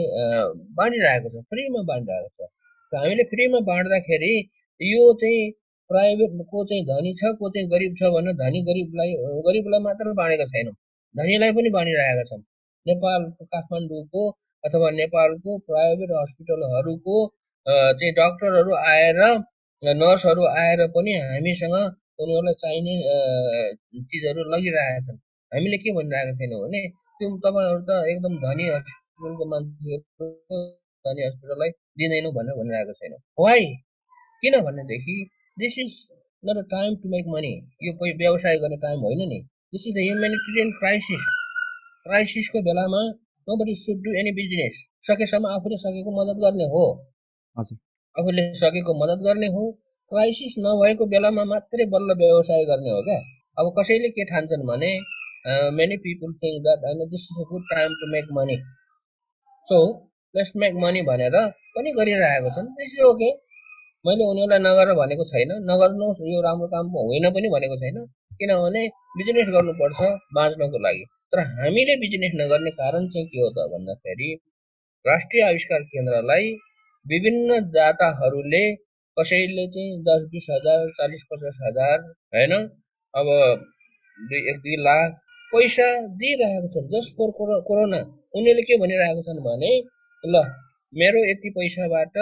बाँडिरहेको 0.79 1.33
छ 1.35 1.43
फ्रीमा 1.51 1.83
बाँडिरहेको 1.91 2.47
छ। 2.47 2.49
हामीले 2.93 3.25
फ्रीमा 3.33 3.61
बाँड्दाखेरि 3.66 4.33
यो 4.81 5.03
चाहिँ 5.22 5.43
प्राइभेट 5.91 6.39
को 6.53 6.64
चाहिँ 6.70 6.85
धनी 6.91 7.12
छ 7.20 7.33
को 7.41 7.51
चाहिँ 7.57 7.68
गरिब 7.72 7.99
छ 8.01 8.11
भनेर 8.14 8.37
धनी 8.39 8.62
गरिबलाई 8.68 9.12
गरिबलाई 9.47 9.81
मात्र 9.87 10.12
बाँडेको 10.20 10.47
छैनौँ। 10.53 10.75
धनीलाई 11.14 11.53
पनि 11.59 11.70
बाँडिरहेका 11.77 12.25
छौँ। 12.31 12.39
नेपालको 12.87 13.45
काठमाडौँको 13.55 14.22
अथवा 14.64 14.91
नेपालको 15.01 15.59
प्राइभेट 15.68 16.14
हस्पिटलहरूको 16.20 17.16
चाहिँ 17.66 18.12
डक्टरहरू 18.20 18.72
आएर 18.93 19.20
नर्सहरू 19.83 20.49
आएर 20.62 20.87
पनि 20.97 21.12
हामीसँग 21.20 21.77
उनीहरूलाई 22.18 22.54
चाहिने 22.58 22.94
चिजहरू 24.04 24.42
लगिरहेका 24.48 25.00
छन् 25.06 25.18
हामीले 25.52 25.78
के 25.78 25.94
भनिरहेका 25.94 26.34
छैनौँ 26.36 26.60
भने 26.62 26.82
त्यो 27.16 27.30
तपाईँहरू 27.40 27.80
त 27.84 27.98
एकदम 28.08 28.34
धनी 28.40 28.64
हस्पिटलको 28.68 29.44
मान्छेहरू 29.50 30.60
धनी 31.04 31.22
हस्पिटललाई 31.22 31.70
दिँदैनौँ 31.96 32.32
भनेर 32.34 32.54
भनिरहेको 32.56 32.94
छैनौँ 32.94 33.20
वाइ 33.40 33.66
किन 34.42 34.60
भनेदेखि 34.62 35.16
this 35.56 35.78
is 35.78 35.92
not 36.42 36.58
a 36.58 36.66
time 36.70 36.96
to 36.98 37.10
make 37.10 37.30
money 37.30 37.52
यो 37.82 37.92
कोही 37.98 38.12
व्यवसाय 38.18 38.58
गर्ने 38.58 38.78
टाइम 38.80 38.98
होइन 39.02 39.28
नि 39.28 39.40
this 39.72 39.86
is 39.86 39.94
the 39.94 40.04
humanitarian 40.04 40.72
crisis 40.78 41.28
क्राइसिसको 42.06 42.62
बेलामा 42.64 43.02
nobody 43.58 43.74
should 43.78 44.02
do 44.02 44.18
any 44.18 44.32
business 44.34 44.82
सकेसम्म 45.06 45.52
आफूले 45.52 45.78
सकेको 45.80 46.14
मद्दत 46.14 46.42
गर्ने 46.42 46.66
हो 46.70 46.84
आफूले 47.56 48.44
सकेको 48.58 48.94
मद्दत 48.96 49.24
गर्ने 49.24 49.48
हो 49.54 49.64
क्राइसिस 50.12 50.55
नभएको 50.64 51.07
बेलामा 51.12 51.44
मात्रै 51.50 51.84
बल्ल 51.92 52.14
व्यवसाय 52.18 52.64
गर्ने 52.70 52.90
हो 52.94 53.00
क्या। 53.05 53.18
अब 53.59 53.68
कसैले 53.78 54.09
के 54.16 54.24
ठान्छन् 54.30 54.64
भने 54.70 54.90
मेनी 55.78 55.96
पिपुल 56.05 56.34
थिङ्क 56.42 56.61
द्याट 56.66 56.84
होइन 56.88 57.00
this 57.14 57.24
is 57.30 57.38
a 57.42 57.46
good 57.52 57.64
time 57.70 57.94
to 58.00 58.11
make 58.12 58.28
money 58.38 58.57
so 59.68 59.78
let's 60.34 60.52
make 60.64 60.76
money 60.84 61.02
भनेर 61.09 61.36
पनि 61.76 61.94
गरिरहेको 61.98 62.52
छन्। 62.59 62.68
दिस 62.78 62.92
इज 62.98 63.02
ओके 63.09 63.30
मैले 64.05 64.28
उनीहरूलाई 64.30 64.62
नगर 64.68 64.92
भनेको 65.00 65.24
छैन। 65.32 65.57
नगर्नुहोस् 65.70 66.22
यो 66.34 66.44
राम्रो 66.48 66.68
काम 66.74 66.92
होइन 66.98 67.30
पनि 67.38 67.52
भनेको 67.57 67.80
छैन। 67.82 67.98
किनभने 68.38 68.86
बिजनेस 69.18 69.52
गर्नुपर्छ 69.57 70.12
बाँच्नको 70.38 70.84
लागि। 70.86 71.05
तर 71.32 71.44
हामीले 71.59 71.96
बिजनेस 72.05 72.32
नगर्ने 72.42 72.76
कारण 72.80 73.11
चाहिँ 73.14 73.26
के 73.32 73.44
हो 73.44 73.50
त 73.57 73.68
भन्दाखेरि 73.74 74.32
राष्ट्रिय 75.05 75.42
आविष्कार 75.50 75.92
केन्द्रलाई 75.92 76.50
विभिन्न 77.07 77.61
दाताहरूले 77.76 78.64
कसैले 79.16 79.66
चाहिँ 79.74 79.98
दस 80.06 80.22
बिस 80.30 80.46
हजार 80.50 80.88
चालिस 80.98 81.22
पचास 81.32 81.58
हजार 81.62 81.98
होइन 82.34 82.52
अब 83.14 83.28
दुई 84.18 84.40
एक 84.50 84.58
दुई 84.64 84.76
लाख 84.82 85.20
पैसा 85.52 85.86
दिइरहेको 86.20 86.68
छन्। 86.74 86.88
Just 86.92 87.12
for 87.16 87.30
corona. 87.68 88.00
उनीहरूले 88.34 88.62
के 88.62 88.78
भनिरहेको 88.78 89.22
छन् 89.28 89.44
भने 89.44 89.70
ल 90.24 90.42
मेरो 90.92 91.20
यति 91.24 91.50
पैसाबाट 91.54 92.18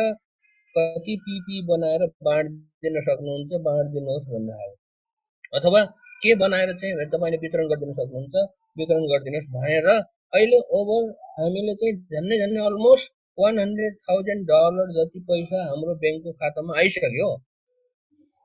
कति 0.76 1.16
पिपी 1.24 1.62
बनाएर 1.66 2.06
बाँडिदिन 2.28 3.00
सक्नुहुन्छ 3.08 3.60
बाँडिदिनुहोस् 3.64 4.28
भनिरहेको 4.28 5.58
अथवा 5.58 5.82
के 6.22 6.34
बनाएर 6.42 6.72
चाहिँ 6.74 7.08
तपाईँले 7.14 7.38
वितरण 7.44 7.72
गरिदिन 7.72 7.92
सक्नुहुन्छ 7.94 8.44
वितरण 8.76 9.08
गरिदिनुहोस् 9.10 9.50
भनेर 9.56 9.88
अहिले 9.88 10.60
ओभर 10.76 11.10
हामीले 11.38 11.74
चाहिँ 11.80 11.94
झन्डै 12.12 12.38
झन्डै 12.38 12.64
almost 12.66 13.12
one 13.38 13.58
hundred 13.58 13.94
thousand 14.08 14.46
dollar 14.48 14.90
जति 14.94 15.20
पैसा 15.28 15.60
हाम्रो 15.64 15.94
ब्याङ्कको 16.00 16.32
खातामा 16.40 16.78
आइसक्यो 16.78 17.28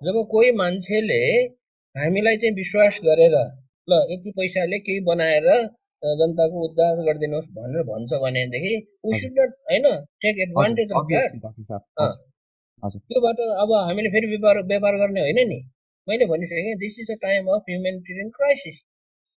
जब 0.01 0.19
कोही 0.31 0.51
मान्छेले 0.57 1.19
हामीलाई 1.95 2.37
चाहिँ 2.37 2.55
विश्वास 2.55 2.99
गरेर 3.03 3.35
ल 3.87 3.99
यति 4.11 4.31
पैसाले 4.37 4.79
केही 4.81 4.99
बनाएर 5.03 5.47
जनताको 6.03 6.63
उद्धार 6.65 7.01
गरिदिनुहोस् 7.01 7.49
भनेर 7.55 7.83
भन्छ 7.83 8.21
भनेदेखि 8.23 8.73
होइन 9.05 9.87
टेक 10.21 10.39
एडभान्टेज 10.39 10.91
अफ 10.97 11.13
त्योबाट 13.07 13.39
अब 13.57 13.71
हामीले 13.79 14.09
फेरि 14.09 14.27
व्यापार 14.27 14.61
व्यापार 14.67 14.97
गर्ने 14.97 15.21
होइन 15.21 15.39
नि। 15.49 15.59
मैले 16.07 16.25
भनिसकेँ 16.25 16.75
this 16.77 16.99
is 16.99 17.11
a 17.11 17.19
time 17.21 17.47
of 17.55 17.63
humanitarian 17.69 18.29
crisis 18.35 18.77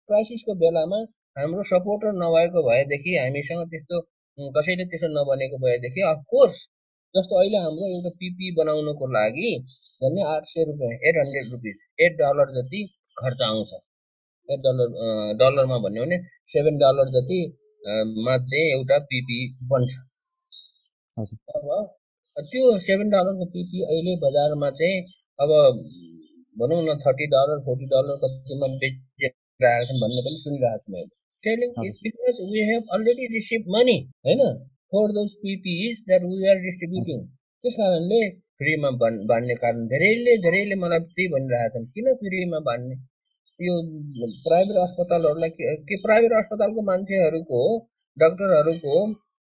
क्राइसिसको 0.08 0.54
बेलामा 0.60 0.98
हाम्रो 1.36 1.62
सपोर्टर 1.70 2.12
नभएको 2.16 2.62
भएदेखि 2.68 3.16
हामीसँग 3.16 3.68
त्यस्तो 3.70 4.00
कसैले 4.56 4.84
त्यसो 4.90 5.08
नबनेको 5.14 5.56
भएदेखि 5.64 6.02
अफकोर्स 6.08 6.54
जस्तो 7.14 7.38
अहिले 7.40 7.58
हाम्रो 7.62 7.86
एउटा 7.92 8.10
पिपी 8.18 8.50
बनाउनको 8.56 9.06
लागि 9.14 9.50
झन्डै 10.00 10.26
आठ 10.32 10.44
सय 10.50 10.64
रुपियाँ 10.68 10.98
eight 11.10 11.16
hundred 11.20 11.46
rupees 11.54 11.80
eight 12.06 12.12
dollar 12.20 12.52
जति 12.56 12.82
खर्च 13.16 13.42
आउँछ। 13.46 13.72
एट 14.48 14.60
डलर 14.66 14.88
डलरमा 15.40 15.78
भन्यो 15.86 16.04
भने 16.04 16.18
सेभेन 16.54 16.78
डलर 16.82 17.10
जति 17.16 17.40
मा 18.26 18.36
चाहिँ 18.50 18.66
एउटा 18.76 18.98
पिपी 19.10 19.38
बन्छ। 19.72 19.92
अब 21.56 21.66
त्यो 22.36 22.64
सेभेन 22.88 23.10
डलरको 23.10 23.46
पिपी 23.54 23.82
अहिले 23.84 24.16
बजारमा 24.26 24.70
चाहिँ 24.80 25.00
अब 25.38 25.50
भनौँ 26.56 26.82
न 26.84 26.98
थर्टी 27.06 27.26
डलर 27.34 27.64
फोर्टी 27.66 27.86
डलर 27.94 28.20
कतिमा 28.24 28.66
बेचिरहेका 28.82 29.72
छन् 29.88 30.00
भन्ने 30.02 30.22
पनि 30.26 30.38
सुनिरहेको 30.44 30.84
छु 30.84 30.92
मैले। 30.96 31.19
Telling 31.44 31.72
is 31.86 31.96
because 32.06 32.38
we 32.52 32.60
have 32.70 32.84
already 32.94 33.26
received 33.36 33.66
money 33.76 33.98
होइन 34.26 34.42
for 34.92 35.04
those 35.16 35.32
PPEs 35.44 36.02
that 36.10 36.22
we 36.30 36.38
are 36.52 36.58
distributing. 36.66 37.20
त्यस 37.64 37.74
कारणले 37.80 38.20
फ्रीमा 38.60 38.90
बाँड्ने 39.00 39.54
कारण 39.62 39.86
धेरैले 39.92 40.36
धेरैले 40.44 40.76
मलाई 40.82 41.00
त्यही 41.14 41.26
भनिरहेका 41.34 41.68
छन्। 41.74 41.86
किन 41.94 42.06
फ्रीमा 42.20 42.60
बाँड्ने? 42.68 42.94
यो 43.60 43.74
प्राइभेट 44.44 44.76
अस्पतालहरूलाई 44.84 45.50
के 45.88 45.96
प्राइभेट 46.04 46.32
अस्पतालको 46.40 46.82
मान्छेहरूको 46.90 47.60
डक्टरहरूको 48.16 48.94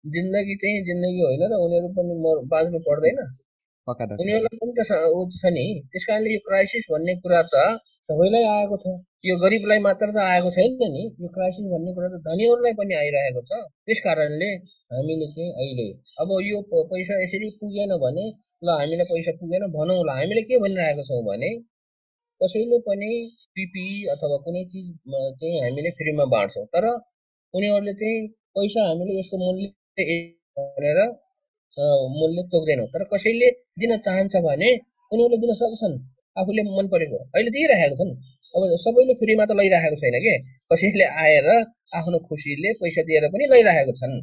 जिन्दगी 0.05 0.55
चाहिँ 0.63 0.85
जिन्दगी 0.91 1.25
होइन 1.29 1.43
र 1.53 1.59
उनीहरू 1.65 1.89
पनि 1.97 2.15
म 2.25 2.35
बाँच्नु 2.53 2.79
पर्दैन। 2.91 3.19
उनीहरूलाई 3.89 4.57
पनि 4.61 4.73
त 4.79 4.87
छ 5.41 5.53
नि। 5.57 5.67
त्यस 5.93 6.05
कारणले 6.11 6.31
यो 6.35 6.41
क्राइसिस 6.49 6.87
भन्ने 6.93 7.15
कुरा 7.25 7.43
त 7.55 7.65
सबैलाई 8.09 8.45
आएको 8.55 8.77
छ। 8.81 8.91
यो 9.27 9.35
गरिबलाई 9.43 9.81
मात्र 9.85 10.07
त 10.15 10.19
आएको 10.23 10.51
छैन 10.55 10.73
नि। 10.95 11.03
यो 11.25 11.29
क्राइसिस 11.37 11.69
भन्ने 11.75 11.93
कुरा 11.99 12.09
त 12.15 12.19
धनीहरूलाई 12.27 12.75
पनि 12.81 12.95
आइरहेको 13.03 13.43
छ। 13.49 13.61
त्यस 13.87 14.01
कारणले 14.07 14.49
हामीले 14.95 15.29
चाहिँ 15.37 15.53
अहिले 15.61 15.87
अब 16.25 16.35
यो 16.49 16.61
पैसा 16.91 17.15
यसरी 17.23 17.49
पुगेन 17.61 17.95
भने 18.05 18.25
ल 18.65 18.77
हामीलाई 18.81 19.09
पैसा 19.13 19.33
पुगेन 19.41 19.65
भनौँला 19.77 20.17
हामीले 20.21 20.43
के 20.51 20.61
भनिरहेको 20.65 21.05
छौँ 21.09 21.23
भने 21.31 21.51
कसैले 22.41 22.79
पनि 22.89 23.11
पिपिई 23.57 23.97
अथवा 24.15 24.37
कुनै 24.45 24.65
चिज 24.73 24.87
चाहिँ 25.41 25.57
हामीले 25.65 25.91
फ्रीमा 25.99 26.25
बाँड्छौँ। 26.37 26.67
तर 26.77 26.85
उनीहरूले 27.55 27.95
चाहिँ 28.01 28.27
पैसा 28.59 28.89
हामीले 28.89 29.21
यसको 29.21 29.37
मूल्य 29.45 29.67
भनेर 30.57 31.01
मूल्य 32.21 32.43
तोक्दैनौँ। 32.53 32.87
तर 32.95 33.05
कसैले 33.15 33.49
दिन 33.81 33.97
चाहन्छ 34.07 34.35
भने 34.49 34.71
उनीहरूले 35.13 35.39
दिन 35.45 35.55
सक्छन्। 35.63 35.97
आफूले 36.37 36.63
मन 36.69 36.87
परेको 36.93 37.19
अहिले 37.25 37.51
दिइरहेको 37.57 37.97
छन्। 38.01 38.13
अब 38.55 38.63
सबैले 38.85 39.15
फ्रीमा 39.21 39.45
त 39.49 39.53
लैरहेको 39.59 39.97
छैन 40.03 40.17
कि? 40.25 40.35
कसैले 40.73 41.07
आएर 41.25 41.49
आफ्नो 41.99 42.19
खुसीले 42.29 42.71
पैसा 42.81 43.03
दिएर 43.09 43.25
पनि 43.35 43.45
लैरहेको 43.53 43.93
छन्। 44.01 44.15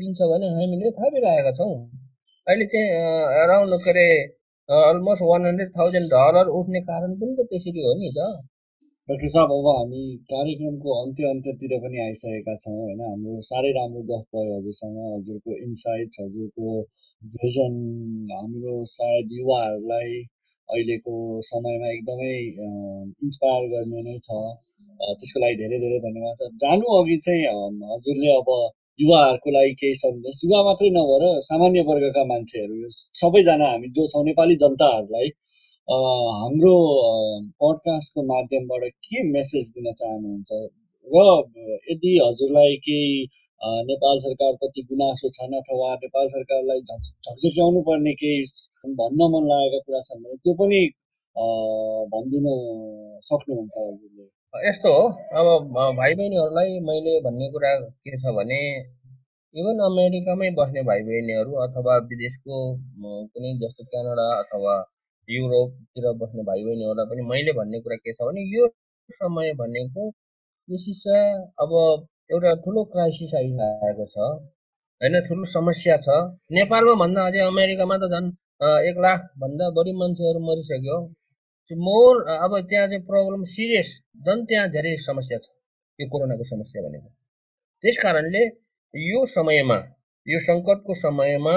दिन्छ 0.00 0.18
भने 0.30 0.46
हामीले 0.56 0.90
थापिरहेका 0.98 1.52
छौँ। 1.58 1.74
अहिले 2.46 2.66
चाहिँ 2.72 2.88
अराउन्ड 3.42 3.74
के 3.84 3.90
अरे 3.90 4.06
almost 4.68 5.22
one 5.30 5.46
hundred 5.46 5.70
thousand 5.76 6.08
dollar 6.14 6.46
उठ्ने 6.58 6.80
कारण 6.90 7.14
पनि 7.20 7.32
त 7.38 7.46
त्यसरी 7.50 7.80
हो 7.86 7.94
नि 8.00 8.10
त। 8.16 8.20
डाक्टर 9.08 9.28
साहब 9.34 9.50
अब 9.58 9.66
हामी 9.68 10.02
कार्यक्रमको 10.32 10.90
अन्त्य 11.02 11.30
अन्त्यतिर 11.30 11.72
पनि 11.84 11.98
आइसकेका 12.06 12.54
छौँ 12.62 12.74
होइन? 12.74 13.00
हाम्रो 13.06 13.40
साह्रै 13.48 13.72
राम्रो 13.78 14.02
गफ 14.10 14.24
भयो 14.34 14.52
हजुरसँग। 14.58 14.98
हजुरको 15.14 15.50
इन्साइट्स 15.66 16.20
हजुरको 16.22 16.68
भिजन 17.22 17.74
हाम्रो 18.34 18.74
सायद 18.92 19.26
युवाहरूलाई 19.38 20.14
अहिलेको 20.72 21.14
समयमा 21.52 21.88
एकदमै 21.94 22.34
इन्सपायर 23.24 23.64
गर्ने 23.72 24.00
नै 24.08 24.16
छ। 24.26 24.30
त्यसको 25.18 25.38
लागि 25.42 25.56
धेरै 25.62 25.78
धेरै 25.84 25.98
धन्यवाद 26.06 26.34
छ। 26.38 26.48
जानु 26.62 26.84
अघि 26.98 27.16
चाहिँ 27.26 27.44
हजुरले 27.92 28.28
अब 28.40 28.48
युवाहरूको 28.98 29.50
लागि 29.56 29.72
केही 29.80 29.94
सन्देश 30.00 30.40
युवा 30.44 30.60
मात्रै 30.68 30.90
नभएर 30.96 31.24
सामान्य 31.48 31.80
वर्गका 31.88 32.22
मान्छेहरू 32.32 32.74
यो 32.82 32.88
सबैजना 33.20 33.66
हामी 33.72 33.88
जो 33.96 34.06
छौँ 34.12 34.24
नेपाली 34.28 34.54
जनताहरूलाई 34.62 35.28
हाम्रो 36.42 36.74
पडकास्टको 37.62 38.20
माध्यमबाट 38.32 38.82
के 39.06 39.22
मेसेज 39.32 39.64
दिन 39.76 39.86
चाहनुहुन्छ? 40.00 40.50
र 41.06 41.16
यदि 41.90 42.12
हजुरलाई 42.26 42.76
केही 42.86 43.14
नेपाल 43.62 44.18
सरकारप्रति 44.22 44.82
गुनासो 44.90 45.28
छन् 45.34 45.54
अथवा 45.56 45.88
नेपाल 46.04 46.26
सरकारलाई 46.30 46.80
झकझक्याउनु 46.80 47.80
पर्ने 47.88 48.12
केही 48.22 48.40
भन्न 49.00 49.28
मन 49.34 49.46
लागेका 49.50 49.78
कुरा 49.86 50.00
छन् 50.06 50.22
भने 50.22 50.36
त्यो 50.36 50.54
पनि 50.60 50.80
भनिदिनु 52.14 52.54
सक्नुहुन्छ 53.28 53.76
हजुरले। 53.76 54.24
यस्तो 54.68 54.90
हो। 54.94 55.04
अब 55.40 55.46
भाइ 56.00 56.14
बहिनीहरूलाई 56.14 56.80
मैले 56.88 57.14
भन्ने 57.26 57.50
कुरा 57.52 57.70
के 58.08 58.18
छ 58.18 58.34
भने 58.38 58.60
इभन 59.54 59.78
अमेरिकामै 59.86 60.50
बस्ने 60.58 60.82
भाइ 60.90 61.02
बहिनीहरू 61.08 61.52
अथवा 61.66 61.96
विदेशको 62.10 62.60
कुनै 63.32 63.54
जस्तो 63.62 63.84
क्यानाडा 63.94 64.28
अथवा 64.42 64.74
युरोपतिर 65.28 66.12
बस्ने 66.22 66.42
भाइ 66.50 66.64
बहिनीहरूलाई 66.68 67.06
पनि 67.12 67.28
मैले 67.32 67.52
भन्ने 67.60 67.80
कुरा 67.86 67.96
के 68.06 68.12
छ 68.12 68.30
भने 68.30 68.48
यो 68.56 68.68
समय 69.10 69.52
भनेको 69.62 70.08
विशेष 70.68 71.04
अब 71.64 71.72
एउटा 72.32 72.52
ठुलो 72.64 72.82
क्राइसिस 72.92 73.32
आइरहेको 73.40 74.04
छ। 74.14 74.16
होइन 75.00 75.14
ठुलो 75.28 75.44
समस्या 75.52 75.96
छ। 76.04 76.08
नेपालमा 76.58 76.94
भन्दा 77.02 77.20
अझै 77.30 77.42
अमेरिकामा 77.52 77.96
त 78.02 78.04
झन् 78.12 78.28
एक 78.88 78.96
लाखभन्दा 79.04 79.66
बढी 79.76 79.92
मान्छेहरू 80.00 80.40
मरिसक्यो। 80.48 80.98
मोर 81.70 82.14
अब 82.44 82.52
त्यहाँ 82.70 82.86
चाहिँ 82.90 83.04
प्रब्लम 83.10 83.42
सिरियस 83.52 83.88
झन् 84.26 84.46
त्यहाँ 84.48 84.66
धेरै 84.74 84.92
समस्या 85.08 85.38
छ। 85.44 85.46
यो 85.98 86.06
कोरोनाको 86.12 86.44
समस्या 86.52 86.82
भनेको। 86.84 87.08
त्यस 87.84 87.96
कारणले 88.04 88.42
यो 88.94 89.20
समयमा 89.36 89.78
यो 90.26 90.38
सङ्कटको 90.48 90.92
समयमा 91.04 91.56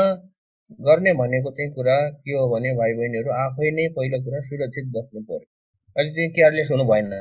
गर्ने 0.87 1.11
भनेको 1.21 1.49
चाहिँ 1.57 1.71
कुरा 1.73 1.97
के 2.25 2.33
हो 2.37 2.45
भने 2.53 2.69
भाइ 2.79 2.91
बहिनीहरू 2.99 3.29
आफै 3.41 3.69
नै 3.77 3.87
पहिलो 3.97 4.17
कुरा 4.25 4.39
सुरक्षित 4.47 4.85
बस्नु 4.95 5.19
पर्यो। 5.29 5.47
अहिले 5.95 6.11
चाहिँ 6.15 6.29
केयरलेस 6.35 6.69
हुनु 6.71 6.85
भएन। 6.91 7.13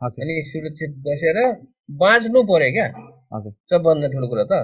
अनि 0.00 0.34
सुरक्षित 0.52 0.92
बसेर 1.06 1.38
बाँच्नु 1.88 2.42
पर्यो 2.48 2.70
क्या? 2.72 2.86
सबभन्दा 3.70 4.08
ठुलो 4.12 4.26
कुरा 4.28 4.44
त? 4.50 4.54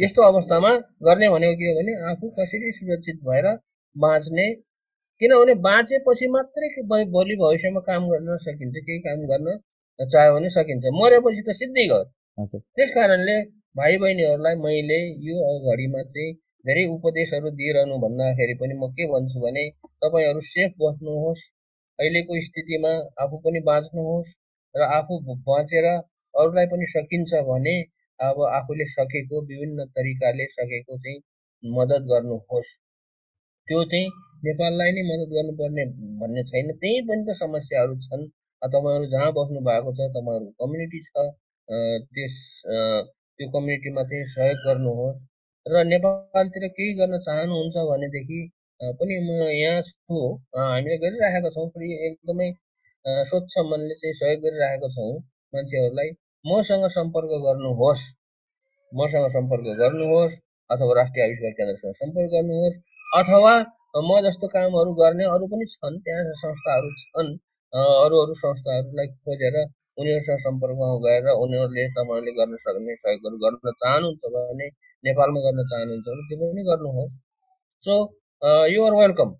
यस्तो 0.00 0.22
अवस्थामा 0.22 0.70
गर्ने 1.06 1.28
भनेको 1.30 1.54
के 1.60 1.68
हो 1.68 1.74
भने 1.76 1.92
आफू 2.10 2.28
कसरी 2.38 2.72
सुरक्षित 2.72 3.16
भएर 3.28 3.46
बाँच्ने 3.96 4.46
किनभने 5.20 5.54
बाँचेपछि 5.66 6.26
मात्रै 6.34 6.68
भोलि 7.14 7.36
भविष्यमा 7.42 7.80
काम 7.88 8.08
गर्न 8.10 8.36
सकिन्छ 8.44 8.76
केही 8.76 8.98
काम 9.06 9.24
गर्न 9.30 9.56
चाह्यो 9.98 10.34
भने 10.34 10.50
सकिन्छ। 10.50 10.84
मरेपछि 11.00 11.42
त 11.48 11.56
सिधै 11.60 11.86
घर 11.88 12.04
त्यस 12.76 12.90
कारणले 12.94 13.40
भाइ 13.76 13.98
बहिनीहरूलाई 14.04 14.54
मैले 14.66 15.00
यो 15.28 15.36
घडीमा 15.72 16.02
चाहिँ 16.12 16.32
धेरै 16.64 16.84
उपदेशहरू 16.94 17.50
दिइरहनु 17.58 17.98
भन्दाखेरि 18.04 18.54
पनि 18.60 18.74
म 18.74 18.92
के 18.96 19.08
भन्छु 19.12 19.40
भने 19.46 19.64
तपाईँहरू 20.04 20.40
सेफ 20.52 20.70
बस्नुहोस्। 20.84 21.42
अहिलेको 21.98 22.40
स्थितिमा 22.46 22.92
आफू 23.24 23.36
पनि 23.44 23.60
बाँच्नुहोस् 23.68 24.32
र 24.74 24.88
आफू 24.98 25.20
बाँचेर 25.50 25.86
अरूलाई 26.34 26.66
पनि 26.72 26.86
सकिन्छ 26.94 27.42
भने 27.48 27.74
अब 28.20 28.40
आफूले 28.58 28.86
सकेको 28.94 29.40
विभिन्न 29.50 29.84
तरिकाले 29.96 30.46
सकेको 30.52 30.96
चाहिँ 31.04 31.18
मद्दत 31.62 32.02
गर्नुहोस्। 32.12 32.70
त्यो 33.68 33.80
चाहिँ 33.92 34.08
नेपाललाई 34.46 34.92
नै 34.96 35.02
मद्दत 35.08 35.30
गर्नुपर्ने 35.36 35.84
भन्ने 36.20 36.42
छैन। 36.50 36.72
त्यही 36.82 37.00
पनि 37.08 37.22
त 37.28 37.36
समस्याहरू 37.40 37.94
छन्। 38.06 38.24
तपाईँहरू 38.62 39.06
जहाँ 39.14 39.32
बस्नु 39.38 39.60
भएको 39.68 39.92
छ 39.98 40.08
तपाईँहरूको 40.16 40.64
कम्युनिटी 40.64 41.00
छ 41.06 41.26
त्यस 42.14 42.36
त्यो 42.66 43.46
कम्युनिटीमा 43.54 44.02
चाहिँ 44.10 44.26
सहयोग 44.36 44.58
गर्नुहोस्। 44.66 45.18
र 45.66 45.84
नेपालतिर 45.92 46.66
केही 46.76 46.92
गर्न 47.00 47.18
चाहनुहुन्छ 47.26 47.76
भनेदेखि 47.90 48.40
पनि 49.00 49.16
म 49.26 49.30
यहाँ 49.54 49.82
छु। 49.88 50.18
हामीले 50.56 50.96
गरिराखेका 51.04 51.50
छौँ। 51.56 51.68
फेरि 51.74 51.88
एकदमै 52.08 52.48
स्वच्छ 53.30 53.52
मनले 53.70 53.94
चाहिँ 54.02 54.14
सहयोग 54.20 54.40
गरिरहेका 54.44 54.88
छौँ। 54.96 55.12
मान्छेहरूलाई 55.52 56.10
मसँग 56.44 56.84
सम्पर्क 56.96 57.32
गर्नुहोस्। 57.46 58.02
मसँग 58.92 59.26
सम्पर्क 59.34 59.66
गर्नुहोस् 59.80 60.36
अथवा 60.70 60.92
राष्ट्रिय 60.98 61.24
आविष्कार 61.24 61.52
केन्द्रसँग 61.58 61.94
सम्पर्क 62.00 62.30
गर्नुहोस् 62.34 62.76
अथवा 63.20 63.54
म 64.00 64.20
जस्तो 64.26 64.46
कामहरू 64.54 64.92
गर्ने 65.00 65.24
अरू 65.34 65.46
पनि 65.52 65.66
छन् 65.70 65.98
त्यहाँ 66.04 66.34
संस्थाहरू 66.40 66.90
छन् 67.00 67.30
अरू 68.02 68.20
अरू 68.22 68.34
संस्थाहरूलाई 68.40 69.08
खोजेर 69.24 69.56
उनीहरूसँग 70.00 70.38
सम्पर्कमा 70.44 70.86
गएर 71.06 71.26
उनीहरूले 71.34 71.86
तपाईँहरूले 71.96 72.32
गर्न 72.38 72.56
सक्ने 72.64 72.94
सहयोगहरू 73.00 73.36
गर्न 73.44 73.72
चाहनुहुन्छ 73.82 74.32
भने 74.34 74.68
नेपालमा 75.04 75.40
गर्न 75.46 75.60
चाहनुहुन्छ 75.72 76.06
भने 76.08 76.22
त्यो 76.28 76.38
पनि 76.44 76.62
गर्नुहोस्। 76.70 77.12
सो 77.84 77.94
युआर 78.74 78.94
वेलकम 79.00 79.30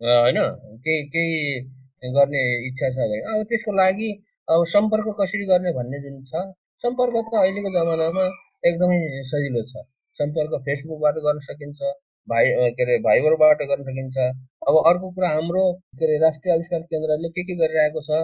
होइन? 0.00 0.38
केही 0.84 1.02
केही 1.14 2.10
गर्ने 2.16 2.42
इच्छा 2.68 2.88
छ 2.90 3.08
भने 3.12 3.22
अब 3.32 3.46
त्यसको 3.50 3.72
लागि 3.82 4.10
अब 4.50 4.64
सम्पर्क 4.68 5.08
कसरी 5.18 5.44
गर्ने 5.48 5.72
भन्ने 5.74 5.98
जुन 6.04 6.14
छ 6.28 6.42
सम्पर्क 6.84 7.16
त 7.24 7.40
अहिलेको 7.40 7.70
जमानामा 7.74 8.22
एकदमै 8.68 9.00
सजिलो 9.30 9.60
छ। 9.70 9.82
सम्पर्क 10.18 10.54
फेसबुकबाट 10.68 11.18
गर्न 11.26 11.42
सकिन्छ 11.44 11.90
भाइ 12.28 12.48
के 12.78 12.84
अरे 12.84 12.96
भाइबरबाट 13.04 13.62
गर्न 13.70 13.84
सकिन्छ। 13.88 14.16
अब 14.68 14.78
अर्को 14.90 15.10
कुरा 15.18 15.28
हाम्रो 15.34 15.62
के 16.00 16.04
अरे 16.06 16.16
राष्ट्रिय 16.22 16.54
आविष्कार 16.54 16.82
केन्द्रले 16.92 17.30
के 17.36 17.44
के 17.50 17.56
गरिरहेको 17.60 18.02
छ 18.08 18.18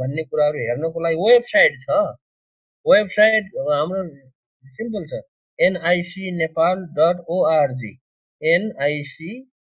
भन्ने 0.00 0.24
कुराहरू 0.30 0.62
हेर्नको 0.68 1.02
लागि 1.06 1.18
वेबसाइट 1.22 1.76
छ। 1.82 1.98
वेबसाइट 2.86 3.50
हाम्रो 3.68 4.02
सिम्पल 4.78 5.04
छ 5.12 5.20
NIC 5.58 6.30
Nepal 6.38 6.86
dot 6.96 7.20
ORG 7.36 7.92
NIC 8.42 9.30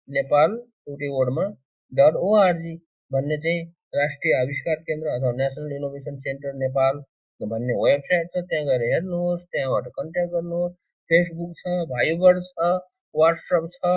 Nepal 0.10 0.60
एउटै 0.90 1.14
वर्डमा 1.16 1.48
डट 1.92 2.20
ओआरजी 2.28 2.76
भन्ने 3.12 3.38
चाहिँ 3.48 3.64
राष्ट्रिय 3.94 4.34
आविष्कार 4.36 4.76
केन्द्र 4.84 5.08
अथवा 5.10 5.32
नेसनल 5.36 5.74
इनोभेसन 5.74 6.16
सेन्टर 6.20 6.54
नेपाल 6.58 7.02
भन्ने 7.42 7.74
वेबसाइट 7.80 8.28
छ 8.30 8.42
त्यहाँ 8.46 8.66
गएर 8.66 8.84
हेर्नुहोस् 8.88 9.44
त्यहाँबाट 9.48 9.88
कन्ट्याक्ट 9.94 10.32
गर्नुहोस् 10.32 10.74
फेसबुक 11.10 11.52
छ 11.58 11.74
भाइबर 11.90 12.40
छ 12.44 12.70
वाट्सएप 13.16 13.68
छ 13.72 13.92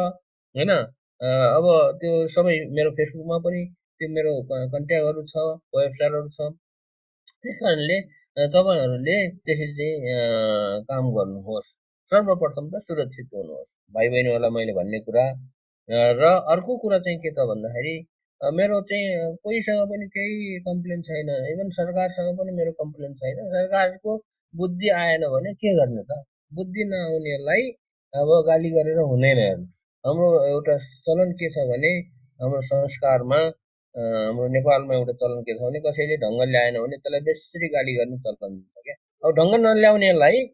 होइन 0.54 0.70
अब 0.70 1.66
त्यो 2.00 2.12
सबै 2.30 2.56
मेरो 2.72 2.90
फेसबुकमा 2.94 3.38
पनि 3.40 3.62
त्यो 4.00 4.08
मेरो 4.10 4.34
कन्ट्याक्टहरू 4.48 5.22
छ 5.26 5.44
वेबसाइटहरू 5.74 6.28
छ 6.30 6.50
त्यस 7.44 7.56
कारणले 7.58 7.98
तपाईँहरूले 8.50 9.16
त्यसरी 9.40 9.72
चाहिँ 9.76 10.82
काम 10.84 11.08
गर्नुहोस् 11.14 11.70
सर्वप्रथम 12.12 12.68
त 12.68 12.82
सुरक्षित 12.82 13.30
हुनुहोस् 13.34 13.72
भाइ 13.94 14.08
बहिनीहरूलाई 14.08 14.56
मैले 14.56 14.74
भन्ने 14.74 15.00
कुरा 15.02 15.24
र 16.18 16.34
अर्को 16.50 16.78
कुरा 16.78 16.98
चाहिँ 17.00 17.18
के 17.18 17.32
छ 17.32 17.48
भन्दाखेरि 17.48 17.96
मेरो 18.40 18.80
चाहिँ 18.82 19.36
कोहीसँग 19.38 19.82
पनि 19.88 20.06
केही 20.10 20.58
कम्प्लेन 20.62 21.02
छैन 21.04 21.28
इभन 21.48 21.70
सरकारसँग 21.72 22.36
पनि 22.38 22.52
मेरो 22.54 22.72
कम्प्लेन 22.76 23.14
छैन 23.16 23.38
सरकारको 23.50 24.16
बुद्धि 24.54 24.88
आएन 24.96 25.22
भने 25.30 25.52
के 25.56 25.72
गर्ने 25.76 26.02
त 26.04 26.18
बुद्धि 26.54 26.84
नआउनेलाई 26.86 27.70
अब 28.14 28.32
गाली 28.46 28.70
गरेर 28.72 28.98
हुँदैन 29.04 29.40
हाम्रो 30.04 30.28
एउटा 30.46 30.76
चलन 31.04 31.32
के 31.34 31.50
छ 31.50 31.64
भने 31.68 31.92
हाम्रो 32.40 32.60
संस्कारमा 32.64 33.40
हाम्रो 33.94 34.48
नेपालमा 34.50 34.94
एउटा 34.94 35.16
चलन 35.16 35.40
के 35.42 35.54
छ 35.54 35.62
भने 35.62 35.80
कसैले 35.82 36.20
ढङ्ग 36.22 36.42
ल्याएन 36.48 36.78
भने 36.78 36.96
त्यसलाई 36.98 37.26
बेसरी 37.26 37.68
गाली 37.70 37.96
गर्ने 37.96 38.18
चलन 38.20 38.60
छ 38.60 38.84
क्या 38.84 38.96
अब 39.22 39.34
ढङ्ग 39.38 39.58
नल्याउनेलाई 39.62 40.44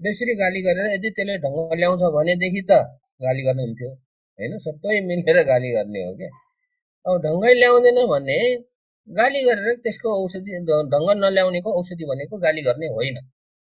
बेसरी 0.00 0.36
गाली 0.38 0.62
गरेर 0.62 0.92
यदि 0.92 1.10
त्यसले 1.12 1.40
ढङ्ग 1.40 1.74
ल्याउँछ 1.78 2.06
भनेदेखि 2.14 2.62
त 2.64 2.78
गाली 3.22 3.42
गर्नु 3.44 3.66
हुन्थ्यो 3.66 3.90
होइन 3.90 4.56
सबै 4.62 5.00
मिलेर 5.06 5.42
गाली 5.48 5.72
गर्ने 5.72 6.04
हो 6.04 6.14
क्या 6.16 6.30
अब 7.06 7.14
ढङ्गै 7.24 7.52
ल्याउँदैन 7.54 7.98
भने 8.08 8.38
गाली 9.08 9.40
गरेर 9.44 9.76
त्यसको 9.84 10.08
औषधि 10.22 10.58
ढङ्ग 10.70 11.08
नल्याउनेको 11.20 11.70
औषधि 11.80 12.04
भनेको 12.10 12.38
गाली 12.44 12.62
गर्ने 12.68 12.88
होइन। 12.96 13.16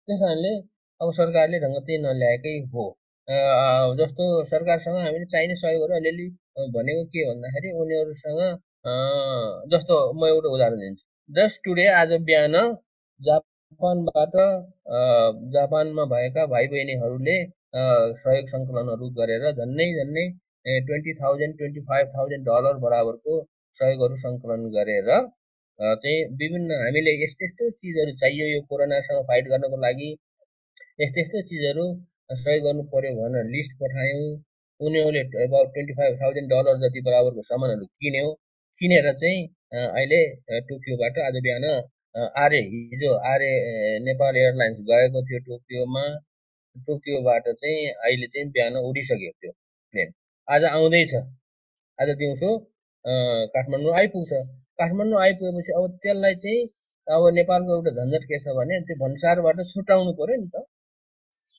त्यस 0.08 0.18
कारणले 0.22 0.52
अब 1.00 1.12
सरकारले 1.18 1.58
ढङ्ग 1.64 1.76
त्यही 1.86 1.98
नल्याएकै 2.04 2.54
हो। 2.72 2.86
जस्तो 3.98 4.24
सरकारसँग 4.52 4.96
हामीले 5.04 5.26
चाहिने 5.34 5.56
सहयोगहरू 5.62 5.94
अलिअलि 6.00 6.26
भनेको 6.76 7.04
के 7.12 7.26
भन्दाखेरि 7.30 7.72
उनीहरूसँग 7.82 8.40
जस्तो 9.74 9.94
म 10.20 10.26
एउटा 10.32 10.48
उदाहरण 10.56 10.80
दिन्छु। 10.84 11.04
जस्ट 11.30 11.60
टुडे 11.64 11.86
आज 12.00 12.12
बिहान 12.28 12.56
जापानबाट 13.20 14.34
जापानमा 15.54 16.04
भएका 16.14 16.46
भाइ 16.54 16.66
बहिनीहरूले 16.74 17.38
सहयोग 18.24 18.46
सङ्कलनहरू 18.54 19.08
गरेर 19.18 19.44
झन्नै 19.52 19.86
झन्नै 19.94 20.26
twenty 20.86 21.12
thousand 21.20 21.56
twenty 21.58 21.80
five 21.90 22.06
thousand 22.16 22.46
dollar 22.48 22.78
बराबरको 22.84 23.34
सहयोगहरू 23.80 24.16
सङ्कलन 24.24 24.64
गरेर 24.76 25.10
चाहिँ 25.78 26.24
विभिन्न 26.38 26.78
हामीले 26.82 27.12
यस्तो 27.24 27.44
यस्तो 27.46 27.70
चिजहरू 27.70 28.12
चाहियो 28.22 28.46
यो 28.48 28.60
कोरोनासँग 28.70 29.20
फाइट 29.28 29.44
गर्नको 29.52 29.76
लागि। 29.84 30.08
यस्तो 31.02 31.20
यस्तो 31.20 31.42
चिजहरू 31.50 31.84
सहयोग 32.40 32.64
गर्नु 32.64 32.82
पर्यो 32.94 33.12
भनेर 33.18 33.44
लिस्ट 33.52 33.76
पठायौँ। 33.82 34.24
उनीहरूले 34.80 35.22
about 35.44 35.68
twenty 35.74 35.94
five 36.00 36.16
thousand 36.22 36.50
dollar 36.54 36.80
जति 36.82 37.00
बराबरको 37.08 37.42
सामानहरू 37.50 37.86
किन्यो। 38.02 38.26
किनेर 38.80 39.06
चाहिँ 39.22 39.40
अहिले 39.84 40.20
टोकियोबाट 40.68 41.18
आज 41.28 41.36
बिहान 41.46 41.64
आर्य 42.42 42.60
हिजो 42.74 43.12
आर्य 43.32 43.48
नेपाल 44.08 44.36
एयरलाइन्स 44.42 44.78
गएको 44.90 45.22
थियो 45.28 45.40
टोकियोमा। 45.48 46.04
टोकियोबाट 46.86 47.48
चाहिँ 47.62 47.88
अहिले 47.88 48.26
चाहिँ 48.34 48.50
बिहान 48.50 48.76
उडिसक्यो 48.82 49.32
त्यो 49.40 49.52
प्लेन 49.52 49.67
आज 50.48 50.64
आउँदैछ। 50.64 51.10
आज 51.98 52.10
दिउँसो 52.20 52.50
काठमाडौँ 53.54 53.92
आइपुग्छ। 53.98 54.32
काठमाडौँ 54.80 55.20
आइपुगेपछि 55.22 55.72
अब 55.78 55.84
त्यसलाई 56.02 56.34
चाहिँ 56.44 56.62
अब 57.06 57.22
नेपालको 57.38 57.74
एउटा 57.76 57.92
झन्झट 58.00 58.24
के 58.30 58.38
छ 58.44 58.54
भने 58.58 58.78
त्यो 58.88 58.96
भन्सारबाट 59.02 59.60
छुट्याउनु 59.72 60.12
पऱ्यो 60.20 60.36
नि 60.40 60.48
त। 60.54 60.64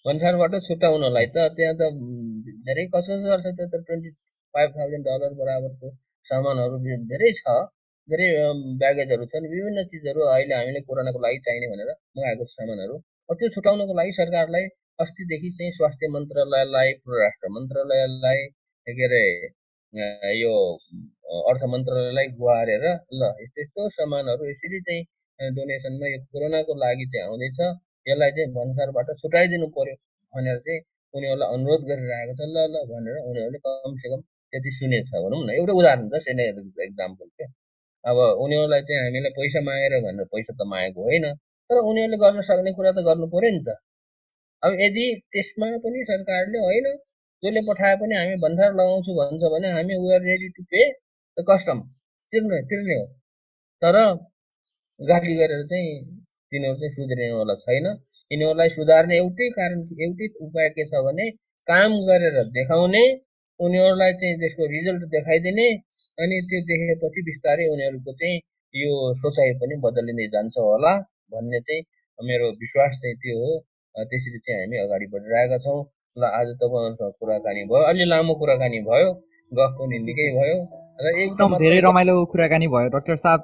भन्सारबाट 0.06 0.54
छुट्याउनलाई 0.68 1.28
त 1.36 1.46
त्यहाँ 1.58 1.76
त 1.82 1.92
धेरै 2.66 2.86
कसो 2.96 3.14
गर्छ 3.30 3.46
त्यो 3.60 3.68
त 3.70 3.84
ट्वेन्टी 3.86 4.10
फाइभ 4.54 4.70
थाउजन्ड 4.78 5.06
डलर 5.10 5.38
बराबरको 5.42 5.88
सामानहरू 6.32 6.76
धेरै 7.14 7.32
छ। 7.40 7.46
धेरै 8.10 8.28
ब्यागेजहरू 8.82 9.26
छन्। 9.32 9.50
विभिन्न 9.54 9.80
चिजहरू 9.94 10.22
अहिले 10.34 10.54
हामीले 10.60 10.82
कोरोनाको 10.90 11.20
लागि 11.26 11.40
चाहिने 11.46 11.68
भनेर 11.74 11.92
मगाएको 12.18 12.46
सामानहरू। 12.58 12.96
त्यो 13.38 13.48
छुट्याउनको 13.56 13.94
लागि 14.02 14.12
सरकारलाई 14.22 14.66
अस्तिदेखि 15.04 15.50
चाहिँ 15.58 15.72
स्वास्थ्य 15.78 16.08
मन्त्रालयलाई 16.16 16.90
परराष्ट्र 17.06 17.58
मन्त्रालयलाई 17.58 18.42
के 18.88 19.03
अरे 19.05 19.21
यो 20.39 20.51
अर्थ 21.49 21.63
मन्त्रालयलाई 21.73 22.27
गुहारेर 22.39 22.84
ल 23.19 23.21
यस्तो 23.41 23.61
यस्तो 23.61 23.88
सामानहरू 23.97 24.49
यसरी 24.49 24.80
चाहिँ 24.88 25.51
डोनेसनमा 25.57 26.07
यो 26.13 26.19
कोरोनाको 26.34 26.73
लागि 26.84 27.05
चाहिँ 27.13 27.25
आउँदैछ। 27.27 27.59
यसलाई 28.09 28.32
चाहिँ 28.38 28.49
भन्सारबाट 28.57 29.09
छुट्याइदिनु 29.21 29.67
पर्यो 29.77 29.95
भनेर 30.34 30.57
चाहिँ 30.65 30.80
उनीहरूलाई 31.13 31.49
अनुरोध 31.55 31.82
गरिरहेको 31.89 32.34
छ। 32.39 32.41
ल 32.55 32.57
ल 32.73 32.75
भनेर 32.91 33.17
उनीहरूले 33.30 33.59
कमसेकम 33.65 34.21
त्यति 34.53 34.71
सुनेछ 34.80 35.11
भनौँ 35.23 35.41
न। 35.47 35.49
एउटा 35.59 35.73
उदाहरण 35.80 36.07
जस्ट 36.13 36.27
एक्जाम्पल 36.88 37.27
क्या 37.38 37.47
अब 38.03 38.17
उनीहरूलाई 38.45 38.82
चाहिँ 38.89 39.01
हामीलाई 39.05 39.32
पैसा 39.39 39.59
मागेर 39.69 39.93
भनेर 40.07 40.25
पैसा 40.34 40.51
त 40.59 40.61
मागेको 40.73 41.01
होइन 41.09 41.25
तर 41.69 41.77
उनीहरूले 41.89 42.17
गर्न 42.23 42.41
सक्ने 42.49 42.71
कुरा 42.77 42.91
त 42.97 42.99
गर्नु 43.09 43.27
पऱ्यो 43.36 43.51
नि 43.55 43.61
त। 43.67 43.69
अब 44.63 44.71
यदि 44.86 45.05
त्यसमा 45.34 45.67
पनि 45.86 45.99
सरकारले 46.11 46.59
होइन 46.67 46.88
जसले 47.44 47.62
पठाए 47.68 47.96
पनि 48.00 48.16
हामी 48.16 48.36
भन्सार 48.40 48.72
लगाउँछु 48.80 49.12
भन्छ 49.18 49.42
भने 49.54 49.70
हामी 49.76 49.96
we 50.04 50.18
ready 50.24 50.48
to 50.56 50.64
pay 50.72 50.82
the 51.38 51.46
custom 51.50 51.80
तिर्ने 52.34 52.62
तिर्ने 52.72 52.96
हो। 53.00 53.06
तर 53.82 53.96
गाली 55.00 55.36
गरेर 55.36 55.62
चाहिँ 55.70 55.94
तिनीहरू 56.52 56.78
चाहिँ 56.80 56.92
सुध्रिनेवाला 56.96 57.56
छैन। 57.62 57.86
यिनीहरूलाई 58.32 58.70
सुधार्ने 58.70 59.18
एउटै 59.18 59.48
कारण 59.58 59.80
एउटै 60.06 60.28
उपाय 60.46 60.70
के 60.78 60.86
छ 60.90 61.02
भने 61.06 61.30
काम 61.68 61.96
गरेर 62.10 62.38
देखाउने 62.58 63.04
उनीहरूलाई 63.60 64.14
चाहिँ 64.20 64.36
त्यसको 64.42 64.68
रिजल्ट 64.74 65.04
देखाइदिने 65.16 65.68
अनि 66.18 66.42
त्यो 66.50 66.60
देखेपछि 66.72 67.22
बिस्तारै 67.30 67.66
उनीहरूको 67.76 68.14
चाहिँ 68.22 68.38
यो 68.74 68.92
सोचाइ 69.22 69.54
पनि 69.62 69.80
बदलिँदै 69.86 70.28
जान्छ 70.36 70.56
होला 70.66 70.94
भन्ने 71.34 71.60
चाहिँ 71.70 71.82
मेरो 72.20 72.52
विश्वास 72.64 73.00
चाहिँ 73.04 73.16
त्यो 73.24 73.38
हो। 73.44 73.52
त्यसरी 73.96 74.40
चाहिँ 74.40 74.60
हामी 74.62 74.78
अगाडि 74.80 75.08
बढिरहेका 75.14 75.58
छौँ। 75.66 75.80
ल 76.20 76.24
आज 76.39 76.47
तपाईँहरूसँग 76.61 77.13
कुराकानी 77.20 77.61
भयो। 77.72 77.84
अलि 77.89 78.05
लामो 78.11 78.34
कुराकानी 78.39 78.80
भयो। 78.89 79.09
गफ 79.51 79.72
पनि 79.80 79.97
निकै 80.07 80.28
भयो। 80.38 80.57
एकदम 81.24 81.57
धेरै 81.63 81.80
रमाइलो 81.88 82.13
कुराकानी 82.32 82.67
भयो। 82.74 82.88
डक्टर 82.95 83.15
साहब 83.24 83.39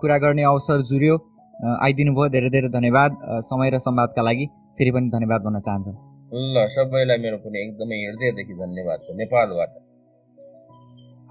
कुरा 0.00 0.16
गर्ने 0.24 0.42
अवसर 0.52 0.82
जुर्यो 0.90 1.14
आइदिनु 1.86 2.12
भयो। 2.16 2.28
धेरै 2.36 2.50
धेरै 2.56 2.68
धन्यवाद। 2.76 3.10
समय 3.48 3.70
र 3.74 3.78
संवादका 3.86 4.22
लागि 4.28 4.46
फेरि 4.76 4.90
पनि 4.96 5.08
धन्यवाद 5.16 5.40
भन्न 5.46 5.60
चाहन्छु। 5.66 5.92
ल 6.54 6.66
सबैलाई 6.76 7.18
मेरो 7.24 7.38
पनि 7.42 7.58
एकदमै 7.64 7.96
हृदयदेखि 8.04 8.54
धन्यवाद 8.60 8.98
छ। 9.06 9.16
नेपालबाट। 9.22 9.70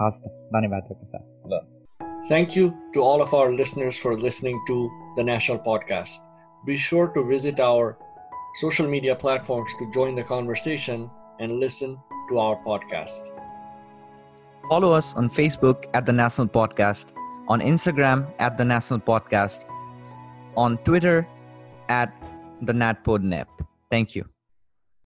हस् 0.01 0.19
त। 0.21 0.25
धन्यवाद 0.55 0.81
डक्टर 0.89 1.07
साहब। 1.13 1.25
ल। 1.53 1.61
Thank 2.29 2.55
you 2.57 2.73
to 2.93 3.03
all 3.07 3.21
of 3.21 3.33
our 3.37 3.49
listeners 3.53 3.97
for 4.03 4.11
listening 4.17 4.57
to 4.67 4.75
the 5.17 5.23
National 5.23 5.59
Podcast. 5.65 6.23
Be 6.65 6.75
sure 6.75 7.07
to 7.15 7.21
visit 7.31 7.59
our 7.59 7.93
social 8.55 8.87
media 8.87 9.15
platforms 9.15 9.73
to 9.79 9.91
join 9.91 10.15
the 10.15 10.23
conversation 10.23 11.09
and 11.39 11.59
listen 11.59 11.97
to 12.29 12.39
our 12.39 12.55
podcast. 12.63 13.31
Follow 14.69 14.93
us 14.93 15.13
on 15.13 15.29
Facebook 15.29 15.85
at 15.93 16.05
The 16.05 16.13
National 16.13 16.47
Podcast, 16.47 17.13
on 17.47 17.59
Instagram 17.59 18.31
at 18.39 18.57
The 18.57 18.65
National 18.65 18.99
Podcast, 18.99 19.65
on 20.57 20.77
Twitter 20.79 21.27
at 21.89 22.13
The 22.61 22.73
NatPodNep. 22.73 23.45
Thank 23.91 24.15
you. 24.15 24.25